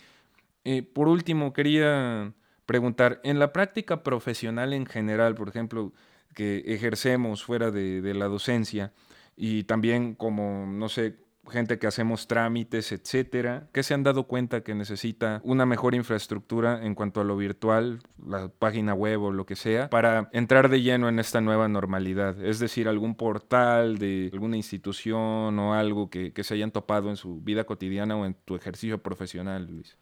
eh, 0.63 0.83
por 0.83 1.07
último, 1.07 1.53
quería 1.53 2.33
preguntar, 2.65 3.19
en 3.23 3.39
la 3.39 3.51
práctica 3.53 4.03
profesional 4.03 4.73
en 4.73 4.85
general, 4.85 5.35
por 5.35 5.49
ejemplo, 5.49 5.93
que 6.35 6.63
ejercemos 6.65 7.43
fuera 7.43 7.71
de, 7.71 8.01
de 8.01 8.13
la 8.13 8.25
docencia 8.25 8.93
y 9.35 9.63
también 9.63 10.15
como, 10.15 10.65
no 10.67 10.87
sé, 10.87 11.15
gente 11.49 11.79
que 11.79 11.87
hacemos 11.87 12.27
trámites, 12.27 12.91
etcétera, 12.91 13.67
que 13.73 13.83
se 13.83 13.93
han 13.93 14.03
dado 14.03 14.23
cuenta 14.23 14.61
que 14.61 14.75
necesita 14.75 15.41
una 15.43 15.65
mejor 15.65 15.95
infraestructura 15.95 16.85
en 16.85 16.95
cuanto 16.95 17.21
a 17.21 17.23
lo 17.23 17.35
virtual, 17.35 17.99
la 18.23 18.49
página 18.49 18.93
web 18.93 19.21
o 19.21 19.31
lo 19.31 19.45
que 19.45 19.55
sea, 19.55 19.89
para 19.89 20.29
entrar 20.33 20.69
de 20.69 20.81
lleno 20.81 21.09
en 21.09 21.19
esta 21.19 21.41
nueva 21.41 21.67
normalidad. 21.67 22.43
Es 22.43 22.59
decir, 22.59 22.87
algún 22.87 23.15
portal 23.15 23.97
de 23.97 24.29
alguna 24.33 24.57
institución 24.57 25.57
o 25.57 25.73
algo 25.73 26.09
que, 26.09 26.31
que 26.31 26.43
se 26.43 26.53
hayan 26.53 26.71
topado 26.71 27.09
en 27.09 27.17
su 27.17 27.41
vida 27.41 27.63
cotidiana 27.63 28.15
o 28.15 28.25
en 28.25 28.35
tu 28.45 28.55
ejercicio 28.55 28.99
profesional, 28.99 29.67
Luis. 29.67 29.97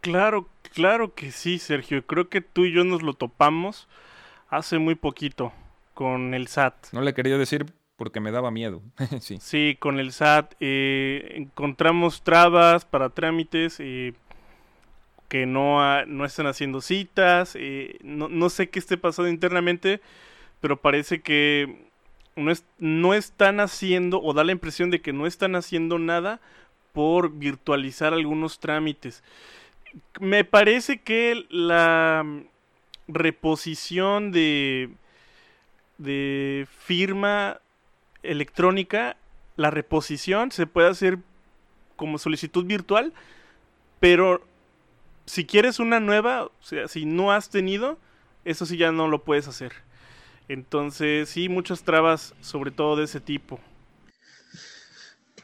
Claro, 0.00 0.48
claro 0.74 1.14
que 1.14 1.30
sí, 1.30 1.58
Sergio. 1.58 2.04
Creo 2.06 2.28
que 2.28 2.40
tú 2.40 2.64
y 2.64 2.72
yo 2.72 2.84
nos 2.84 3.02
lo 3.02 3.14
topamos 3.14 3.88
hace 4.48 4.78
muy 4.78 4.96
poquito 4.96 5.52
con 5.94 6.34
el 6.34 6.48
SAT. 6.48 6.92
No 6.92 7.02
le 7.02 7.14
quería 7.14 7.38
decir 7.38 7.66
porque 8.02 8.18
me 8.18 8.32
daba 8.32 8.50
miedo. 8.50 8.82
sí. 9.20 9.76
con 9.78 10.00
el 10.00 10.10
SAT 10.10 10.54
eh, 10.58 11.34
encontramos 11.36 12.22
trabas 12.22 12.84
para 12.84 13.10
trámites 13.10 13.76
eh, 13.78 14.14
que 15.28 15.46
no, 15.46 16.04
no 16.06 16.24
están 16.24 16.48
haciendo 16.48 16.80
citas. 16.80 17.54
Eh, 17.56 18.00
no, 18.02 18.28
no, 18.28 18.50
sé 18.50 18.70
qué 18.70 18.80
esté 18.80 18.96
pasando 18.96 19.30
internamente, 19.30 20.00
pero 20.60 20.80
parece 20.80 21.20
que 21.20 21.86
no, 22.34 22.52
no 22.80 23.14
están 23.14 23.60
haciendo 23.60 24.20
o 24.20 24.34
da 24.34 24.42
la 24.42 24.50
impresión 24.50 24.90
de 24.90 25.00
que 25.00 25.12
no 25.12 25.28
están 25.28 25.54
haciendo 25.54 26.00
nada 26.00 26.40
por 26.92 27.30
virtualizar 27.30 28.12
algunos 28.14 28.58
trámites. 28.58 29.22
Me 30.18 30.42
parece 30.42 31.00
que 31.00 31.46
la 31.50 32.26
reposición 33.06 34.32
de 34.32 34.90
de 36.02 36.66
firma 36.84 37.60
electrónica, 38.22 39.16
la 39.56 39.70
reposición 39.70 40.50
se 40.52 40.66
puede 40.66 40.88
hacer 40.88 41.18
como 41.96 42.18
solicitud 42.18 42.64
virtual, 42.64 43.12
pero 44.00 44.42
si 45.26 45.44
quieres 45.44 45.78
una 45.78 46.00
nueva, 46.00 46.44
o 46.44 46.52
sea, 46.60 46.88
si 46.88 47.04
no 47.04 47.32
has 47.32 47.48
tenido, 47.48 47.98
eso 48.44 48.66
sí 48.66 48.76
ya 48.76 48.92
no 48.92 49.08
lo 49.08 49.22
puedes 49.22 49.48
hacer. 49.48 49.72
Entonces, 50.48 51.28
sí, 51.28 51.48
muchas 51.48 51.82
trabas, 51.84 52.34
sobre 52.40 52.70
todo 52.70 52.96
de 52.96 53.04
ese 53.04 53.20
tipo. 53.20 53.60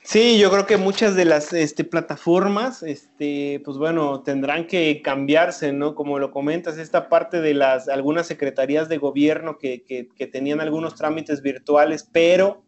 Sí, 0.03 0.39
yo 0.39 0.51
creo 0.51 0.67
que 0.67 0.79
muchas 0.79 1.15
de 1.15 1.27
las 1.27 1.53
este, 1.53 1.85
plataformas, 1.85 2.83
este, 2.83 3.61
pues 3.63 3.77
bueno, 3.77 4.23
tendrán 4.23 4.67
que 4.67 5.03
cambiarse, 5.03 5.73
¿no? 5.73 5.95
Como 5.95 6.19
lo 6.19 6.31
comentas, 6.31 6.79
esta 6.79 7.11
parte 7.11 7.43
de 7.43 7.53
las 7.53 7.91
algunas 7.91 8.27
secretarías 8.27 8.89
de 8.89 8.97
gobierno 8.97 9.59
que, 9.59 9.85
que 9.85 10.27
tenían 10.27 10.61
algunos 10.61 10.95
trámites 10.95 11.43
virtuales, 11.43 12.09
pero 12.11 12.63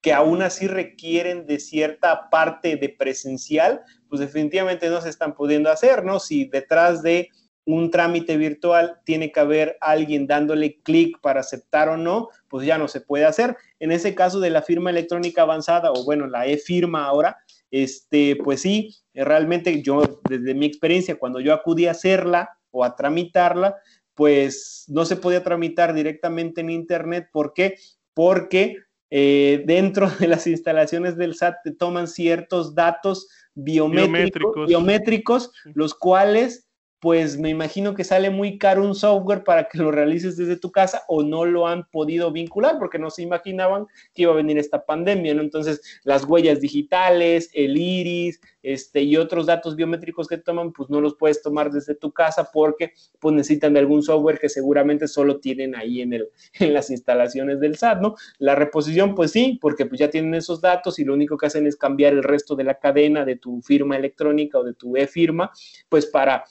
que 0.00 0.12
aún 0.12 0.42
así 0.42 0.66
requieren 0.66 1.46
de 1.46 1.58
cierta 1.58 2.30
parte 2.30 2.76
de 2.76 2.88
presencial, 2.88 3.80
pues 4.08 4.20
definitivamente 4.20 4.88
no 4.88 5.00
se 5.00 5.08
están 5.08 5.34
pudiendo 5.34 5.70
hacer, 5.70 6.04
¿no? 6.04 6.20
Si 6.20 6.44
detrás 6.44 7.02
de 7.02 7.30
un 7.66 7.90
trámite 7.90 8.36
virtual 8.36 9.00
tiene 9.04 9.32
que 9.32 9.40
haber 9.40 9.76
alguien 9.80 10.28
dándole 10.28 10.80
clic 10.82 11.20
para 11.20 11.40
aceptar 11.40 11.88
o 11.88 11.96
no, 11.96 12.28
pues 12.48 12.64
ya 12.64 12.78
no 12.78 12.86
se 12.86 13.00
puede 13.00 13.24
hacer. 13.24 13.56
En 13.80 13.90
ese 13.90 14.14
caso 14.14 14.38
de 14.38 14.50
la 14.50 14.62
firma 14.62 14.90
electrónica 14.90 15.42
avanzada 15.42 15.90
o 15.90 16.04
bueno, 16.04 16.28
la 16.28 16.46
e-firma 16.46 17.04
ahora, 17.04 17.36
este, 17.72 18.36
pues 18.36 18.62
sí, 18.62 18.94
realmente 19.12 19.82
yo 19.82 20.20
desde 20.28 20.54
mi 20.54 20.66
experiencia 20.66 21.18
cuando 21.18 21.40
yo 21.40 21.52
acudí 21.52 21.86
a 21.86 21.90
hacerla 21.90 22.50
o 22.70 22.84
a 22.84 22.94
tramitarla, 22.94 23.76
pues 24.14 24.84
no 24.86 25.04
se 25.04 25.16
podía 25.16 25.42
tramitar 25.42 25.92
directamente 25.92 26.60
en 26.60 26.70
internet, 26.70 27.28
¿por 27.32 27.52
qué? 27.52 27.78
Porque 28.14 28.76
eh, 29.10 29.62
dentro 29.66 30.10
de 30.20 30.28
las 30.28 30.46
instalaciones 30.46 31.16
del 31.16 31.34
SAT 31.34 31.56
te 31.64 31.72
toman 31.72 32.08
ciertos 32.08 32.74
datos 32.74 33.28
biométricos, 33.54 34.68
biométricos. 34.68 35.50
los 35.74 35.94
cuales 35.94 36.65
pues 37.00 37.38
me 37.38 37.50
imagino 37.50 37.94
que 37.94 38.04
sale 38.04 38.30
muy 38.30 38.58
caro 38.58 38.82
un 38.82 38.94
software 38.94 39.44
para 39.44 39.68
que 39.68 39.78
lo 39.78 39.90
realices 39.90 40.36
desde 40.36 40.56
tu 40.56 40.72
casa 40.72 41.02
o 41.08 41.22
no 41.22 41.44
lo 41.44 41.66
han 41.66 41.84
podido 41.90 42.32
vincular 42.32 42.78
porque 42.78 42.98
no 42.98 43.10
se 43.10 43.22
imaginaban 43.22 43.86
que 44.14 44.22
iba 44.22 44.32
a 44.32 44.36
venir 44.36 44.58
esta 44.58 44.84
pandemia, 44.84 45.34
¿no? 45.34 45.42
Entonces, 45.42 46.00
las 46.04 46.24
huellas 46.24 46.60
digitales, 46.60 47.50
el 47.52 47.76
iris, 47.76 48.40
este, 48.62 49.02
y 49.02 49.16
otros 49.16 49.46
datos 49.46 49.76
biométricos 49.76 50.26
que 50.26 50.38
toman, 50.38 50.72
pues 50.72 50.90
no 50.90 51.00
los 51.00 51.14
puedes 51.14 51.42
tomar 51.42 51.70
desde 51.70 51.94
tu 51.94 52.12
casa 52.12 52.50
porque 52.52 52.92
pues 53.20 53.34
necesitan 53.34 53.74
de 53.74 53.80
algún 53.80 54.02
software 54.02 54.38
que 54.38 54.48
seguramente 54.48 55.06
solo 55.06 55.38
tienen 55.38 55.76
ahí 55.76 56.00
en, 56.00 56.14
el, 56.14 56.30
en 56.58 56.72
las 56.72 56.90
instalaciones 56.90 57.60
del 57.60 57.76
SAT, 57.76 58.00
¿no? 58.00 58.16
La 58.38 58.54
reposición, 58.54 59.14
pues 59.14 59.32
sí, 59.32 59.58
porque 59.60 59.86
pues 59.86 60.00
ya 60.00 60.10
tienen 60.10 60.34
esos 60.34 60.60
datos 60.60 60.98
y 60.98 61.04
lo 61.04 61.14
único 61.14 61.36
que 61.36 61.46
hacen 61.46 61.66
es 61.66 61.76
cambiar 61.76 62.14
el 62.14 62.22
resto 62.22 62.56
de 62.56 62.64
la 62.64 62.78
cadena 62.78 63.24
de 63.24 63.36
tu 63.36 63.60
firma 63.60 63.96
electrónica 63.96 64.58
o 64.58 64.64
de 64.64 64.74
tu 64.74 64.96
e-firma, 64.96 65.50
pues 65.88 66.06
para 66.06 66.44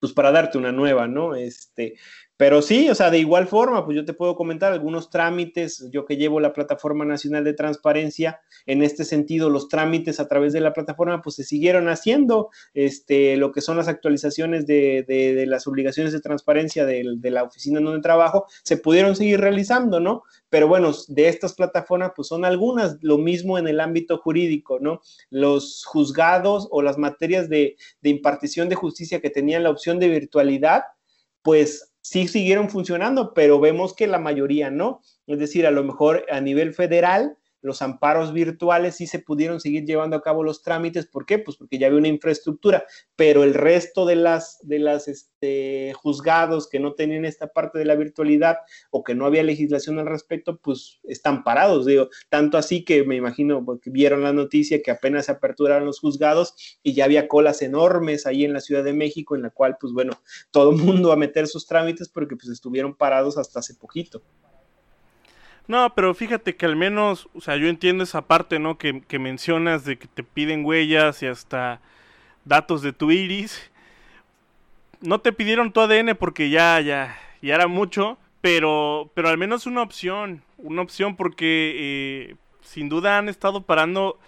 pues 0.00 0.12
para 0.12 0.32
darte 0.32 0.58
una 0.58 0.72
nueva, 0.72 1.08
¿no? 1.08 1.34
Este, 1.34 1.94
pero 2.36 2.60
sí, 2.60 2.90
o 2.90 2.94
sea, 2.94 3.10
de 3.10 3.18
igual 3.18 3.46
forma, 3.46 3.84
pues 3.84 3.96
yo 3.96 4.04
te 4.04 4.12
puedo 4.12 4.36
comentar 4.36 4.70
algunos 4.72 5.08
trámites, 5.08 5.88
yo 5.90 6.04
que 6.04 6.18
llevo 6.18 6.38
la 6.38 6.52
Plataforma 6.52 7.06
Nacional 7.06 7.44
de 7.44 7.54
Transparencia, 7.54 8.40
en 8.66 8.82
este 8.82 9.04
sentido, 9.04 9.48
los 9.48 9.68
trámites 9.68 10.20
a 10.20 10.28
través 10.28 10.52
de 10.52 10.60
la 10.60 10.74
plataforma, 10.74 11.22
pues 11.22 11.36
se 11.36 11.44
siguieron 11.44 11.88
haciendo, 11.88 12.50
este, 12.74 13.38
lo 13.38 13.52
que 13.52 13.62
son 13.62 13.78
las 13.78 13.88
actualizaciones 13.88 14.66
de, 14.66 15.44
las 15.46 15.66
obligaciones 15.66 16.12
de 16.12 16.20
transparencia 16.20 16.84
de, 16.84 17.04
de, 17.16 17.30
la 17.30 17.44
oficina 17.44 17.80
donde 17.80 18.02
trabajo, 18.02 18.46
se 18.62 18.76
pudieron 18.76 19.16
seguir 19.16 19.40
realizando, 19.40 19.98
¿no? 19.98 20.22
Pero 20.50 20.68
bueno, 20.68 20.92
de 21.08 21.28
estas 21.28 21.54
plataformas, 21.54 22.12
pues 22.14 22.28
son 22.28 22.44
algunas, 22.44 22.98
lo 23.00 23.16
mismo 23.16 23.56
en 23.56 23.66
el 23.66 23.80
ámbito 23.80 24.18
jurídico, 24.18 24.78
¿no? 24.78 25.00
Los 25.30 25.84
juzgados 25.86 26.68
o 26.70 26.82
las 26.82 26.98
materias 26.98 27.48
de, 27.48 27.76
de 28.02 28.10
impartición 28.10 28.68
de 28.68 28.74
justicia 28.74 29.20
que 29.20 29.30
tenían 29.30 29.62
la 29.62 29.70
opción 29.70 29.98
de 29.98 30.08
virtualidad, 30.08 30.82
pues 31.42 31.95
sí 32.06 32.28
siguieron 32.28 32.70
funcionando, 32.70 33.34
pero 33.34 33.58
vemos 33.58 33.92
que 33.92 34.06
la 34.06 34.20
mayoría 34.20 34.70
no. 34.70 35.00
Es 35.26 35.40
decir, 35.40 35.66
a 35.66 35.72
lo 35.72 35.82
mejor 35.82 36.24
a 36.30 36.40
nivel 36.40 36.72
federal 36.72 37.36
los 37.66 37.82
amparos 37.82 38.32
virtuales 38.32 38.94
sí 38.94 39.08
se 39.08 39.18
pudieron 39.18 39.60
seguir 39.60 39.84
llevando 39.84 40.14
a 40.14 40.22
cabo 40.22 40.44
los 40.44 40.62
trámites. 40.62 41.06
¿Por 41.06 41.26
qué? 41.26 41.40
Pues 41.40 41.56
porque 41.56 41.78
ya 41.78 41.88
había 41.88 41.98
una 41.98 42.06
infraestructura, 42.06 42.86
pero 43.16 43.42
el 43.42 43.54
resto 43.54 44.06
de 44.06 44.14
las, 44.14 44.58
de 44.62 44.78
las 44.78 45.08
este, 45.08 45.92
juzgados 45.96 46.68
que 46.68 46.78
no 46.78 46.94
tenían 46.94 47.24
esta 47.24 47.48
parte 47.48 47.80
de 47.80 47.84
la 47.84 47.96
virtualidad 47.96 48.58
o 48.90 49.02
que 49.02 49.16
no 49.16 49.26
había 49.26 49.42
legislación 49.42 49.98
al 49.98 50.06
respecto, 50.06 50.58
pues 50.58 51.00
están 51.02 51.42
parados. 51.42 51.86
Digo, 51.86 52.08
tanto 52.28 52.56
así 52.56 52.84
que 52.84 53.02
me 53.02 53.16
imagino 53.16 53.64
porque 53.64 53.90
vieron 53.90 54.22
la 54.22 54.32
noticia 54.32 54.80
que 54.80 54.92
apenas 54.92 55.26
se 55.26 55.32
aperturaron 55.32 55.86
los 55.86 55.98
juzgados 55.98 56.78
y 56.84 56.94
ya 56.94 57.04
había 57.04 57.26
colas 57.26 57.62
enormes 57.62 58.26
ahí 58.26 58.44
en 58.44 58.52
la 58.52 58.60
Ciudad 58.60 58.84
de 58.84 58.92
México, 58.92 59.34
en 59.34 59.42
la 59.42 59.50
cual, 59.50 59.76
pues 59.80 59.92
bueno, 59.92 60.22
todo 60.52 60.70
el 60.70 60.76
mundo 60.84 61.10
a 61.10 61.16
meter 61.16 61.48
sus 61.48 61.66
trámites 61.66 62.08
porque 62.08 62.36
pues 62.36 62.48
estuvieron 62.48 62.94
parados 62.94 63.36
hasta 63.38 63.58
hace 63.58 63.74
poquito. 63.74 64.22
No, 65.68 65.92
pero 65.94 66.14
fíjate 66.14 66.56
que 66.56 66.66
al 66.66 66.76
menos, 66.76 67.28
o 67.34 67.40
sea, 67.40 67.56
yo 67.56 67.68
entiendo 67.68 68.04
esa 68.04 68.22
parte, 68.22 68.58
¿no? 68.58 68.78
Que, 68.78 69.02
mencionas 69.18 69.84
de 69.84 69.98
que 69.98 70.06
te 70.06 70.22
piden 70.22 70.64
huellas 70.64 71.22
y 71.22 71.26
hasta 71.26 71.80
datos 72.44 72.82
de 72.82 72.92
tu 72.92 73.10
iris. 73.10 73.70
No 75.00 75.20
te 75.20 75.32
pidieron 75.32 75.72
tu 75.72 75.80
ADN 75.80 76.16
porque 76.16 76.50
ya, 76.50 76.80
ya, 76.80 77.18
ya 77.42 77.54
era 77.54 77.66
mucho, 77.66 78.16
pero, 78.40 79.10
pero 79.14 79.28
al 79.28 79.38
menos 79.38 79.66
una 79.66 79.82
opción, 79.82 80.42
una 80.58 80.82
opción 80.82 81.16
porque 81.16 81.74
eh, 82.30 82.36
sin 82.62 82.88
duda 82.88 83.18
han 83.18 83.28
estado 83.28 83.62
parando 83.62 84.18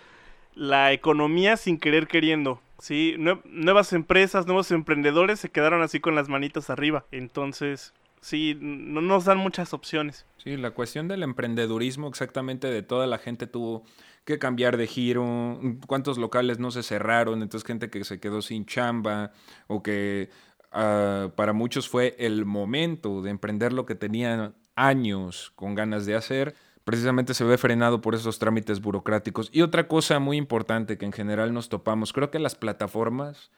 la 0.55 0.93
economía 0.93 1.57
sin 1.57 1.79
querer 1.79 2.09
queriendo. 2.09 2.61
Sí, 2.81 3.17
nuevas 3.19 3.93
empresas, 3.93 4.47
nuevos 4.47 4.71
emprendedores 4.71 5.41
se 5.41 5.51
quedaron 5.51 5.83
así 5.83 6.01
con 6.01 6.15
las 6.15 6.29
manitas 6.29 6.71
arriba. 6.71 7.05
Entonces, 7.11 7.93
sí, 8.21 8.57
no 8.61 9.01
nos 9.01 9.25
dan 9.25 9.39
muchas 9.39 9.73
opciones. 9.73 10.27
Sí, 10.39 10.57
la 10.57 10.71
cuestión 10.71 11.09
del 11.09 11.23
emprendedurismo 11.23 12.09
exactamente 12.09 12.69
de 12.69 12.83
toda 12.83 13.07
la 13.07 13.19
gente 13.19 13.47
tuvo 13.47 13.85
que 14.25 14.39
cambiar 14.39 14.77
de 14.77 14.87
giro, 14.87 15.59
cuántos 15.87 16.19
locales 16.19 16.59
no 16.59 16.71
se 16.71 16.83
cerraron, 16.83 17.43
entonces 17.43 17.67
gente 17.67 17.89
que 17.89 18.05
se 18.05 18.21
quedó 18.21 18.43
sin 18.43 18.67
chamba 18.67 19.33
o 19.69 19.83
que 19.83 20.29
ah, 20.71 21.31
para 21.35 21.53
muchos 21.53 21.89
fue 21.89 22.15
el 22.19 22.45
momento 22.45 23.23
de 23.23 23.31
emprender 23.31 23.73
lo 23.73 23.87
que 23.87 23.95
tenían 23.95 24.55
años 24.77 25.53
con 25.57 25.75
ganas 25.75 26.05
de 26.05 26.15
hacer, 26.15 26.55
precisamente 26.85 27.35
se 27.35 27.45
ve 27.45 27.59
frenado 27.59 28.01
por 28.01 28.15
esos 28.15 28.39
trámites 28.39 28.81
burocráticos. 28.81 29.51
Y 29.53 29.63
otra 29.63 29.89
cosa 29.89 30.19
muy 30.19 30.37
importante 30.37 30.99
que 30.99 31.07
en 31.07 31.13
general 31.13 31.53
nos 31.53 31.69
topamos, 31.69 32.13
creo 32.13 32.31
que 32.31 32.39
las 32.39 32.55
plataformas 32.55 33.51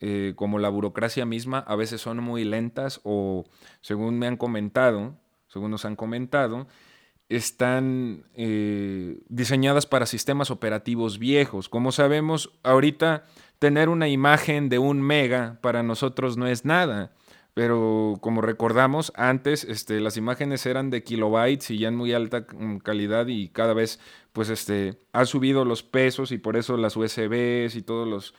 eh, 0.00 0.32
como 0.36 0.58
la 0.58 0.68
burocracia 0.68 1.26
misma, 1.26 1.58
a 1.60 1.76
veces 1.76 2.00
son 2.00 2.18
muy 2.22 2.44
lentas 2.44 3.00
o, 3.04 3.44
según 3.80 4.18
me 4.18 4.26
han 4.26 4.36
comentado, 4.36 5.16
según 5.48 5.70
nos 5.70 5.84
han 5.84 5.96
comentado, 5.96 6.66
están 7.28 8.24
eh, 8.34 9.18
diseñadas 9.28 9.86
para 9.86 10.06
sistemas 10.06 10.50
operativos 10.50 11.18
viejos. 11.18 11.68
Como 11.68 11.92
sabemos, 11.92 12.52
ahorita 12.62 13.24
tener 13.58 13.88
una 13.88 14.08
imagen 14.08 14.68
de 14.68 14.78
un 14.78 15.02
mega 15.02 15.58
para 15.60 15.82
nosotros 15.82 16.36
no 16.36 16.46
es 16.46 16.64
nada. 16.64 17.12
Pero 17.54 18.18
como 18.20 18.40
recordamos, 18.40 19.12
antes 19.16 19.64
este, 19.64 19.98
las 19.98 20.16
imágenes 20.16 20.64
eran 20.64 20.90
de 20.90 21.02
kilobytes 21.02 21.72
y 21.72 21.78
ya 21.78 21.88
en 21.88 21.96
muy 21.96 22.12
alta 22.12 22.46
mm, 22.56 22.76
calidad 22.78 23.26
y 23.26 23.48
cada 23.48 23.74
vez 23.74 23.98
pues 24.32 24.48
este, 24.48 25.00
ha 25.12 25.24
subido 25.24 25.64
los 25.64 25.82
pesos 25.82 26.30
y 26.30 26.38
por 26.38 26.56
eso 26.56 26.76
las 26.76 26.96
USBs 26.96 27.74
y 27.74 27.82
todos 27.82 28.06
los 28.06 28.34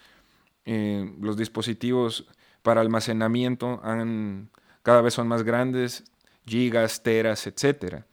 eh, 0.71 1.11
los 1.19 1.35
dispositivos 1.35 2.27
para 2.61 2.81
almacenamiento 2.81 3.81
han, 3.83 4.51
cada 4.83 5.01
vez 5.01 5.15
son 5.15 5.27
más 5.27 5.41
grandes, 5.41 6.03
gigas, 6.45 7.01
teras, 7.01 7.47
etc. 7.47 8.03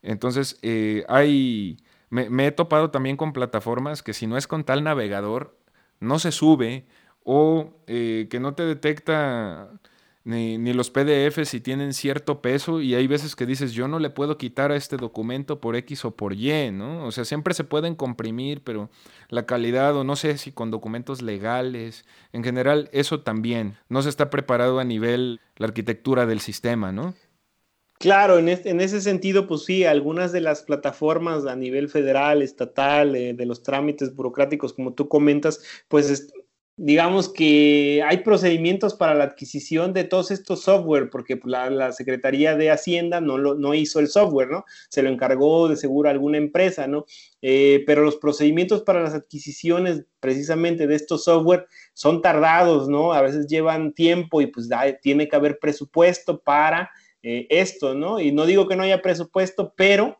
Entonces, 0.00 0.58
eh, 0.62 1.04
hay, 1.10 1.76
me, 2.08 2.46
he 2.46 2.52
topado 2.52 2.90
también 2.90 3.18
con 3.18 3.34
plataformas 3.34 4.02
que 4.02 4.14
si 4.14 4.26
no 4.26 4.38
es 4.38 4.46
con 4.46 4.64
tal 4.64 4.82
navegador, 4.82 5.58
no 6.00 6.18
se 6.18 6.32
sube 6.32 6.86
o 7.22 7.82
eh, 7.86 8.28
que 8.30 8.40
no 8.40 8.54
te 8.54 8.62
detecta 8.62 9.68
ni, 10.26 10.58
ni, 10.58 10.72
los 10.72 10.90
PDFs 10.90 11.48
si 11.48 11.60
tienen 11.60 11.94
cierto 11.94 12.42
peso 12.42 12.80
y 12.80 12.96
hay 12.96 13.06
veces 13.06 13.36
que 13.36 13.46
dices 13.46 13.72
yo 13.72 13.86
no 13.86 14.00
le 14.00 14.10
puedo 14.10 14.36
quitar 14.38 14.72
a 14.72 14.76
este 14.76 14.96
documento 14.96 15.60
por 15.60 15.76
X 15.76 16.04
o 16.04 16.16
por 16.16 16.32
Y, 16.32 16.72
¿no? 16.72 17.06
O 17.06 17.12
sea, 17.12 17.24
siempre 17.24 17.54
se 17.54 17.62
pueden 17.62 17.94
comprimir, 17.94 18.64
pero 18.64 18.90
la 19.28 19.46
calidad 19.46 19.94
o 19.94 20.02
no 20.02 20.16
sé 20.16 20.36
si 20.36 20.50
con 20.50 20.72
documentos 20.72 21.22
legales, 21.22 22.04
en 22.32 22.42
general 22.42 22.90
eso 22.92 23.20
también, 23.20 23.76
no 23.88 24.02
se 24.02 24.08
está 24.08 24.28
preparado 24.28 24.80
a 24.80 24.84
nivel 24.84 25.40
la 25.58 25.68
arquitectura 25.68 26.26
del 26.26 26.40
sistema, 26.40 26.90
¿no? 26.90 27.14
Claro, 27.98 28.38
en, 28.38 28.48
en 28.48 28.80
ese 28.80 29.00
sentido, 29.00 29.46
pues 29.46 29.64
sí, 29.64 29.84
algunas 29.84 30.30
de 30.32 30.42
las 30.42 30.62
plataformas 30.62 31.46
a 31.46 31.56
nivel 31.56 31.88
federal, 31.88 32.42
estatal, 32.42 33.16
eh, 33.16 33.32
de 33.32 33.46
los 33.46 33.62
trámites 33.62 34.14
burocráticos, 34.14 34.74
como 34.74 34.92
tú 34.92 35.08
comentas, 35.08 35.62
pues 35.88 36.34
digamos 36.78 37.30
que 37.30 38.02
hay 38.06 38.18
procedimientos 38.18 38.94
para 38.94 39.14
la 39.14 39.24
adquisición 39.24 39.94
de 39.94 40.04
todos 40.04 40.30
estos 40.30 40.62
software, 40.62 41.08
porque 41.08 41.38
pues, 41.38 41.50
la, 41.50 41.92
Secretaría 41.92 42.54
de 42.54 42.70
Hacienda 42.70 43.20
no, 43.22 43.38
lo, 43.38 43.54
no 43.54 43.72
hizo 43.72 43.98
el 43.98 44.08
software, 44.08 44.50
¿no? 44.50 44.64
Se 44.90 45.02
lo 45.02 45.08
encargó 45.08 45.68
de 45.68 45.76
seguro 45.76 46.10
alguna 46.10 46.36
empresa, 46.36 46.86
¿no? 46.86 47.06
Eh, 47.40 47.82
pero 47.86 48.02
los 48.02 48.16
procedimientos 48.16 48.82
para 48.82 49.02
las 49.02 49.14
adquisiciones 49.14 50.04
precisamente 50.20 50.86
de 50.86 50.96
estos 50.96 51.24
software 51.24 51.66
son 51.94 52.20
tardados, 52.20 52.88
¿no? 52.88 53.14
A 53.14 53.22
veces 53.22 53.46
llevan 53.46 53.94
tiempo 53.94 54.42
y 54.42 54.48
pues 54.48 54.68
tiene 55.00 55.28
que 55.28 55.36
haber 55.36 55.58
presupuesto 55.58 56.42
para 56.42 56.90
eh, 57.22 57.46
esto, 57.48 57.94
¿no? 57.94 58.20
Y 58.20 58.32
no 58.32 58.44
digo 58.44 58.68
que 58.68 58.76
no 58.76 58.82
haya 58.82 59.00
presupuesto, 59.00 59.72
pero 59.76 60.18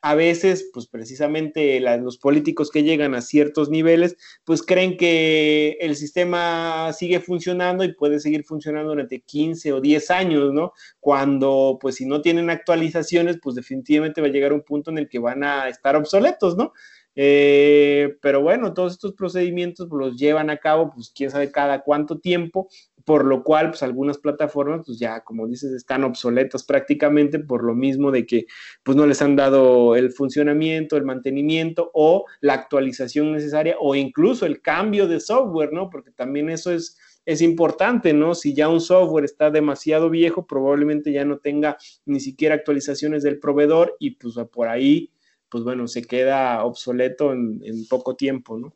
a 0.00 0.14
veces, 0.14 0.70
pues 0.72 0.86
precisamente 0.86 1.80
los 1.98 2.18
políticos 2.18 2.70
que 2.70 2.84
llegan 2.84 3.14
a 3.14 3.20
ciertos 3.20 3.68
niveles, 3.68 4.16
pues 4.44 4.62
creen 4.62 4.96
que 4.96 5.76
el 5.80 5.96
sistema 5.96 6.92
sigue 6.92 7.20
funcionando 7.20 7.82
y 7.84 7.94
puede 7.94 8.20
seguir 8.20 8.44
funcionando 8.44 8.90
durante 8.90 9.20
15 9.20 9.72
o 9.72 9.80
10 9.80 10.10
años, 10.10 10.52
¿no? 10.52 10.72
Cuando, 11.00 11.78
pues 11.80 11.96
si 11.96 12.06
no 12.06 12.22
tienen 12.22 12.48
actualizaciones, 12.48 13.38
pues 13.42 13.56
definitivamente 13.56 14.20
va 14.20 14.28
a 14.28 14.30
llegar 14.30 14.52
un 14.52 14.62
punto 14.62 14.90
en 14.90 14.98
el 14.98 15.08
que 15.08 15.18
van 15.18 15.42
a 15.42 15.68
estar 15.68 15.96
obsoletos, 15.96 16.56
¿no? 16.56 16.72
Eh, 17.20 18.16
pero 18.22 18.40
bueno, 18.42 18.74
todos 18.74 18.92
estos 18.92 19.14
procedimientos 19.14 19.88
pues, 19.90 19.98
los 19.98 20.16
llevan 20.16 20.50
a 20.50 20.58
cabo, 20.58 20.92
pues 20.94 21.10
quién 21.12 21.32
sabe 21.32 21.50
cada 21.50 21.82
cuánto 21.82 22.20
tiempo, 22.20 22.68
por 23.08 23.24
lo 23.24 23.42
cual, 23.42 23.70
pues 23.70 23.82
algunas 23.82 24.18
plataformas, 24.18 24.82
pues 24.84 24.98
ya, 24.98 25.20
como 25.24 25.48
dices, 25.48 25.72
están 25.72 26.04
obsoletas 26.04 26.62
prácticamente 26.62 27.38
por 27.38 27.64
lo 27.64 27.74
mismo 27.74 28.10
de 28.10 28.26
que, 28.26 28.44
pues 28.82 28.98
no 28.98 29.06
les 29.06 29.22
han 29.22 29.34
dado 29.34 29.96
el 29.96 30.12
funcionamiento, 30.12 30.98
el 30.98 31.04
mantenimiento 31.06 31.90
o 31.94 32.26
la 32.42 32.52
actualización 32.52 33.32
necesaria 33.32 33.76
o 33.80 33.94
incluso 33.94 34.44
el 34.44 34.60
cambio 34.60 35.08
de 35.08 35.20
software, 35.20 35.72
¿no? 35.72 35.88
Porque 35.88 36.10
también 36.10 36.50
eso 36.50 36.70
es, 36.70 36.98
es 37.24 37.40
importante, 37.40 38.12
¿no? 38.12 38.34
Si 38.34 38.52
ya 38.52 38.68
un 38.68 38.82
software 38.82 39.24
está 39.24 39.50
demasiado 39.50 40.10
viejo, 40.10 40.46
probablemente 40.46 41.10
ya 41.10 41.24
no 41.24 41.38
tenga 41.38 41.78
ni 42.04 42.20
siquiera 42.20 42.56
actualizaciones 42.56 43.22
del 43.22 43.38
proveedor 43.38 43.96
y 43.98 44.16
pues 44.16 44.34
por 44.52 44.68
ahí 44.68 45.10
pues 45.48 45.64
bueno, 45.64 45.88
se 45.88 46.02
queda 46.02 46.62
obsoleto 46.62 47.32
en, 47.32 47.86
poco 47.88 48.16
tiempo, 48.16 48.58
¿no? 48.58 48.74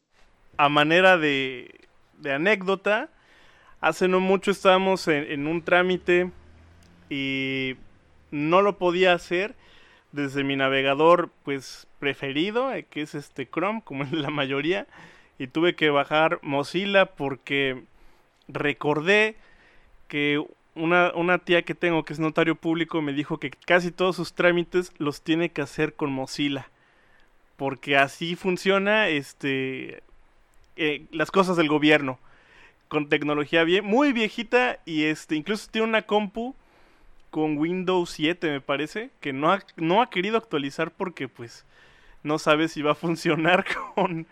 A 0.57 0.71
manera 0.71 1.19
de, 1.19 1.69
anécdota, 2.25 3.11
Hace 3.83 4.07
no 4.07 4.21
mucho 4.21 4.53
estábamos 4.53 5.09
en, 5.09 5.49
un 5.49 5.61
trámite 5.61 6.31
y 7.11 7.75
no 8.31 8.63
lo 8.63 8.79
podía 8.79 9.13
hacer 9.13 9.57
desde 10.13 10.45
mi 10.45 10.55
navegador 10.55 11.31
pues 11.43 11.89
preferido, 11.99 12.73
eh, 12.73 12.87
que 12.89 13.03
es 13.03 13.17
este 13.17 13.45
Chrome, 13.45 13.83
como 13.85 14.05
en 14.05 14.23
la 14.23 14.31
mayoría, 14.31 14.87
y 15.37 15.49
tuve 15.49 15.75
que 15.75 15.91
bajar 15.91 16.39
Mozilla 16.43 17.07
porque 17.07 17.83
recordé 18.47 19.35
que 20.07 20.41
una, 20.77 21.11
una, 21.17 21.39
tía 21.39 21.63
que 21.63 21.75
tengo 21.75 22.05
que 22.05 22.13
es 22.13 22.21
notario 22.21 22.55
público 22.55 23.03
me 23.03 23.13
dijo 23.13 23.39
que 23.39 23.51
casi 23.51 23.91
todos 23.91 24.15
sus 24.15 24.33
trámites 24.33 24.93
los 24.99 25.23
tiene 25.23 25.49
que 25.49 25.61
hacer 25.61 25.95
con 25.95 26.13
Mozilla. 26.13 26.69
Porque 27.57 27.97
así 27.97 28.37
funciona 28.37 29.09
este 29.09 30.05
eh, 30.77 31.05
las 31.11 31.33
cosas 31.33 31.57
del 31.57 31.69
gobierno. 31.69 32.21
Con 32.93 33.09
tecnología 33.09 33.65
bien, 33.65 33.87
muy 33.87 34.13
viejita 34.13 34.81
y 34.85 35.05
este 35.05 35.35
incluso 35.35 35.67
tiene 35.71 35.89
una 35.89 36.03
compu 36.03 36.55
con 37.31 37.57
Windows 37.57 38.11
7 38.11 38.51
me 38.51 38.61
parece, 38.61 39.13
que 39.19 39.33
no 39.33 39.51
ha, 39.51 39.61
no 39.77 40.03
ha 40.03 40.11
querido 40.11 40.37
actualizar 40.37 40.91
porque 40.91 41.27
pues 41.27 41.65
no 42.23 42.39
sabe 42.39 42.69
si 42.69 42.83
va 42.83 42.93
a 42.93 42.95
funcionar 43.07 43.65
con, 43.95 44.27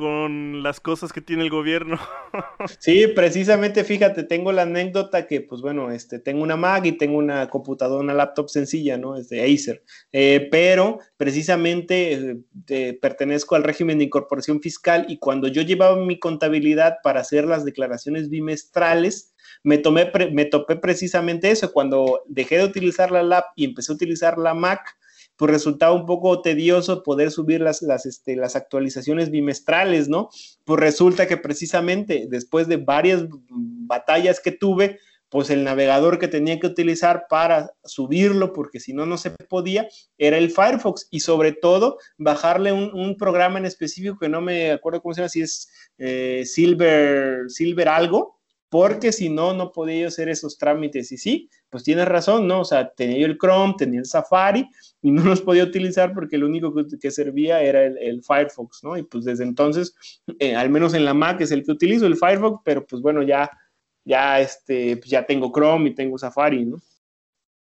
con 0.00 0.62
las 0.62 0.80
cosas 0.80 1.12
que 1.12 1.20
tiene 1.20 1.42
el 1.42 1.50
gobierno. 1.50 1.98
Sí, 2.78 3.06
precisamente, 3.08 3.84
fíjate, 3.84 4.22
tengo 4.22 4.52
la 4.52 4.62
anécdota 4.62 5.26
que, 5.26 5.40
pues 5.40 5.60
bueno, 5.60 5.90
este, 5.90 6.18
tengo 6.18 6.42
una 6.42 6.56
Mac 6.56 6.86
y 6.86 6.92
tengo 6.92 7.18
una 7.18 7.48
computadora, 7.50 8.02
una 8.02 8.14
laptop 8.14 8.48
sencilla, 8.48 8.96
¿no? 8.96 9.16
Es 9.16 9.28
de 9.28 9.42
Acer, 9.42 9.82
eh, 10.12 10.48
pero 10.50 11.00
precisamente 11.16 12.38
eh, 12.68 12.98
pertenezco 13.02 13.56
al 13.56 13.64
régimen 13.64 13.98
de 13.98 14.04
incorporación 14.04 14.62
fiscal 14.62 15.04
y 15.08 15.18
cuando 15.18 15.48
yo 15.48 15.62
llevaba 15.62 15.96
mi 15.96 16.18
contabilidad 16.18 16.96
para 17.02 17.20
hacer 17.20 17.44
las 17.44 17.64
declaraciones 17.64 18.30
bimestrales, 18.30 19.34
me, 19.62 19.78
tomé 19.78 20.10
me 20.32 20.44
topé 20.46 20.76
precisamente 20.76 21.50
eso, 21.50 21.72
cuando 21.72 22.22
dejé 22.26 22.58
de 22.58 22.64
utilizar 22.64 23.10
la 23.10 23.22
lap 23.22 23.46
y 23.56 23.64
empecé 23.64 23.92
a 23.92 23.96
utilizar 23.96 24.38
la 24.38 24.54
Mac, 24.54 24.96
pues 25.40 25.52
resultaba 25.52 25.94
un 25.94 26.04
poco 26.04 26.42
tedioso 26.42 27.02
poder 27.02 27.30
subir 27.30 27.62
las, 27.62 27.80
las, 27.80 28.04
este, 28.04 28.36
las 28.36 28.56
actualizaciones 28.56 29.30
bimestrales, 29.30 30.06
¿no? 30.06 30.28
Pues 30.66 30.78
resulta 30.78 31.26
que 31.26 31.38
precisamente 31.38 32.26
después 32.28 32.68
de 32.68 32.76
varias 32.76 33.24
batallas 33.48 34.38
que 34.38 34.52
tuve, 34.52 34.98
pues 35.30 35.48
el 35.48 35.64
navegador 35.64 36.18
que 36.18 36.28
tenía 36.28 36.60
que 36.60 36.66
utilizar 36.66 37.24
para 37.30 37.72
subirlo, 37.84 38.52
porque 38.52 38.80
si 38.80 38.92
no, 38.92 39.06
no 39.06 39.16
se 39.16 39.30
podía, 39.30 39.88
era 40.18 40.36
el 40.36 40.50
Firefox 40.50 41.08
y 41.10 41.20
sobre 41.20 41.52
todo 41.52 41.96
bajarle 42.18 42.72
un, 42.72 43.16
programa 43.16 43.58
en 43.58 43.64
específico 43.64 44.18
que 44.18 44.28
no 44.28 44.42
me 44.42 44.72
acuerdo 44.72 45.00
cómo 45.00 45.14
se 45.14 45.22
llama, 45.22 45.30
si 45.30 45.40
es 45.40 45.70
eh, 45.96 46.42
Silver, 46.44 47.48
Silver 47.48 47.88
algo, 47.88 48.38
porque 48.68 49.10
si 49.10 49.30
no, 49.30 49.54
no 49.54 49.72
podía 49.72 50.08
hacer 50.08 50.28
esos 50.28 50.58
trámites. 50.58 51.10
Y 51.12 51.16
sí, 51.16 51.50
pues 51.70 51.84
tienes 51.84 52.06
razón, 52.06 52.46
¿no? 52.46 52.60
O 52.60 52.64
sea, 52.64 52.90
tenía 52.90 53.18
yo 53.18 53.26
el 53.26 53.38
Chrome, 53.38 53.74
tenía 53.78 54.00
el 54.00 54.06
Safari 54.06 54.68
y 55.00 55.10
no 55.10 55.24
los 55.24 55.40
podía 55.40 55.64
utilizar 55.64 56.12
porque 56.12 56.36
lo 56.36 56.46
único 56.46 56.74
que, 56.74 57.10
servía 57.10 57.62
era 57.62 57.84
el, 57.84 58.22
Firefox, 58.22 58.82
¿no? 58.82 58.96
Y 58.96 59.02
pues 59.04 59.24
desde 59.24 59.44
entonces, 59.44 59.94
eh, 60.38 60.56
al 60.56 60.68
menos 60.68 60.94
en 60.94 61.04
la 61.04 61.14
Mac 61.14 61.40
es 61.40 61.52
el 61.52 61.64
que 61.64 61.72
utilizo, 61.72 62.06
el 62.06 62.16
Firefox, 62.16 62.60
pero 62.64 62.84
pues 62.84 63.00
bueno, 63.00 63.22
ya, 63.22 63.50
ya, 64.04 64.40
este, 64.40 64.96
pues 64.96 65.08
ya 65.08 65.24
tengo 65.24 65.52
Chrome 65.52 65.90
y 65.90 65.94
tengo 65.94 66.18
Safari, 66.18 66.66
¿no? 66.66 66.76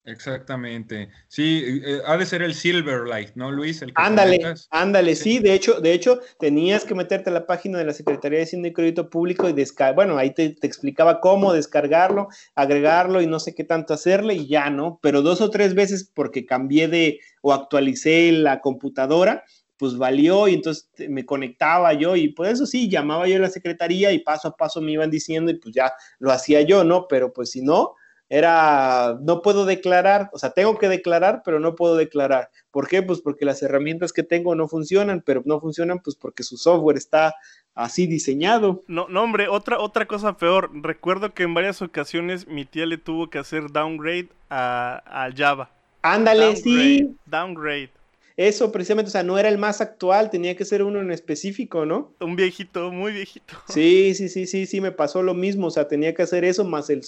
Exactamente. 0.07 1.09
Sí, 1.27 1.81
eh, 1.85 1.99
ha 2.05 2.15
de 2.15 2.25
ser 2.25 2.41
el 2.41 2.53
Silverlight, 2.53 3.35
¿no, 3.35 3.51
Luis? 3.51 3.83
ándale, 3.95 4.39
ándale, 4.69 5.15
sí. 5.17 5.39
de 5.39 5.53
hecho, 5.53 5.81
de 5.81 5.91
hecho, 5.91 6.21
tenías 6.39 6.85
que 6.85 6.95
meterte 6.95 7.29
a 7.29 7.33
la 7.33 7.45
página 7.45 7.77
de 7.77 7.83
la 7.83 7.91
Secretaría 7.91 8.39
de 8.39 8.45
Hacienda 8.45 8.69
y 8.69 8.73
Crédito 8.73 9.09
Público 9.09 9.49
y 9.49 9.53
descargar, 9.53 9.95
bueno, 9.95 10.17
ahí 10.17 10.33
te, 10.33 10.57
explicaba 10.61 11.19
cómo 11.19 11.51
descargarlo, 11.51 12.29
agregarlo 12.55 13.21
y 13.21 13.27
no 13.27 13.41
sé 13.41 13.53
qué 13.53 13.65
tanto 13.65 13.93
hacerle 13.93 14.35
y 14.35 14.47
ya, 14.47 14.69
¿no? 14.69 14.97
Pero 15.03 15.21
dos 15.21 15.41
o 15.41 15.49
tres 15.49 15.75
veces 15.75 16.09
porque 16.15 16.45
cambié 16.45 16.87
de 16.87 17.19
o 17.41 17.51
actualicé 17.51 18.31
la 18.31 18.61
computadora, 18.61 19.43
pues 19.75 19.97
valió 19.97 20.47
y 20.47 20.53
entonces 20.53 20.89
me 21.09 21.25
conectaba 21.25 21.91
yo 21.91 22.15
y 22.15 22.29
por 22.29 22.47
eso 22.47 22.65
sí, 22.65 22.89
llamaba 22.89 23.27
yo 23.27 23.35
a 23.35 23.39
la 23.39 23.49
Secretaría 23.49 24.13
y 24.13 24.19
paso 24.19 24.47
a 24.47 24.55
paso 24.55 24.79
me 24.79 24.93
iban 24.93 25.11
diciendo 25.11 25.51
y 25.51 25.59
pues 25.59 25.75
ya 25.75 25.91
lo 26.19 26.31
hacía 26.31 26.61
yo, 26.61 26.85
¿no? 26.85 27.09
Pero 27.09 27.33
pues 27.33 27.51
si 27.51 27.61
no, 27.61 27.95
era, 28.29 29.17
no 29.21 29.41
puedo 29.41 29.65
declarar, 29.65 30.29
o 30.33 30.39
sea, 30.39 30.51
tengo 30.51 30.77
que 30.77 30.89
declarar, 30.89 31.41
pero 31.45 31.59
no 31.59 31.75
puedo 31.75 31.95
declarar. 31.95 32.49
¿Por 32.71 32.87
qué? 32.87 33.01
Pues 33.01 33.21
porque 33.21 33.45
las 33.45 33.63
herramientas 33.63 34.11
que 34.11 34.23
tengo 34.23 34.53
no 34.55 34.67
funcionan, 34.67 35.21
pero 35.25 35.43
no 35.45 35.59
funcionan 35.59 35.99
pues 35.99 36.15
porque 36.15 36.43
su 36.43 36.57
software 36.57 36.97
está 36.97 37.35
así 37.73 38.07
diseñado. 38.07 38.83
No, 38.87 39.07
no 39.07 39.23
hombre, 39.23 39.47
otra, 39.47 39.79
otra 39.79 40.05
cosa 40.07 40.35
peor. 40.35 40.71
Recuerdo 40.73 41.33
que 41.33 41.43
en 41.43 41.53
varias 41.53 41.81
ocasiones 41.81 42.47
mi 42.47 42.65
tía 42.65 42.85
le 42.85 42.97
tuvo 42.97 43.29
que 43.29 43.39
hacer 43.39 43.71
downgrade 43.71 44.29
a, 44.49 45.03
a 45.05 45.29
Java. 45.35 45.69
Ándale, 46.01 46.55
sí. 46.55 47.15
Downgrade. 47.25 47.91
Eso 48.37 48.71
precisamente, 48.71 49.09
o 49.09 49.11
sea, 49.11 49.23
no 49.23 49.39
era 49.39 49.49
el 49.49 49.57
más 49.57 49.81
actual, 49.81 50.29
tenía 50.29 50.55
que 50.55 50.63
ser 50.63 50.83
uno 50.83 51.01
en 51.01 51.11
específico, 51.11 51.87
¿no? 51.87 52.13
Un 52.19 52.35
viejito, 52.35 52.91
muy 52.91 53.11
viejito. 53.11 53.55
Sí, 53.67 54.13
sí, 54.13 54.29
sí, 54.29 54.45
sí, 54.45 54.67
sí, 54.67 54.79
me 54.79 54.91
pasó 54.91 55.23
lo 55.23 55.33
mismo, 55.33 55.67
o 55.67 55.71
sea, 55.71 55.87
tenía 55.87 56.13
que 56.13 56.21
hacer 56.21 56.45
eso 56.45 56.63
más 56.63 56.91
el, 56.91 57.01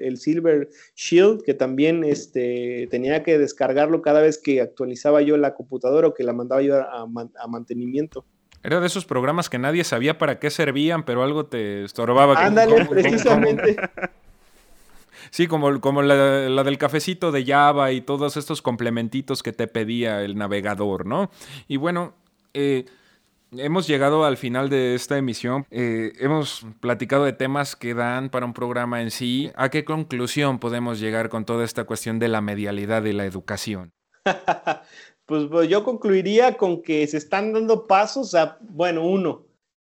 el, 0.00 0.16
Silver 0.16 0.70
Shield, 0.94 1.42
que 1.42 1.54
también 1.54 2.04
este, 2.04 2.86
tenía 2.88 3.24
que 3.24 3.36
descargarlo 3.36 4.00
cada 4.00 4.22
vez 4.22 4.38
que 4.38 4.60
actualizaba 4.60 5.22
yo 5.22 5.36
la 5.36 5.54
computadora 5.54 6.08
o 6.08 6.14
que 6.14 6.22
la 6.22 6.32
mandaba 6.32 6.62
yo 6.62 6.76
a, 6.76 7.02
a 7.02 7.46
mantenimiento. 7.48 8.24
Era 8.62 8.80
de 8.80 8.86
esos 8.86 9.04
programas 9.04 9.50
que 9.50 9.58
nadie 9.58 9.84
sabía 9.84 10.16
para 10.16 10.38
qué 10.38 10.50
servían, 10.50 11.04
pero 11.04 11.22
algo 11.22 11.46
te 11.46 11.84
estorbaba. 11.84 12.42
Ándale, 12.42 12.84
precisamente. 12.90 13.76
Sí, 15.30 15.46
como, 15.46 15.80
como 15.80 16.02
la, 16.02 16.62
del 16.62 16.78
cafecito 16.78 17.32
de 17.32 17.44
Java 17.44 17.92
y 17.92 18.00
todos 18.00 18.36
estos 18.36 18.62
complementitos 18.62 19.42
que 19.42 19.52
te 19.52 19.66
pedía 19.66 20.22
el 20.22 20.36
navegador, 20.36 21.06
¿no? 21.06 21.30
Y 21.68 21.76
bueno, 21.76 22.14
eh, 22.52 22.86
hemos 23.58 23.86
llegado 23.86 24.24
al 24.24 24.36
final 24.36 24.68
de 24.68 24.94
esta 24.94 25.18
emisión. 25.18 25.66
Eh, 25.70 26.12
hemos 26.18 26.66
platicado 26.80 27.24
de 27.24 27.32
temas 27.32 27.76
que 27.76 27.94
dan 27.94 28.30
para 28.30 28.46
un 28.46 28.54
programa 28.54 29.02
en 29.02 29.10
sí. 29.10 29.50
¿A 29.56 29.68
qué 29.68 29.84
conclusión 29.84 30.58
podemos 30.58 31.00
llegar 31.00 31.28
con 31.28 31.44
toda 31.44 31.64
esta 31.64 31.84
cuestión 31.84 32.18
de 32.18 32.28
la 32.28 32.40
medialidad 32.40 33.02
de 33.02 33.12
la 33.12 33.24
educación? 33.24 33.92
pues, 35.26 35.46
pues, 35.50 35.68
yo 35.68 35.84
concluiría 35.84 36.56
con 36.56 36.82
que 36.82 37.06
se 37.06 37.18
están 37.18 37.52
dando 37.52 37.86
pasos 37.86 38.34
a, 38.34 38.58
bueno, 38.60 39.06
uno, 39.06 39.46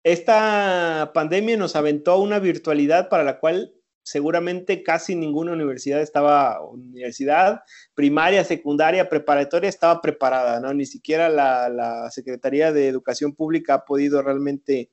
esta 0.04 1.10
pandemia 1.14 1.56
nos 1.56 1.76
aventó 1.76 2.12
a 2.12 2.20
una 2.20 2.38
virtualidad 2.38 3.08
para 3.08 3.24
la 3.24 3.38
cual 3.38 3.74
seguramente 4.08 4.82
casi 4.82 5.14
ninguna 5.14 5.52
universidad 5.52 6.00
estaba, 6.00 6.62
universidad 6.62 7.60
primaria, 7.94 8.42
secundaria, 8.42 9.10
preparatoria 9.10 9.68
estaba 9.68 10.00
preparada, 10.00 10.60
¿no? 10.60 10.72
Ni 10.72 10.86
siquiera 10.86 11.28
la, 11.28 12.08
Secretaría 12.10 12.72
de 12.72 12.88
Educación 12.88 13.34
Pública 13.34 13.74
ha 13.74 13.84
podido 13.84 14.22
realmente, 14.22 14.90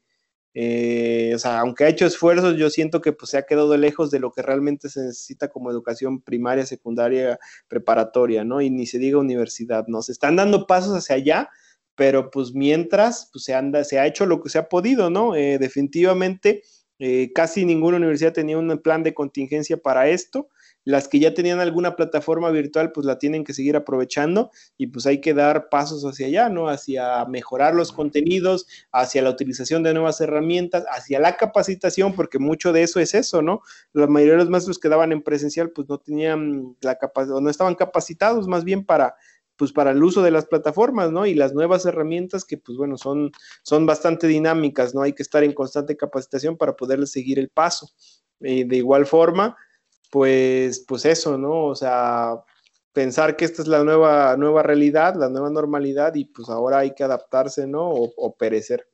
eh, 0.54 1.32
o 1.34 1.40
sea, 1.40 1.60
aunque 1.60 1.86
ha 1.86 1.90
hecho 1.90 2.06
esfuerzos, 2.06 2.58
yo 2.58 2.70
siento 2.70 3.00
que 3.00 3.14
pues, 3.14 3.32
se 3.32 3.38
ha 3.38 3.46
quedado 3.46 3.78
lejos 3.78 4.12
de 4.12 4.20
lo 4.20 4.32
que 4.32 4.42
realmente 4.42 4.90
se 4.90 5.02
necesita 5.02 5.48
como 5.48 5.72
educación 5.72 6.22
primaria, 6.22 6.66
secundaria, 6.66 7.40
preparatoria, 7.70 8.44
¿no? 8.44 8.60
Y 8.60 8.70
ni 8.70 8.86
se 8.86 9.00
diga 9.00 9.18
universidad, 9.18 9.86
¿no? 9.88 10.02
Se 10.02 10.12
están 10.12 10.36
dando 10.36 10.68
pasos 10.68 10.94
hacia 10.98 11.16
allá, 11.16 11.50
pero 11.96 12.30
pues 12.32 12.54
mientras, 12.54 13.30
pues 13.32 13.46
se, 13.46 13.54
anda, 13.54 13.86
se 13.86 13.98
ha 13.98 14.08
hecho 14.08 14.26
lo 14.26 14.42
que 14.42 14.50
se 14.50 14.58
ha 14.58 14.68
podido, 14.68 15.10
¿no? 15.10 15.36
Eh, 15.36 15.58
definitivamente 15.58 16.64
eh, 17.00 17.32
casi 17.34 17.66
ninguna 17.66 17.98
universidad 17.98 18.34
tenía 18.34 18.58
un 18.58 18.78
plan 18.80 19.04
de 19.04 19.14
contingencia 19.14 19.78
para 19.78 20.08
esto. 20.08 20.50
Las 20.86 21.08
que 21.08 21.20
ya 21.20 21.34
tenían 21.34 21.60
alguna 21.60 21.96
plataforma 21.96 22.52
virtual, 22.52 22.92
pues 22.92 23.08
la 23.08 23.18
tienen 23.18 23.44
que 23.44 23.56
seguir 23.56 23.76
aprovechando 23.76 24.52
y 24.78 24.88
pues 24.88 25.08
hay 25.08 25.20
que 25.20 25.34
dar 25.34 25.68
pasos 25.70 26.04
hacia 26.04 26.28
allá, 26.28 26.50
¿no? 26.50 26.70
Hacia 26.70 27.26
mejorar 27.26 27.74
los 27.74 27.92
contenidos, 27.92 28.68
hacia 28.92 29.24
la 29.24 29.32
utilización 29.32 29.82
de 29.82 29.94
nuevas 29.94 30.22
herramientas, 30.22 30.86
hacia 30.90 31.20
la 31.20 31.38
capacitación, 31.38 32.14
porque 32.14 32.38
mucho 32.38 32.72
de 32.72 32.84
eso 32.84 33.00
es 33.00 33.16
eso, 33.16 33.42
¿no? 33.42 33.62
La 33.94 34.06
mayoría 34.06 34.34
de 34.34 34.40
los 34.42 34.50
maestros 34.52 34.78
que 34.78 34.90
daban 34.90 35.12
en 35.12 35.24
presencial, 35.24 35.72
pues 35.72 35.90
no 35.90 35.98
tenían 35.98 36.76
la 36.82 36.96
capacidad, 37.00 37.38
o 37.38 37.42
no 37.42 37.50
estaban 37.50 37.74
capacitados 37.74 38.48
más 38.48 38.64
bien 38.64 38.86
para 38.86 39.16
pues 39.58 39.72
para 39.72 39.92
el 39.92 40.04
uso 40.04 40.22
de 40.22 40.32
las 40.32 40.46
plataformas, 40.46 41.12
¿no? 41.12 41.26
Y 41.26 41.34
las 41.34 41.54
nuevas 41.54 41.86
herramientas 41.86 42.46
que, 42.46 42.58
pues 42.58 42.78
bueno, 42.78 42.98
son, 42.98 43.32
son 43.64 43.86
bastante 43.86 44.28
dinámicas, 44.28 44.94
¿no? 44.94 45.02
Hay 45.02 45.14
que 45.14 45.24
estar 45.24 45.44
en 45.44 45.54
constante 45.54 45.98
capacitación 45.98 46.58
para 46.58 46.76
poderle 46.76 47.08
seguir 47.08 47.40
el 47.40 47.50
paso. 47.50 47.90
de 48.40 48.76
igual 48.76 49.06
forma, 49.06 49.56
pues, 50.12 50.86
pues 50.88 51.06
eso, 51.06 51.38
¿no? 51.38 51.66
O 51.66 51.76
sea, 51.76 52.44
pensar 52.96 53.36
que 53.36 53.44
esta 53.44 53.62
es 53.62 53.68
la 53.68 53.84
nueva, 53.84 54.38
nueva 54.38 54.64
realidad, 54.64 55.16
la 55.16 55.30
nueva 55.30 55.50
normalidad 55.50 56.16
y 56.16 56.24
pues 56.24 56.48
ahora 56.48 56.80
hay 56.80 56.96
que 56.96 57.04
adaptarse, 57.04 57.68
¿no? 57.68 57.90
O, 57.90 58.36
perecer. 58.36 58.88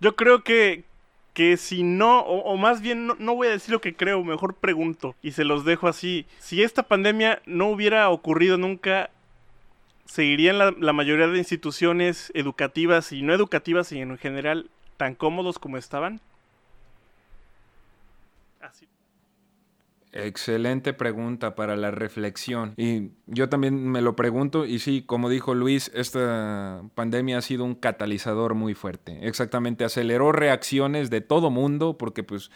Yo 0.00 0.16
creo 0.16 0.42
que, 0.42 0.84
que 1.32 1.56
si 1.56 1.84
no, 1.84 2.22
o, 2.22 2.56
más 2.56 2.80
bien 2.82 3.06
no, 3.06 3.36
voy 3.36 3.46
a 3.46 3.52
decir 3.52 3.70
lo 3.70 3.80
que 3.80 3.94
creo, 3.94 4.24
mejor 4.24 4.56
pregunto 4.56 5.14
y 5.22 5.30
se 5.30 5.44
los 5.44 5.64
dejo 5.64 5.86
así. 5.86 6.26
Si 6.40 6.64
esta 6.64 6.82
pandemia 6.82 7.40
no 7.46 7.70
hubiera 7.70 8.10
ocurrido 8.10 8.58
nunca, 8.58 9.10
¿seguirían 10.06 10.58
la, 10.58 10.92
mayoría 10.92 11.28
de 11.28 11.38
instituciones 11.38 12.30
educativas 12.34 13.12
y 13.12 13.22
no 13.22 13.34
educativas 13.34 13.92
y 13.92 14.00
en 14.00 14.16
general 14.18 14.70
tan 14.96 15.14
cómodos 15.14 15.58
como 15.58 15.76
estaban? 15.76 16.20
Excelente 20.16 20.92
pregunta 20.92 21.56
para 21.56 21.74
la 21.74 21.90
reflexión. 21.90 22.74
Y 22.76 23.10
yo 23.26 23.48
también 23.48 23.88
me 23.90 24.00
lo 24.00 24.14
pregunto 24.14 24.64
y 24.64 24.78
sí, 24.78 25.02
como 25.02 25.28
dijo 25.28 25.56
Luis, 25.56 25.90
esta 25.92 26.82
pandemia 26.94 27.38
ha 27.38 27.42
sido 27.42 27.64
un 27.64 27.74
catalizador 27.74 28.54
muy 28.54 28.74
fuerte. 28.74 29.26
Exactamente, 29.26 29.84
aceleró 29.84 30.30
reacciones 30.30 31.10
de 31.10 31.20
todo 31.20 31.50
mundo 31.50 31.98
porque 31.98 32.22
pues 32.22 32.52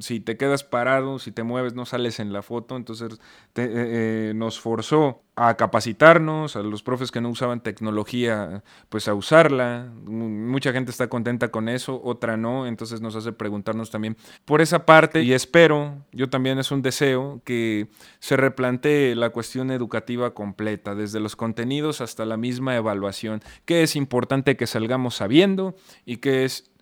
si 0.00 0.20
te 0.20 0.36
quedas 0.36 0.64
parado, 0.64 1.18
si 1.18 1.30
te 1.30 1.44
mueves, 1.44 1.74
no 1.74 1.86
sales 1.86 2.18
en 2.18 2.32
la 2.32 2.42
foto, 2.42 2.76
entonces 2.76 3.12
eh, 3.54 3.70
eh, 3.70 4.32
nos 4.34 4.58
forzó 4.58 5.22
a 5.36 5.56
capacitarnos, 5.56 6.56
a 6.56 6.62
los 6.62 6.82
profes 6.82 7.12
que 7.12 7.20
no 7.20 7.28
usaban 7.28 7.62
tecnología, 7.62 8.64
pues 8.88 9.06
a 9.06 9.14
usarla. 9.14 9.92
Mucha 10.04 10.72
gente 10.72 10.90
está 10.90 11.08
contenta 11.08 11.52
con 11.52 11.68
eso, 11.68 12.00
otra 12.02 12.36
no, 12.36 12.66
entonces 12.66 13.00
nos 13.00 13.14
hace 13.14 13.32
preguntarnos 13.32 13.90
también 13.90 14.16
por 14.44 14.60
esa 14.60 14.84
parte 14.84 15.22
y 15.22 15.32
espero, 15.32 16.04
yo 16.10 16.28
también 16.28 16.58
es 16.58 16.72
un 16.72 16.82
deseo, 16.82 17.40
que 17.44 17.88
se 18.18 18.36
replantee 18.36 19.14
la 19.14 19.30
cuestión 19.30 19.70
educativa 19.70 20.34
completa, 20.34 20.96
desde 20.96 21.20
los 21.20 21.36
contenidos 21.36 22.00
hasta 22.00 22.24
la 22.24 22.36
misma 22.36 22.74
evaluación, 22.74 23.40
que 23.64 23.84
es 23.84 23.94
importante 23.94 24.56
que 24.56 24.66
salgamos 24.66 25.14
sabiendo 25.14 25.76
y 26.04 26.16
que 26.16 26.44
es 26.44 26.72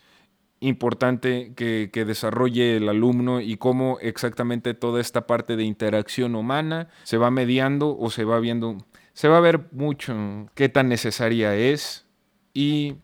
importante 0.61 1.53
que, 1.55 2.05
desarrolle 2.07 2.77
el 2.77 2.89
alumno 2.89 3.41
y 3.41 3.57
cómo 3.57 3.99
exactamente 4.01 4.75
toda 4.75 5.01
esta 5.01 5.27
parte 5.27 5.57
de 5.57 5.65
interacción 5.65 6.35
humana 6.35 6.89
se 7.05 7.19
va 7.19 7.31
mediando 7.31 7.97
o 7.99 8.11
se 8.11 8.25
va 8.25 8.41
viendo, 8.41 8.79
se 9.13 9.29
va 9.29 9.39
a 9.39 9.41
ver 9.41 9.67
mucho 9.73 10.49
qué 10.55 10.69
tan 10.69 10.89
necesaria 10.89 11.55
es 11.55 12.07
y 12.55 12.97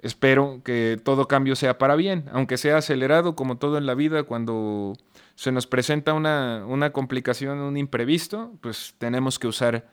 espero 0.00 0.60
que 0.64 0.98
todo 1.02 1.28
cambio 1.28 1.56
sea 1.56 1.78
para 1.78 1.96
bien, 1.96 2.26
aunque 2.32 2.56
sea 2.56 2.76
acelerado 2.76 3.34
como 3.34 3.58
todo 3.58 3.78
en 3.78 3.86
la 3.86 3.94
vida 3.94 4.24
cuando 4.24 4.94
se 5.34 5.50
nos 5.50 5.66
presenta 5.66 6.12
una, 6.12 6.64
una 6.66 6.92
complicación, 6.92 7.58
un 7.58 7.76
imprevisto, 7.76 8.52
pues 8.60 8.94
tenemos 8.98 9.38
que 9.38 9.48
usar 9.48 9.88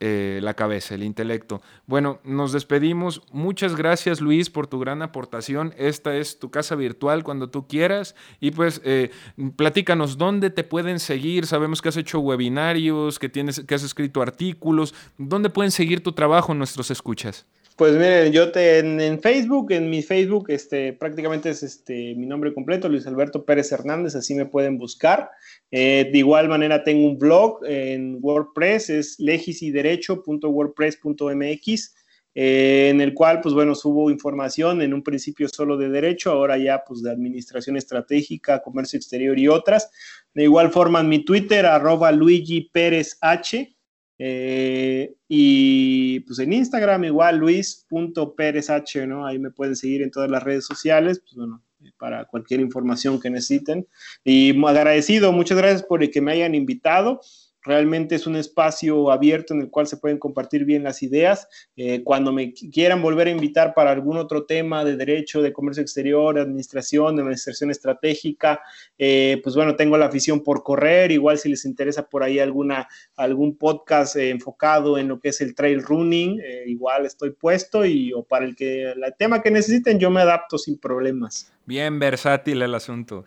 eh, 0.00 0.38
la 0.42 0.54
cabeza, 0.54 0.94
el 0.94 1.02
intelecto. 1.02 1.60
Bueno, 1.86 2.20
nos 2.22 2.52
despedimos. 2.52 3.22
Muchas 3.32 3.74
gracias 3.74 4.20
Luis 4.20 4.48
por 4.48 4.68
tu 4.68 4.78
gran 4.78 5.02
aportación. 5.02 5.74
Esta 5.76 6.16
es 6.16 6.38
tu 6.38 6.50
casa 6.50 6.76
virtual 6.76 7.24
cuando 7.24 7.50
tú 7.50 7.66
quieras. 7.66 8.14
Y 8.38 8.52
pues 8.52 8.80
eh, 8.84 9.10
platícanos 9.56 10.16
dónde 10.16 10.50
te 10.50 10.62
pueden 10.62 11.00
seguir. 11.00 11.46
Sabemos 11.46 11.82
que 11.82 11.88
has 11.88 11.96
hecho 11.96 12.20
webinarios, 12.20 13.18
que, 13.18 13.28
tienes, 13.28 13.60
que 13.60 13.74
has 13.74 13.82
escrito 13.82 14.22
artículos. 14.22 14.94
¿Dónde 15.16 15.50
pueden 15.50 15.72
seguir 15.72 16.00
tu 16.00 16.12
trabajo 16.12 16.54
nuestros 16.54 16.92
escuchas? 16.92 17.46
Pues 17.78 17.92
miren, 17.92 18.32
yo 18.32 18.50
en, 18.56 19.20
Facebook, 19.20 19.70
en 19.70 19.88
mi 19.88 20.02
Facebook, 20.02 20.50
este, 20.50 20.94
prácticamente 20.94 21.50
es 21.50 21.62
este, 21.62 22.16
mi 22.16 22.26
nombre 22.26 22.52
completo, 22.52 22.88
Luis 22.88 23.06
Alberto 23.06 23.44
Pérez 23.44 23.70
Hernández, 23.70 24.16
así 24.16 24.34
me 24.34 24.46
pueden 24.46 24.78
buscar. 24.78 25.30
Eh, 25.70 26.08
de 26.10 26.18
igual 26.18 26.48
manera 26.48 26.82
tengo 26.82 27.06
un 27.06 27.20
blog 27.20 27.64
en 27.64 28.18
WordPress, 28.20 28.90
es 28.90 29.20
legisiderecho.wordpress.mx, 29.20 31.94
eh, 32.34 32.88
en 32.90 33.00
el 33.00 33.14
cual, 33.14 33.40
pues 33.40 33.54
bueno, 33.54 33.76
subo 33.76 34.10
información 34.10 34.82
en 34.82 34.92
un 34.92 35.04
principio 35.04 35.46
solo 35.46 35.76
de 35.76 35.88
derecho, 35.88 36.32
ahora 36.32 36.58
ya 36.58 36.82
pues 36.84 37.04
de 37.04 37.12
administración 37.12 37.76
estratégica, 37.76 38.60
comercio 38.60 38.96
exterior 38.96 39.38
y 39.38 39.46
otras. 39.46 39.88
De 40.34 40.42
igual 40.42 40.72
forma 40.72 40.98
en 40.98 41.08
mi 41.08 41.24
Twitter, 41.24 41.64
arroba 41.64 42.10
Luigi 42.10 42.70
Pérez 42.72 43.18
H. 43.20 43.77
Eh, 44.18 45.14
y 45.28 46.20
pues 46.20 46.38
en 46.40 46.52
Instagram 46.52 47.04
igual 47.04 47.38
luis.perezh, 47.38 49.06
¿no? 49.06 49.26
Ahí 49.26 49.38
me 49.38 49.50
pueden 49.50 49.76
seguir 49.76 50.02
en 50.02 50.10
todas 50.10 50.30
las 50.30 50.42
redes 50.42 50.66
sociales, 50.66 51.20
pues 51.20 51.34
bueno, 51.36 51.62
para 51.98 52.24
cualquier 52.24 52.60
información 52.60 53.20
que 53.20 53.30
necesiten. 53.30 53.86
Y 54.24 54.52
agradecido, 54.64 55.32
muchas 55.32 55.58
gracias 55.58 55.82
por 55.82 56.02
el 56.02 56.10
que 56.10 56.20
me 56.20 56.32
hayan 56.32 56.54
invitado. 56.54 57.20
Realmente 57.68 58.14
es 58.14 58.26
un 58.26 58.34
espacio 58.34 59.10
abierto 59.10 59.52
en 59.52 59.60
el 59.60 59.68
cual 59.68 59.86
se 59.86 59.98
pueden 59.98 60.16
compartir 60.16 60.64
bien 60.64 60.84
las 60.84 61.02
ideas. 61.02 61.46
Eh, 61.76 62.02
cuando 62.02 62.32
me 62.32 62.54
quieran 62.54 63.02
volver 63.02 63.26
a 63.26 63.30
invitar 63.30 63.74
para 63.74 63.90
algún 63.90 64.16
otro 64.16 64.46
tema 64.46 64.86
de 64.86 64.96
derecho, 64.96 65.42
de 65.42 65.52
comercio 65.52 65.82
exterior, 65.82 66.34
de 66.34 66.40
administración, 66.40 67.14
de 67.14 67.20
administración 67.20 67.70
estratégica, 67.70 68.62
eh, 68.96 69.38
pues 69.44 69.54
bueno, 69.54 69.76
tengo 69.76 69.98
la 69.98 70.06
afición 70.06 70.42
por 70.42 70.62
correr. 70.62 71.12
Igual 71.12 71.36
si 71.36 71.50
les 71.50 71.66
interesa 71.66 72.08
por 72.08 72.22
ahí 72.22 72.38
alguna, 72.38 72.88
algún 73.16 73.58
podcast 73.58 74.16
eh, 74.16 74.30
enfocado 74.30 74.96
en 74.96 75.08
lo 75.08 75.20
que 75.20 75.28
es 75.28 75.42
el 75.42 75.54
trail 75.54 75.82
running, 75.82 76.40
igual 76.64 77.04
estoy 77.04 77.32
puesto 77.32 77.84
y 77.84 78.14
o 78.14 78.22
para 78.22 78.46
el 78.46 78.56
que 78.56 78.92
el 78.92 79.14
tema 79.18 79.42
que 79.42 79.50
necesiten 79.50 79.98
yo 79.98 80.10
me 80.10 80.22
adapto 80.22 80.56
sin 80.56 80.78
problemas. 80.78 81.52
Bien 81.66 81.98
versátil 81.98 82.62
el 82.62 82.74
asunto. 82.74 83.26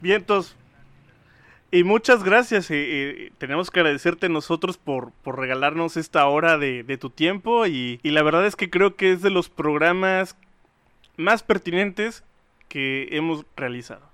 Vientos, 0.00 0.56
y 1.74 1.82
muchas 1.82 2.22
gracias. 2.22 2.70
y 2.70 3.32
tenemos 3.38 3.72
que 3.72 3.80
agradecerte 3.80 4.28
nosotros 4.28 4.78
por, 4.78 5.10
por 5.24 5.40
regalarnos 5.40 5.96
esta 5.96 6.24
hora 6.28 6.56
de, 6.56 6.98
tu 7.00 7.10
tiempo. 7.10 7.66
Y, 7.66 7.98
la 8.04 8.22
verdad 8.22 8.46
es 8.46 8.54
que 8.54 8.70
creo 8.70 8.94
que 8.94 9.10
es 9.10 9.22
de 9.22 9.30
los 9.30 9.48
programas 9.48 10.36
más 11.16 11.42
pertinentes 11.42 12.22
que 12.68 13.08
hemos 13.10 13.44
realizado. 13.56 14.08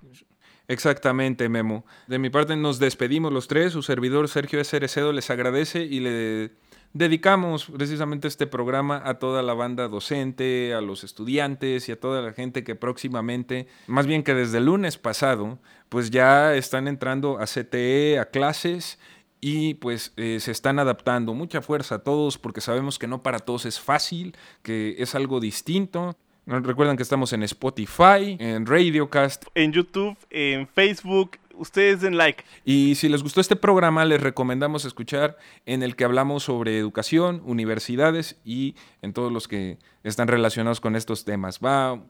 Exactamente, 0.67 1.49
Memo. 1.49 1.85
De 2.07 2.17
mi 2.17 2.31
parte 2.31 2.55
nos 2.55 2.79
despedimos 2.79 3.31
los 3.31 3.47
tres. 3.47 3.73
Su 3.73 3.83
servidor 3.83 4.27
Sergio 4.27 4.59
S. 4.59 4.79
les 5.13 5.29
agradece 5.29 5.83
y 5.83 5.99
le 5.99 6.49
dedicamos 6.93 7.65
precisamente 7.65 8.27
este 8.27 8.47
programa 8.47 9.01
a 9.05 9.15
toda 9.15 9.41
la 9.43 9.53
banda 9.53 9.87
docente, 9.87 10.73
a 10.73 10.81
los 10.81 11.03
estudiantes 11.03 11.87
y 11.89 11.91
a 11.91 11.99
toda 11.99 12.21
la 12.21 12.33
gente 12.33 12.63
que 12.63 12.75
próximamente, 12.75 13.67
más 13.87 14.07
bien 14.07 14.23
que 14.23 14.33
desde 14.33 14.57
el 14.57 14.65
lunes 14.65 14.97
pasado, 14.97 15.59
pues 15.89 16.09
ya 16.11 16.55
están 16.55 16.87
entrando 16.87 17.39
a 17.39 17.45
CTE, 17.45 18.19
a 18.19 18.25
clases 18.25 18.99
y 19.39 19.73
pues 19.75 20.13
eh, 20.17 20.39
se 20.39 20.51
están 20.51 20.79
adaptando. 20.79 21.33
Mucha 21.33 21.61
fuerza 21.61 21.95
a 21.95 21.99
todos 21.99 22.37
porque 22.37 22.61
sabemos 22.61 22.99
que 22.99 23.07
no 23.07 23.23
para 23.23 23.39
todos 23.39 23.65
es 23.65 23.79
fácil, 23.79 24.35
que 24.61 24.95
es 24.99 25.15
algo 25.15 25.39
distinto. 25.39 26.15
Recuerden 26.45 26.97
que 26.97 27.03
estamos 27.03 27.33
en 27.33 27.43
Spotify, 27.43 28.35
en 28.39 28.65
Radiocast, 28.65 29.45
en 29.53 29.71
YouTube, 29.71 30.17
en 30.31 30.67
Facebook, 30.67 31.37
ustedes 31.61 32.01
den 32.01 32.17
like. 32.17 32.43
Y 32.65 32.95
si 32.95 33.07
les 33.07 33.23
gustó 33.23 33.39
este 33.39 33.55
programa, 33.55 34.03
les 34.03 34.21
recomendamos 34.21 34.83
escuchar 34.85 35.37
en 35.65 35.83
el 35.83 35.95
que 35.95 36.03
hablamos 36.03 36.43
sobre 36.43 36.77
educación, 36.77 37.41
universidades 37.45 38.39
y 38.43 38.75
en 39.01 39.13
todos 39.13 39.31
los 39.31 39.47
que 39.47 39.77
están 40.03 40.27
relacionados 40.27 40.81
con 40.81 40.95
estos 40.95 41.23
temas. 41.23 41.59
Va 41.59 42.01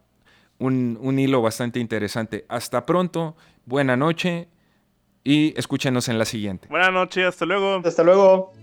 un, 0.58 0.98
un 1.02 1.20
hilo 1.20 1.42
bastante 1.42 1.80
interesante. 1.80 2.46
Hasta 2.48 2.86
pronto, 2.86 3.36
buena 3.66 3.98
noche 3.98 4.48
y 5.24 5.54
escúchenos 5.58 6.08
en 6.08 6.18
la 6.18 6.26
siguiente. 6.26 6.68
Buenas 6.70 6.92
noches, 6.92 7.26
hasta 7.26 7.46
luego. 7.46 7.82
Hasta 7.84 8.04
luego. 8.04 8.54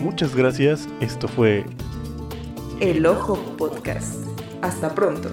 Muchas 0.00 0.36
gracias. 0.36 0.88
Esto 1.00 1.28
fue 1.28 1.64
El 2.80 3.06
Ojo 3.06 3.36
Podcast. 3.56 4.26
Hasta 4.60 4.94
pronto. 4.94 5.30